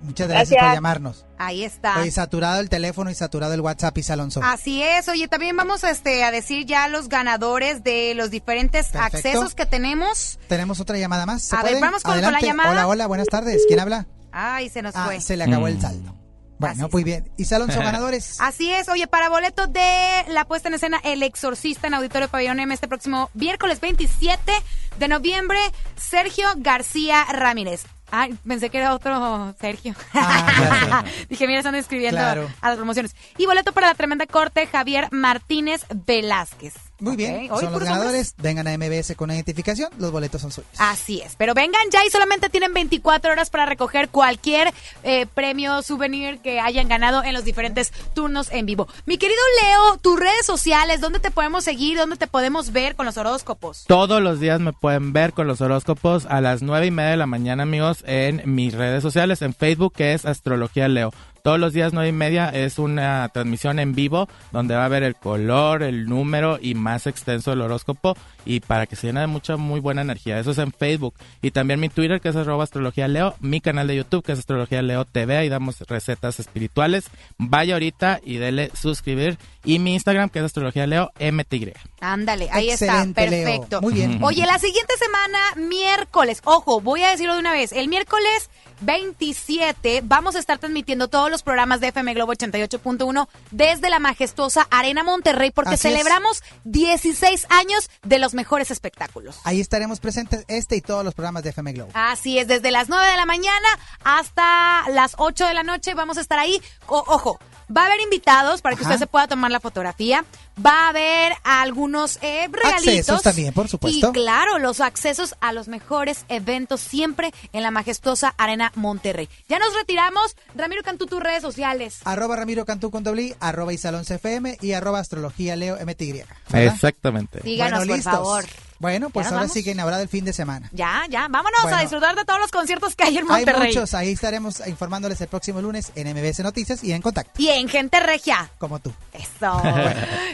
Muchas 0.00 0.28
gracias, 0.28 0.62
por 0.62 0.74
llamarnos. 0.74 1.24
Ahí 1.38 1.64
está. 1.64 1.98
Oye, 2.00 2.10
saturado 2.10 2.60
el 2.60 2.68
teléfono 2.68 3.10
y 3.10 3.14
saturado 3.14 3.54
el 3.54 3.60
WhatsApp 3.60 3.96
y 3.98 4.12
Alonso. 4.12 4.40
Así 4.42 4.82
es, 4.82 5.08
oye, 5.08 5.28
también 5.28 5.56
vamos 5.56 5.82
este, 5.84 6.22
a 6.24 6.30
decir 6.30 6.66
ya 6.66 6.88
los 6.88 7.08
ganadores 7.08 7.82
de 7.84 8.14
los 8.14 8.30
diferentes 8.30 8.88
Perfecto. 8.88 9.16
accesos 9.16 9.54
que 9.54 9.66
tenemos. 9.66 10.38
Tenemos 10.48 10.80
otra 10.80 10.98
llamada 10.98 11.26
más. 11.26 11.42
¿Se 11.42 11.56
A 11.56 11.62
ver, 11.62 11.80
vamos 11.80 12.02
con- 12.02 12.20
con 12.20 12.32
la 12.32 12.40
llamada. 12.40 12.70
Hola, 12.72 12.86
hola, 12.86 13.06
buenas 13.06 13.26
tardes. 13.28 13.62
¿Quién 13.66 13.80
habla? 13.80 14.06
Ay, 14.32 14.68
se 14.70 14.82
nos 14.82 14.94
Ah, 14.96 15.04
fue. 15.06 15.20
se 15.20 15.36
le 15.36 15.44
acabó 15.44 15.64
Mm. 15.66 15.68
el 15.68 15.80
saldo. 15.80 16.16
Bueno, 16.58 16.88
muy 16.92 17.02
bien. 17.02 17.28
¿Y 17.36 17.52
Alonso 17.52 17.80
ganadores? 17.80 18.36
Así 18.40 18.70
es, 18.72 18.88
oye, 18.88 19.08
para 19.08 19.28
boleto 19.28 19.66
de 19.66 20.24
la 20.28 20.44
puesta 20.46 20.68
en 20.68 20.74
escena 20.74 21.00
El 21.02 21.24
Exorcista 21.24 21.88
en 21.88 21.94
Auditorio 21.94 22.28
Pabellón 22.28 22.60
M 22.60 22.72
este 22.72 22.86
próximo 22.86 23.30
miércoles 23.34 23.80
27 23.80 24.52
de 24.98 25.08
noviembre, 25.08 25.58
Sergio 25.96 26.46
García 26.56 27.24
Ramírez. 27.32 27.82
Ay, 28.14 28.34
pensé 28.46 28.68
que 28.68 28.76
era 28.76 28.94
otro 28.94 29.54
Sergio. 29.58 29.94
Dije, 31.30 31.46
mira, 31.46 31.60
están 31.60 31.74
escribiendo 31.74 32.18
Claro. 32.20 32.46
a 32.60 32.68
las 32.68 32.76
promociones. 32.76 33.16
Y 33.38 33.46
boleto 33.46 33.72
para 33.72 33.86
la 33.86 33.94
tremenda 33.94 34.26
corte, 34.26 34.66
Javier 34.66 35.08
Martínez 35.10 35.86
Velázquez. 36.06 36.74
Muy 37.02 37.16
bien. 37.16 37.48
Hoy 37.50 37.64
Son 37.64 37.72
los 37.72 37.82
ganadores. 37.82 38.34
Vengan 38.38 38.68
a 38.68 38.78
MBS 38.78 39.16
con 39.16 39.30
identificación. 39.30 39.90
Los 39.98 40.12
boletos 40.12 40.40
son 40.40 40.52
suyos. 40.52 40.70
Así 40.78 41.20
es, 41.20 41.34
pero 41.36 41.52
vengan 41.52 41.82
ya 41.90 42.04
y 42.04 42.10
solamente 42.10 42.48
tienen 42.48 42.72
24 42.72 43.32
horas 43.32 43.50
para 43.50 43.66
recoger 43.66 44.08
cualquier 44.08 44.72
eh, 45.02 45.26
premio, 45.26 45.82
souvenir 45.82 46.38
que 46.38 46.60
hayan 46.60 46.88
ganado 46.88 47.24
en 47.24 47.34
los 47.34 47.44
diferentes 47.44 47.92
turnos 48.14 48.52
en 48.52 48.66
vivo. 48.66 48.86
Mi 49.04 49.18
querido 49.18 49.40
Leo, 49.62 49.98
tus 49.98 50.18
redes 50.18 50.46
sociales, 50.46 51.00
¿dónde 51.00 51.18
te 51.18 51.32
podemos 51.32 51.64
seguir? 51.64 51.98
¿Dónde 51.98 52.16
te 52.16 52.28
podemos 52.28 52.70
ver 52.70 52.94
con 52.94 53.04
los 53.04 53.16
horóscopos? 53.16 53.84
Todos 53.88 54.22
los 54.22 54.38
días 54.38 54.60
me 54.60 54.72
pueden 54.72 55.12
ver 55.12 55.32
con 55.32 55.48
los 55.48 55.60
horóscopos 55.60 56.26
a 56.26 56.40
las 56.40 56.62
nueve 56.62 56.86
y 56.86 56.90
media 56.92 57.10
de 57.10 57.16
la 57.16 57.26
mañana, 57.26 57.64
amigos, 57.64 58.04
en 58.06 58.42
mis 58.44 58.74
redes 58.74 59.02
sociales, 59.02 59.42
en 59.42 59.54
Facebook, 59.54 59.92
que 59.94 60.14
es 60.14 60.24
Astrología 60.24 60.86
Leo. 60.86 61.12
Todos 61.42 61.58
los 61.58 61.72
días 61.72 61.92
nueve 61.92 62.10
y 62.10 62.12
media 62.12 62.50
es 62.50 62.78
una 62.78 63.28
transmisión 63.30 63.80
en 63.80 63.96
vivo 63.96 64.28
donde 64.52 64.76
va 64.76 64.84
a 64.84 64.88
ver 64.88 65.02
el 65.02 65.16
color, 65.16 65.82
el 65.82 66.06
número 66.06 66.56
y 66.62 66.76
más 66.76 67.08
extenso 67.08 67.50
del 67.50 67.62
horóscopo 67.62 68.16
y 68.44 68.60
para 68.60 68.86
que 68.86 68.96
se 68.96 69.06
llene 69.08 69.20
de 69.20 69.26
mucha 69.26 69.56
muy 69.56 69.80
buena 69.80 70.02
energía. 70.02 70.38
Eso 70.38 70.50
es 70.52 70.58
en 70.58 70.72
Facebook. 70.72 71.14
Y 71.42 71.50
también 71.50 71.80
mi 71.80 71.88
Twitter 71.88 72.20
que 72.20 72.28
es 72.28 72.36
arroba 72.36 72.64
astrología 72.64 73.08
leo, 73.08 73.34
mi 73.40 73.60
canal 73.60 73.86
de 73.86 73.96
YouTube 73.96 74.24
que 74.24 74.32
es 74.32 74.38
astrología 74.38 74.82
leo 74.82 75.04
TV, 75.04 75.36
ahí 75.36 75.48
damos 75.48 75.80
recetas 75.80 76.40
espirituales. 76.40 77.04
Vaya 77.38 77.74
ahorita 77.74 78.20
y 78.24 78.36
dele 78.36 78.70
suscribir. 78.74 79.38
Y 79.64 79.78
mi 79.78 79.94
Instagram 79.94 80.28
que 80.28 80.40
es 80.40 80.44
astrología 80.44 80.86
leo 80.86 81.12
MTY. 81.20 81.72
Ándale, 82.00 82.48
ahí 82.50 82.70
Excelente, 82.70 83.20
está, 83.24 83.30
Leo. 83.30 83.44
perfecto. 83.44 83.80
Muy 83.80 83.92
bien. 83.94 84.18
Oye, 84.22 84.44
la 84.44 84.58
siguiente 84.58 84.94
semana, 84.98 85.38
miércoles, 85.68 86.40
ojo, 86.44 86.80
voy 86.80 87.02
a 87.04 87.10
decirlo 87.10 87.34
de 87.34 87.40
una 87.40 87.52
vez, 87.52 87.70
el 87.72 87.86
miércoles 87.88 88.50
27 88.80 90.00
vamos 90.04 90.34
a 90.34 90.38
estar 90.40 90.58
transmitiendo 90.58 91.06
todos 91.08 91.30
los 91.30 91.42
programas 91.42 91.80
de 91.80 91.88
FM 91.88 92.14
Globo 92.14 92.32
88.1 92.32 93.28
desde 93.50 93.90
la 93.90 93.98
majestuosa 93.98 94.66
Arena 94.70 95.04
Monterrey 95.04 95.50
porque 95.52 95.74
Así 95.74 95.88
es. 95.88 95.94
celebramos 95.94 96.42
16 96.64 97.46
años 97.50 97.90
de 98.02 98.18
los 98.18 98.31
mejores 98.34 98.70
espectáculos. 98.70 99.38
Ahí 99.44 99.60
estaremos 99.60 100.00
presentes 100.00 100.44
este 100.48 100.76
y 100.76 100.80
todos 100.80 101.04
los 101.04 101.14
programas 101.14 101.42
de 101.42 101.50
FM 101.50 101.72
Globo. 101.72 101.90
Así 101.94 102.38
es, 102.38 102.48
desde 102.48 102.70
las 102.70 102.88
9 102.88 103.06
de 103.10 103.16
la 103.16 103.26
mañana 103.26 103.68
hasta 104.04 104.88
las 104.90 105.14
8 105.18 105.46
de 105.46 105.54
la 105.54 105.62
noche 105.62 105.94
vamos 105.94 106.18
a 106.18 106.20
estar 106.20 106.38
ahí. 106.38 106.60
O- 106.86 107.04
ojo, 107.06 107.38
Va 107.74 107.82
a 107.82 107.86
haber 107.86 108.00
invitados 108.00 108.60
para 108.60 108.76
que 108.76 108.82
Ajá. 108.82 108.90
usted 108.94 109.04
se 109.04 109.06
pueda 109.06 109.28
tomar 109.28 109.50
la 109.50 109.60
fotografía. 109.60 110.24
Va 110.64 110.86
a 110.86 110.88
haber 110.90 111.32
algunos 111.44 112.18
eh, 112.22 112.48
regalitos. 112.52 112.88
Accesos 112.88 113.22
también, 113.22 113.54
por 113.54 113.68
supuesto. 113.68 114.10
Y 114.10 114.12
claro, 114.12 114.58
los 114.58 114.80
accesos 114.80 115.34
a 115.40 115.52
los 115.52 115.68
mejores 115.68 116.24
eventos 116.28 116.80
siempre 116.80 117.32
en 117.52 117.62
la 117.62 117.70
majestuosa 117.70 118.34
Arena 118.36 118.72
Monterrey. 118.74 119.28
Ya 119.48 119.58
nos 119.58 119.74
retiramos. 119.74 120.36
Ramiro 120.54 120.82
Cantú, 120.82 121.06
tus 121.06 121.20
redes 121.22 121.42
sociales. 121.42 122.00
Arroba 122.04 122.36
Ramiro 122.36 122.64
Cantú 122.64 122.90
con 122.90 123.02
doble 123.02 123.36
arroba 123.40 123.72
Isalón 123.72 124.04
CFM 124.04 124.58
y 124.60 124.72
arroba 124.72 124.98
Astrología 125.00 125.56
Leo 125.56 125.76
MTY. 125.84 126.12
¿verdad? 126.12 126.74
Exactamente. 126.74 127.40
Síganos, 127.42 127.86
Bueno, 127.86 127.94
por 127.94 128.02
favor. 128.02 128.44
Bueno, 128.82 129.10
pues 129.10 129.24
¿Ya 129.26 129.30
nos 129.30 129.32
ahora 129.34 129.42
vamos? 129.44 129.52
sí 129.54 129.62
que 129.62 129.70
inaugurado 129.70 130.02
el 130.02 130.08
fin 130.08 130.24
de 130.24 130.32
semana. 130.32 130.68
Ya, 130.72 131.04
ya. 131.08 131.28
Vámonos 131.30 131.62
Bueno. 131.62 131.76
a 131.78 131.80
disfrutar 131.82 132.16
de 132.16 132.24
todos 132.24 132.40
los 132.40 132.50
conciertos 132.50 132.96
que 132.96 133.04
hay 133.04 133.16
en 133.16 133.22
Hay 133.30 133.44
Monterrey. 133.44 133.68
muchos, 133.68 133.94
ahí 133.94 134.10
estaremos 134.10 134.60
informándoles 134.66 135.20
el 135.20 135.28
próximo 135.28 135.62
lunes 135.62 135.92
en 135.94 136.08
MBS 136.14 136.40
Noticias 136.42 136.82
y 136.82 136.92
en 136.92 137.00
contacto, 137.00 137.30
Y 137.40 137.48
en 137.48 137.68
Gente 137.68 138.00
Regia. 138.00 138.50
como 138.58 138.80
tú. 138.80 138.92
Eso. 139.12 139.24
Esto 139.62 139.62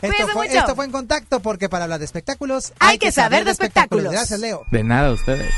Cuídense 0.00 0.32
fue, 0.32 0.46
mucho. 0.48 0.58
esto 0.60 0.74
fue 0.74 0.84
en 0.86 0.92
contacto 0.92 1.40
porque 1.40 1.68
para 1.68 1.84
hablar 1.84 1.98
de 1.98 2.06
espectáculos 2.06 2.72
Hay 2.80 2.98
que 2.98 3.12
saber 3.12 3.44
de 3.44 3.50
espectáculos. 3.50 4.12
Gracias, 4.12 4.40
Leo. 4.40 4.62
De 4.70 4.82
nada, 4.82 5.12
ustedes. 5.12 5.52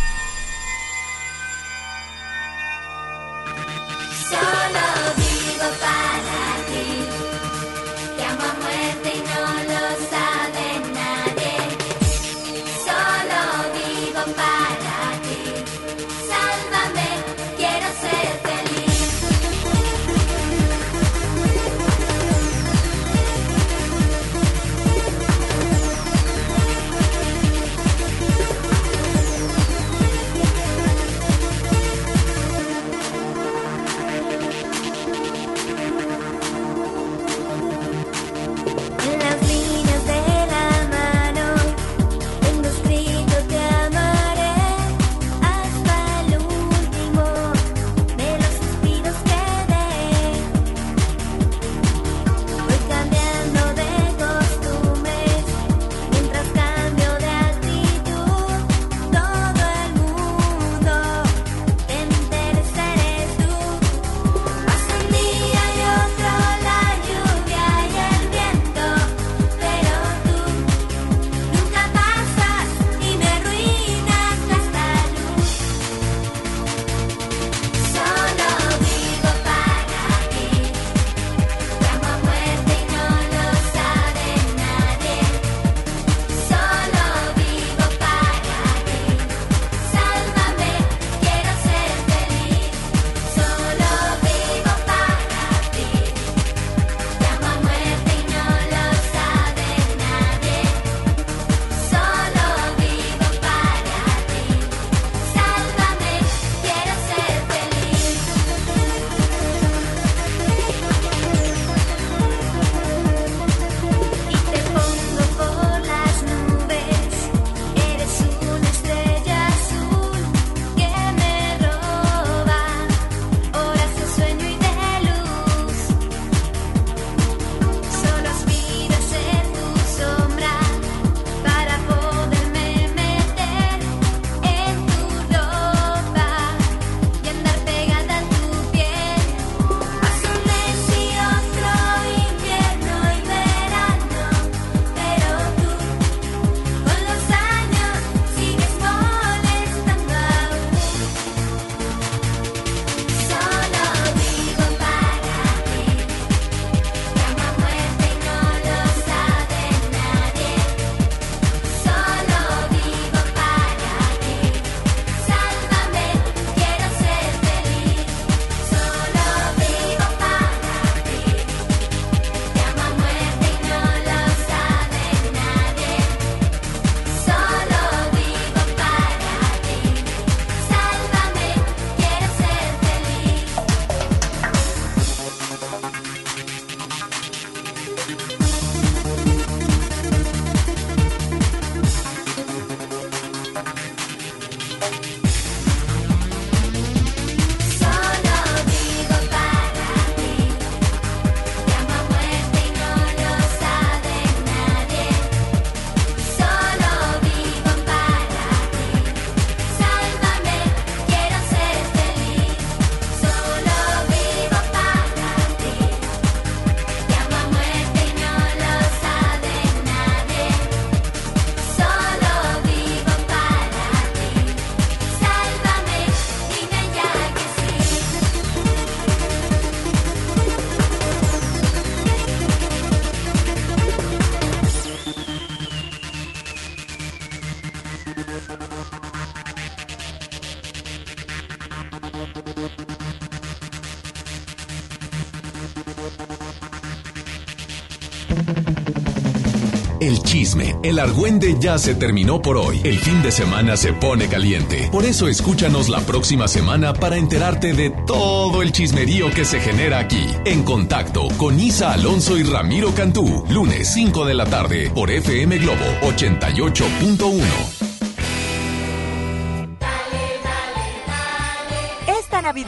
El 250.90 250.98
argüende 250.98 251.56
ya 251.60 251.78
se 251.78 251.94
terminó 251.94 252.42
por 252.42 252.56
hoy. 252.56 252.80
El 252.82 252.98
fin 252.98 253.22
de 253.22 253.30
semana 253.30 253.76
se 253.76 253.92
pone 253.92 254.26
caliente. 254.26 254.88
Por 254.90 255.04
eso 255.04 255.28
escúchanos 255.28 255.88
la 255.88 256.00
próxima 256.00 256.48
semana 256.48 256.92
para 256.92 257.16
enterarte 257.16 257.72
de 257.74 257.90
todo 257.90 258.60
el 258.60 258.72
chismerío 258.72 259.30
que 259.30 259.44
se 259.44 259.60
genera 259.60 260.00
aquí. 260.00 260.26
En 260.44 260.64
contacto 260.64 261.28
con 261.38 261.58
Isa 261.60 261.92
Alonso 261.92 262.36
y 262.36 262.42
Ramiro 262.42 262.92
Cantú. 262.92 263.44
Lunes 263.48 263.88
5 263.94 264.26
de 264.26 264.34
la 264.34 264.46
tarde 264.46 264.90
por 264.90 265.10
FM 265.10 265.58
Globo 265.58 265.86
88.1. 266.02 267.69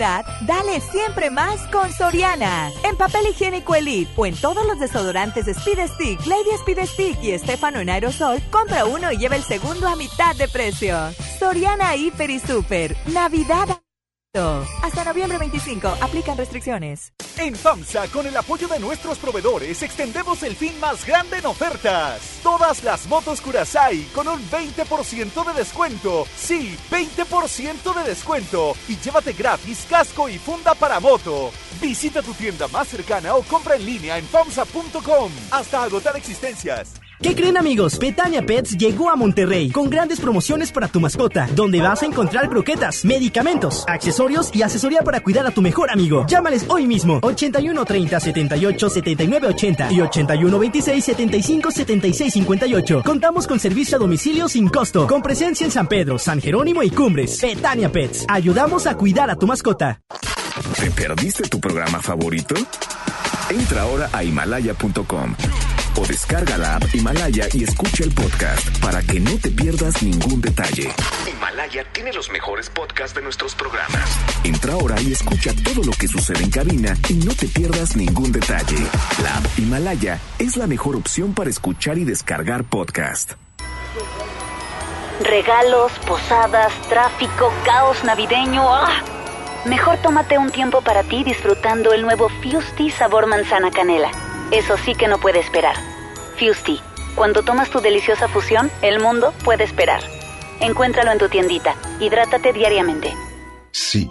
Dale 0.03 0.80
siempre 0.80 1.30
más 1.30 1.61
con 1.68 1.92
Soriana. 1.92 2.72
En 2.82 2.96
papel 2.96 3.24
higiénico 3.30 3.76
Elite 3.76 4.11
o 4.16 4.26
en 4.26 4.34
todos 4.34 4.66
los 4.66 4.80
desodorantes 4.80 5.46
Speed 5.46 5.86
Stick, 5.94 6.26
Lady 6.26 6.50
Speed 6.57 6.86
Stick 6.86 7.22
y 7.22 7.30
Estefano 7.30 7.78
en 7.78 7.88
aerosol, 7.88 8.42
compra 8.50 8.84
uno 8.84 9.12
y 9.12 9.18
lleva 9.18 9.36
el 9.36 9.44
segundo 9.44 9.86
a 9.86 9.94
mitad 9.94 10.34
de 10.34 10.48
precio. 10.48 10.96
Soriana 11.38 11.94
Hiper 11.94 12.30
y 12.30 12.40
Super. 12.40 12.96
Navidad. 13.12 13.80
Hasta 14.82 15.05
noviembre 15.05 15.38
25, 15.38 15.86
aplican 16.00 16.36
restricciones. 16.36 17.12
En 17.39 17.57
FAMSA, 17.57 18.09
con 18.09 18.26
el 18.26 18.37
apoyo 18.37 18.68
de 18.68 18.78
nuestros 18.78 19.18
proveedores, 19.18 19.83
extendemos 19.83 20.43
el 20.43 20.55
fin 20.55 20.78
más 20.80 21.07
grande 21.07 21.39
en 21.39 21.47
ofertas. 21.47 22.20
Todas 22.43 22.85
las 22.85 23.07
motos 23.07 23.41
Curaçao 23.41 24.05
con 24.14 24.28
un 24.28 24.41
20% 24.51 25.47
de 25.47 25.55
descuento. 25.55 26.26
Sí, 26.37 26.76
20% 26.91 27.95
de 27.95 28.09
descuento. 28.09 28.74
Y 28.87 28.97
llévate 28.99 29.33
gratis 29.33 29.87
casco 29.89 30.28
y 30.28 30.39
funda 30.39 30.74
para 30.74 31.01
moto. 31.01 31.51
Visita 31.80 32.22
tu 32.22 32.35
tienda 32.35 32.68
más 32.68 32.89
cercana 32.89 33.35
o 33.35 33.43
compra 33.43 33.76
en 33.76 33.87
línea 33.87 34.18
en 34.18 34.26
FAMSA.com. 34.26 35.33
Hasta 35.51 35.85
agotar 35.85 36.16
existencias. 36.16 37.03
¿Qué 37.23 37.37
creen 37.37 37.57
amigos? 37.57 37.99
Petania 37.99 38.45
Pets 38.45 38.77
llegó 38.77 39.09
a 39.09 39.14
Monterrey 39.14 39.70
con 39.70 39.89
grandes 39.89 40.18
promociones 40.18 40.73
para 40.73 40.89
tu 40.89 40.99
mascota, 40.99 41.49
donde 41.55 41.81
vas 41.81 42.03
a 42.03 42.07
encontrar 42.07 42.49
croquetas, 42.49 43.05
medicamentos, 43.05 43.85
accesorios 43.87 44.51
y 44.53 44.62
asesoría 44.62 45.03
para 45.03 45.20
cuidar 45.20 45.47
a 45.47 45.53
tu 45.53 45.62
mejor 45.62 45.93
amigo. 45.93 46.27
Llámales 46.27 46.64
hoy 46.68 46.85
mismo 46.85 47.20
81 47.23 47.85
30 47.85 48.18
78 48.18 48.91
79 48.91 49.47
80 49.47 49.93
y 49.93 50.01
81 50.01 50.59
26 50.59 51.05
75 51.05 51.70
76 51.70 52.33
58. 52.33 53.03
Contamos 53.05 53.47
con 53.47 53.61
servicio 53.61 53.99
a 53.99 54.01
domicilio 54.01 54.49
sin 54.49 54.68
costo, 54.68 55.07
con 55.07 55.23
presencia 55.23 55.64
en 55.64 55.70
San 55.70 55.87
Pedro, 55.87 56.18
San 56.18 56.41
Jerónimo 56.41 56.83
y 56.83 56.91
Cumbres. 56.91 57.39
Petania 57.41 57.93
Pets, 57.93 58.27
ayudamos 58.29 58.89
a 58.89 58.97
cuidar 58.97 59.31
a 59.31 59.37
tu 59.37 59.47
mascota. 59.47 60.01
¿Te 60.77 60.91
perdiste 60.91 61.45
tu 61.45 61.61
programa 61.61 62.01
favorito? 62.01 62.57
Entra 63.49 63.83
ahora 63.83 64.11
a 64.12 64.25
himalaya.com 64.25 65.37
o 66.03 66.07
descarga 66.07 66.59
la 66.59 66.76
app 66.76 66.94
Himalaya 66.94 67.46
y 67.53 67.62
escucha 67.62 68.03
el 68.05 68.12
podcast 68.12 68.78
para 68.80 69.03
que 69.03 69.20
no 69.20 69.38
te 69.38 69.50
pierdas 69.50 70.03
ningún 70.03 70.40
detalle. 70.40 70.90
Himalaya 71.30 71.84
tiene 71.92 72.12
los 72.12 72.30
mejores 72.30 72.68
podcasts 72.70 73.14
de 73.14 73.22
nuestros 73.22 73.55
programas. 73.55 74.18
Entra 74.42 74.72
ahora 74.72 75.00
y 75.00 75.12
escucha 75.12 75.53
todo 75.64 75.84
lo 75.84 75.92
que 75.92 76.09
sucede 76.09 76.42
en 76.42 76.50
cabina 76.50 76.96
y 77.09 77.14
no 77.14 77.34
te 77.34 77.46
pierdas 77.46 77.96
ningún 77.96 78.32
detalle. 78.32 78.78
La 79.22 79.36
app 79.36 79.59
Himalaya 79.59 80.18
es 80.38 80.57
la 80.57 80.66
mejor 80.66 80.96
opción 80.96 81.34
para 81.34 81.50
escuchar 81.50 81.98
y 81.98 82.05
descargar 82.05 82.64
podcast. 82.64 83.32
Regalos, 85.20 85.92
posadas, 86.07 86.72
tráfico, 86.88 87.53
caos 87.64 88.03
navideño. 88.03 88.62
¡ah! 88.74 89.03
Mejor 89.66 89.98
tómate 89.98 90.38
un 90.38 90.50
tiempo 90.50 90.80
para 90.80 91.05
ti 91.05 91.22
disfrutando 91.22 91.92
el 91.92 92.03
nuevo 92.03 92.28
Fusti 92.28 92.90
sabor 92.90 93.26
manzana 93.28 93.70
canela. 93.70 94.11
Eso 94.50 94.76
sí 94.84 94.94
que 94.94 95.07
no 95.07 95.18
puede 95.18 95.38
esperar. 95.38 95.91
Fusti, 96.43 96.80
cuando 97.14 97.45
tomas 97.45 97.70
tu 97.70 97.80
deliciosa 97.80 98.26
fusión, 98.26 98.68
el 98.82 98.99
mundo 98.99 99.32
puede 99.45 99.62
esperar. 99.62 100.03
Encuéntralo 100.59 101.12
en 101.12 101.18
tu 101.18 101.28
tiendita. 101.28 101.76
Hidrátate 102.01 102.53
diariamente. 102.53 103.14
Sí, 103.70 104.11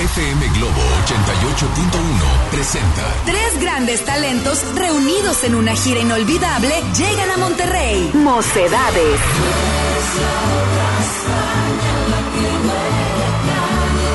FM 0.00 0.48
Globo 0.54 0.80
88.1 1.04 2.50
presenta 2.50 3.02
Tres 3.26 3.60
grandes 3.60 4.02
talentos 4.02 4.74
reunidos 4.74 5.44
en 5.44 5.54
una 5.54 5.74
gira 5.74 6.00
inolvidable 6.00 6.74
llegan 6.96 7.30
a 7.30 7.36
Monterrey. 7.36 8.10
Mocedades. 8.14 9.20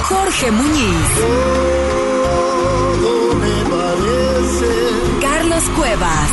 Jorge 0.10 0.50
Muñiz. 0.50 1.08
Carlos 5.22 5.64
Cuevas. 5.78 6.30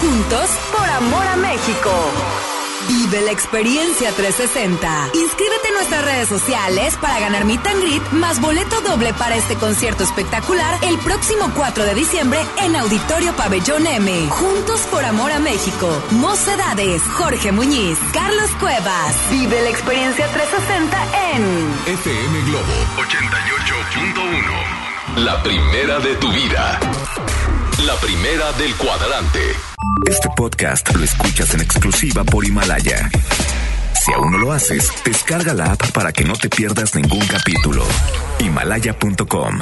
Juntos 0.00 0.50
por 0.72 0.88
amor 0.88 1.26
a 1.26 1.36
México. 1.36 2.49
Vive 2.90 3.20
la 3.20 3.30
experiencia 3.30 4.10
360. 4.10 5.10
Inscríbete 5.14 5.68
en 5.68 5.74
nuestras 5.74 6.04
redes 6.04 6.28
sociales 6.28 6.96
para 7.00 7.20
ganar 7.20 7.44
Meet 7.44 7.64
and 7.64 7.82
Greet 7.82 8.02
más 8.10 8.40
boleto 8.40 8.80
doble 8.80 9.14
para 9.14 9.36
este 9.36 9.54
concierto 9.54 10.02
espectacular 10.02 10.76
el 10.82 10.98
próximo 10.98 11.52
4 11.54 11.84
de 11.84 11.94
diciembre 11.94 12.40
en 12.58 12.74
Auditorio 12.74 13.32
Pabellón 13.36 13.86
M. 13.86 14.26
Juntos 14.30 14.80
por 14.90 15.04
amor 15.04 15.30
a 15.30 15.38
México. 15.38 16.02
Mocedades, 16.10 17.00
Jorge 17.12 17.52
Muñiz, 17.52 17.96
Carlos 18.12 18.50
Cuevas. 18.58 19.14
Vive 19.30 19.62
la 19.62 19.68
experiencia 19.68 20.26
360 20.26 20.98
en 21.34 21.72
FM 21.94 22.42
Globo 22.42 22.72
88.1. 22.96 25.24
La 25.24 25.40
primera 25.44 26.00
de 26.00 26.16
tu 26.16 26.32
vida. 26.32 26.80
La 27.86 27.96
primera 27.96 28.52
del 28.52 28.74
cuadrante. 28.76 29.40
Este 30.06 30.28
podcast 30.36 30.94
lo 30.94 31.02
escuchas 31.02 31.54
en 31.54 31.60
exclusiva 31.62 32.24
por 32.24 32.44
Himalaya. 32.44 33.08
Si 34.04 34.12
aún 34.12 34.32
no 34.32 34.38
lo 34.38 34.52
haces, 34.52 34.92
descarga 35.02 35.54
la 35.54 35.72
app 35.72 35.90
para 35.92 36.12
que 36.12 36.24
no 36.24 36.34
te 36.34 36.50
pierdas 36.50 36.94
ningún 36.94 37.26
capítulo. 37.26 37.84
Himalaya.com 38.38 39.60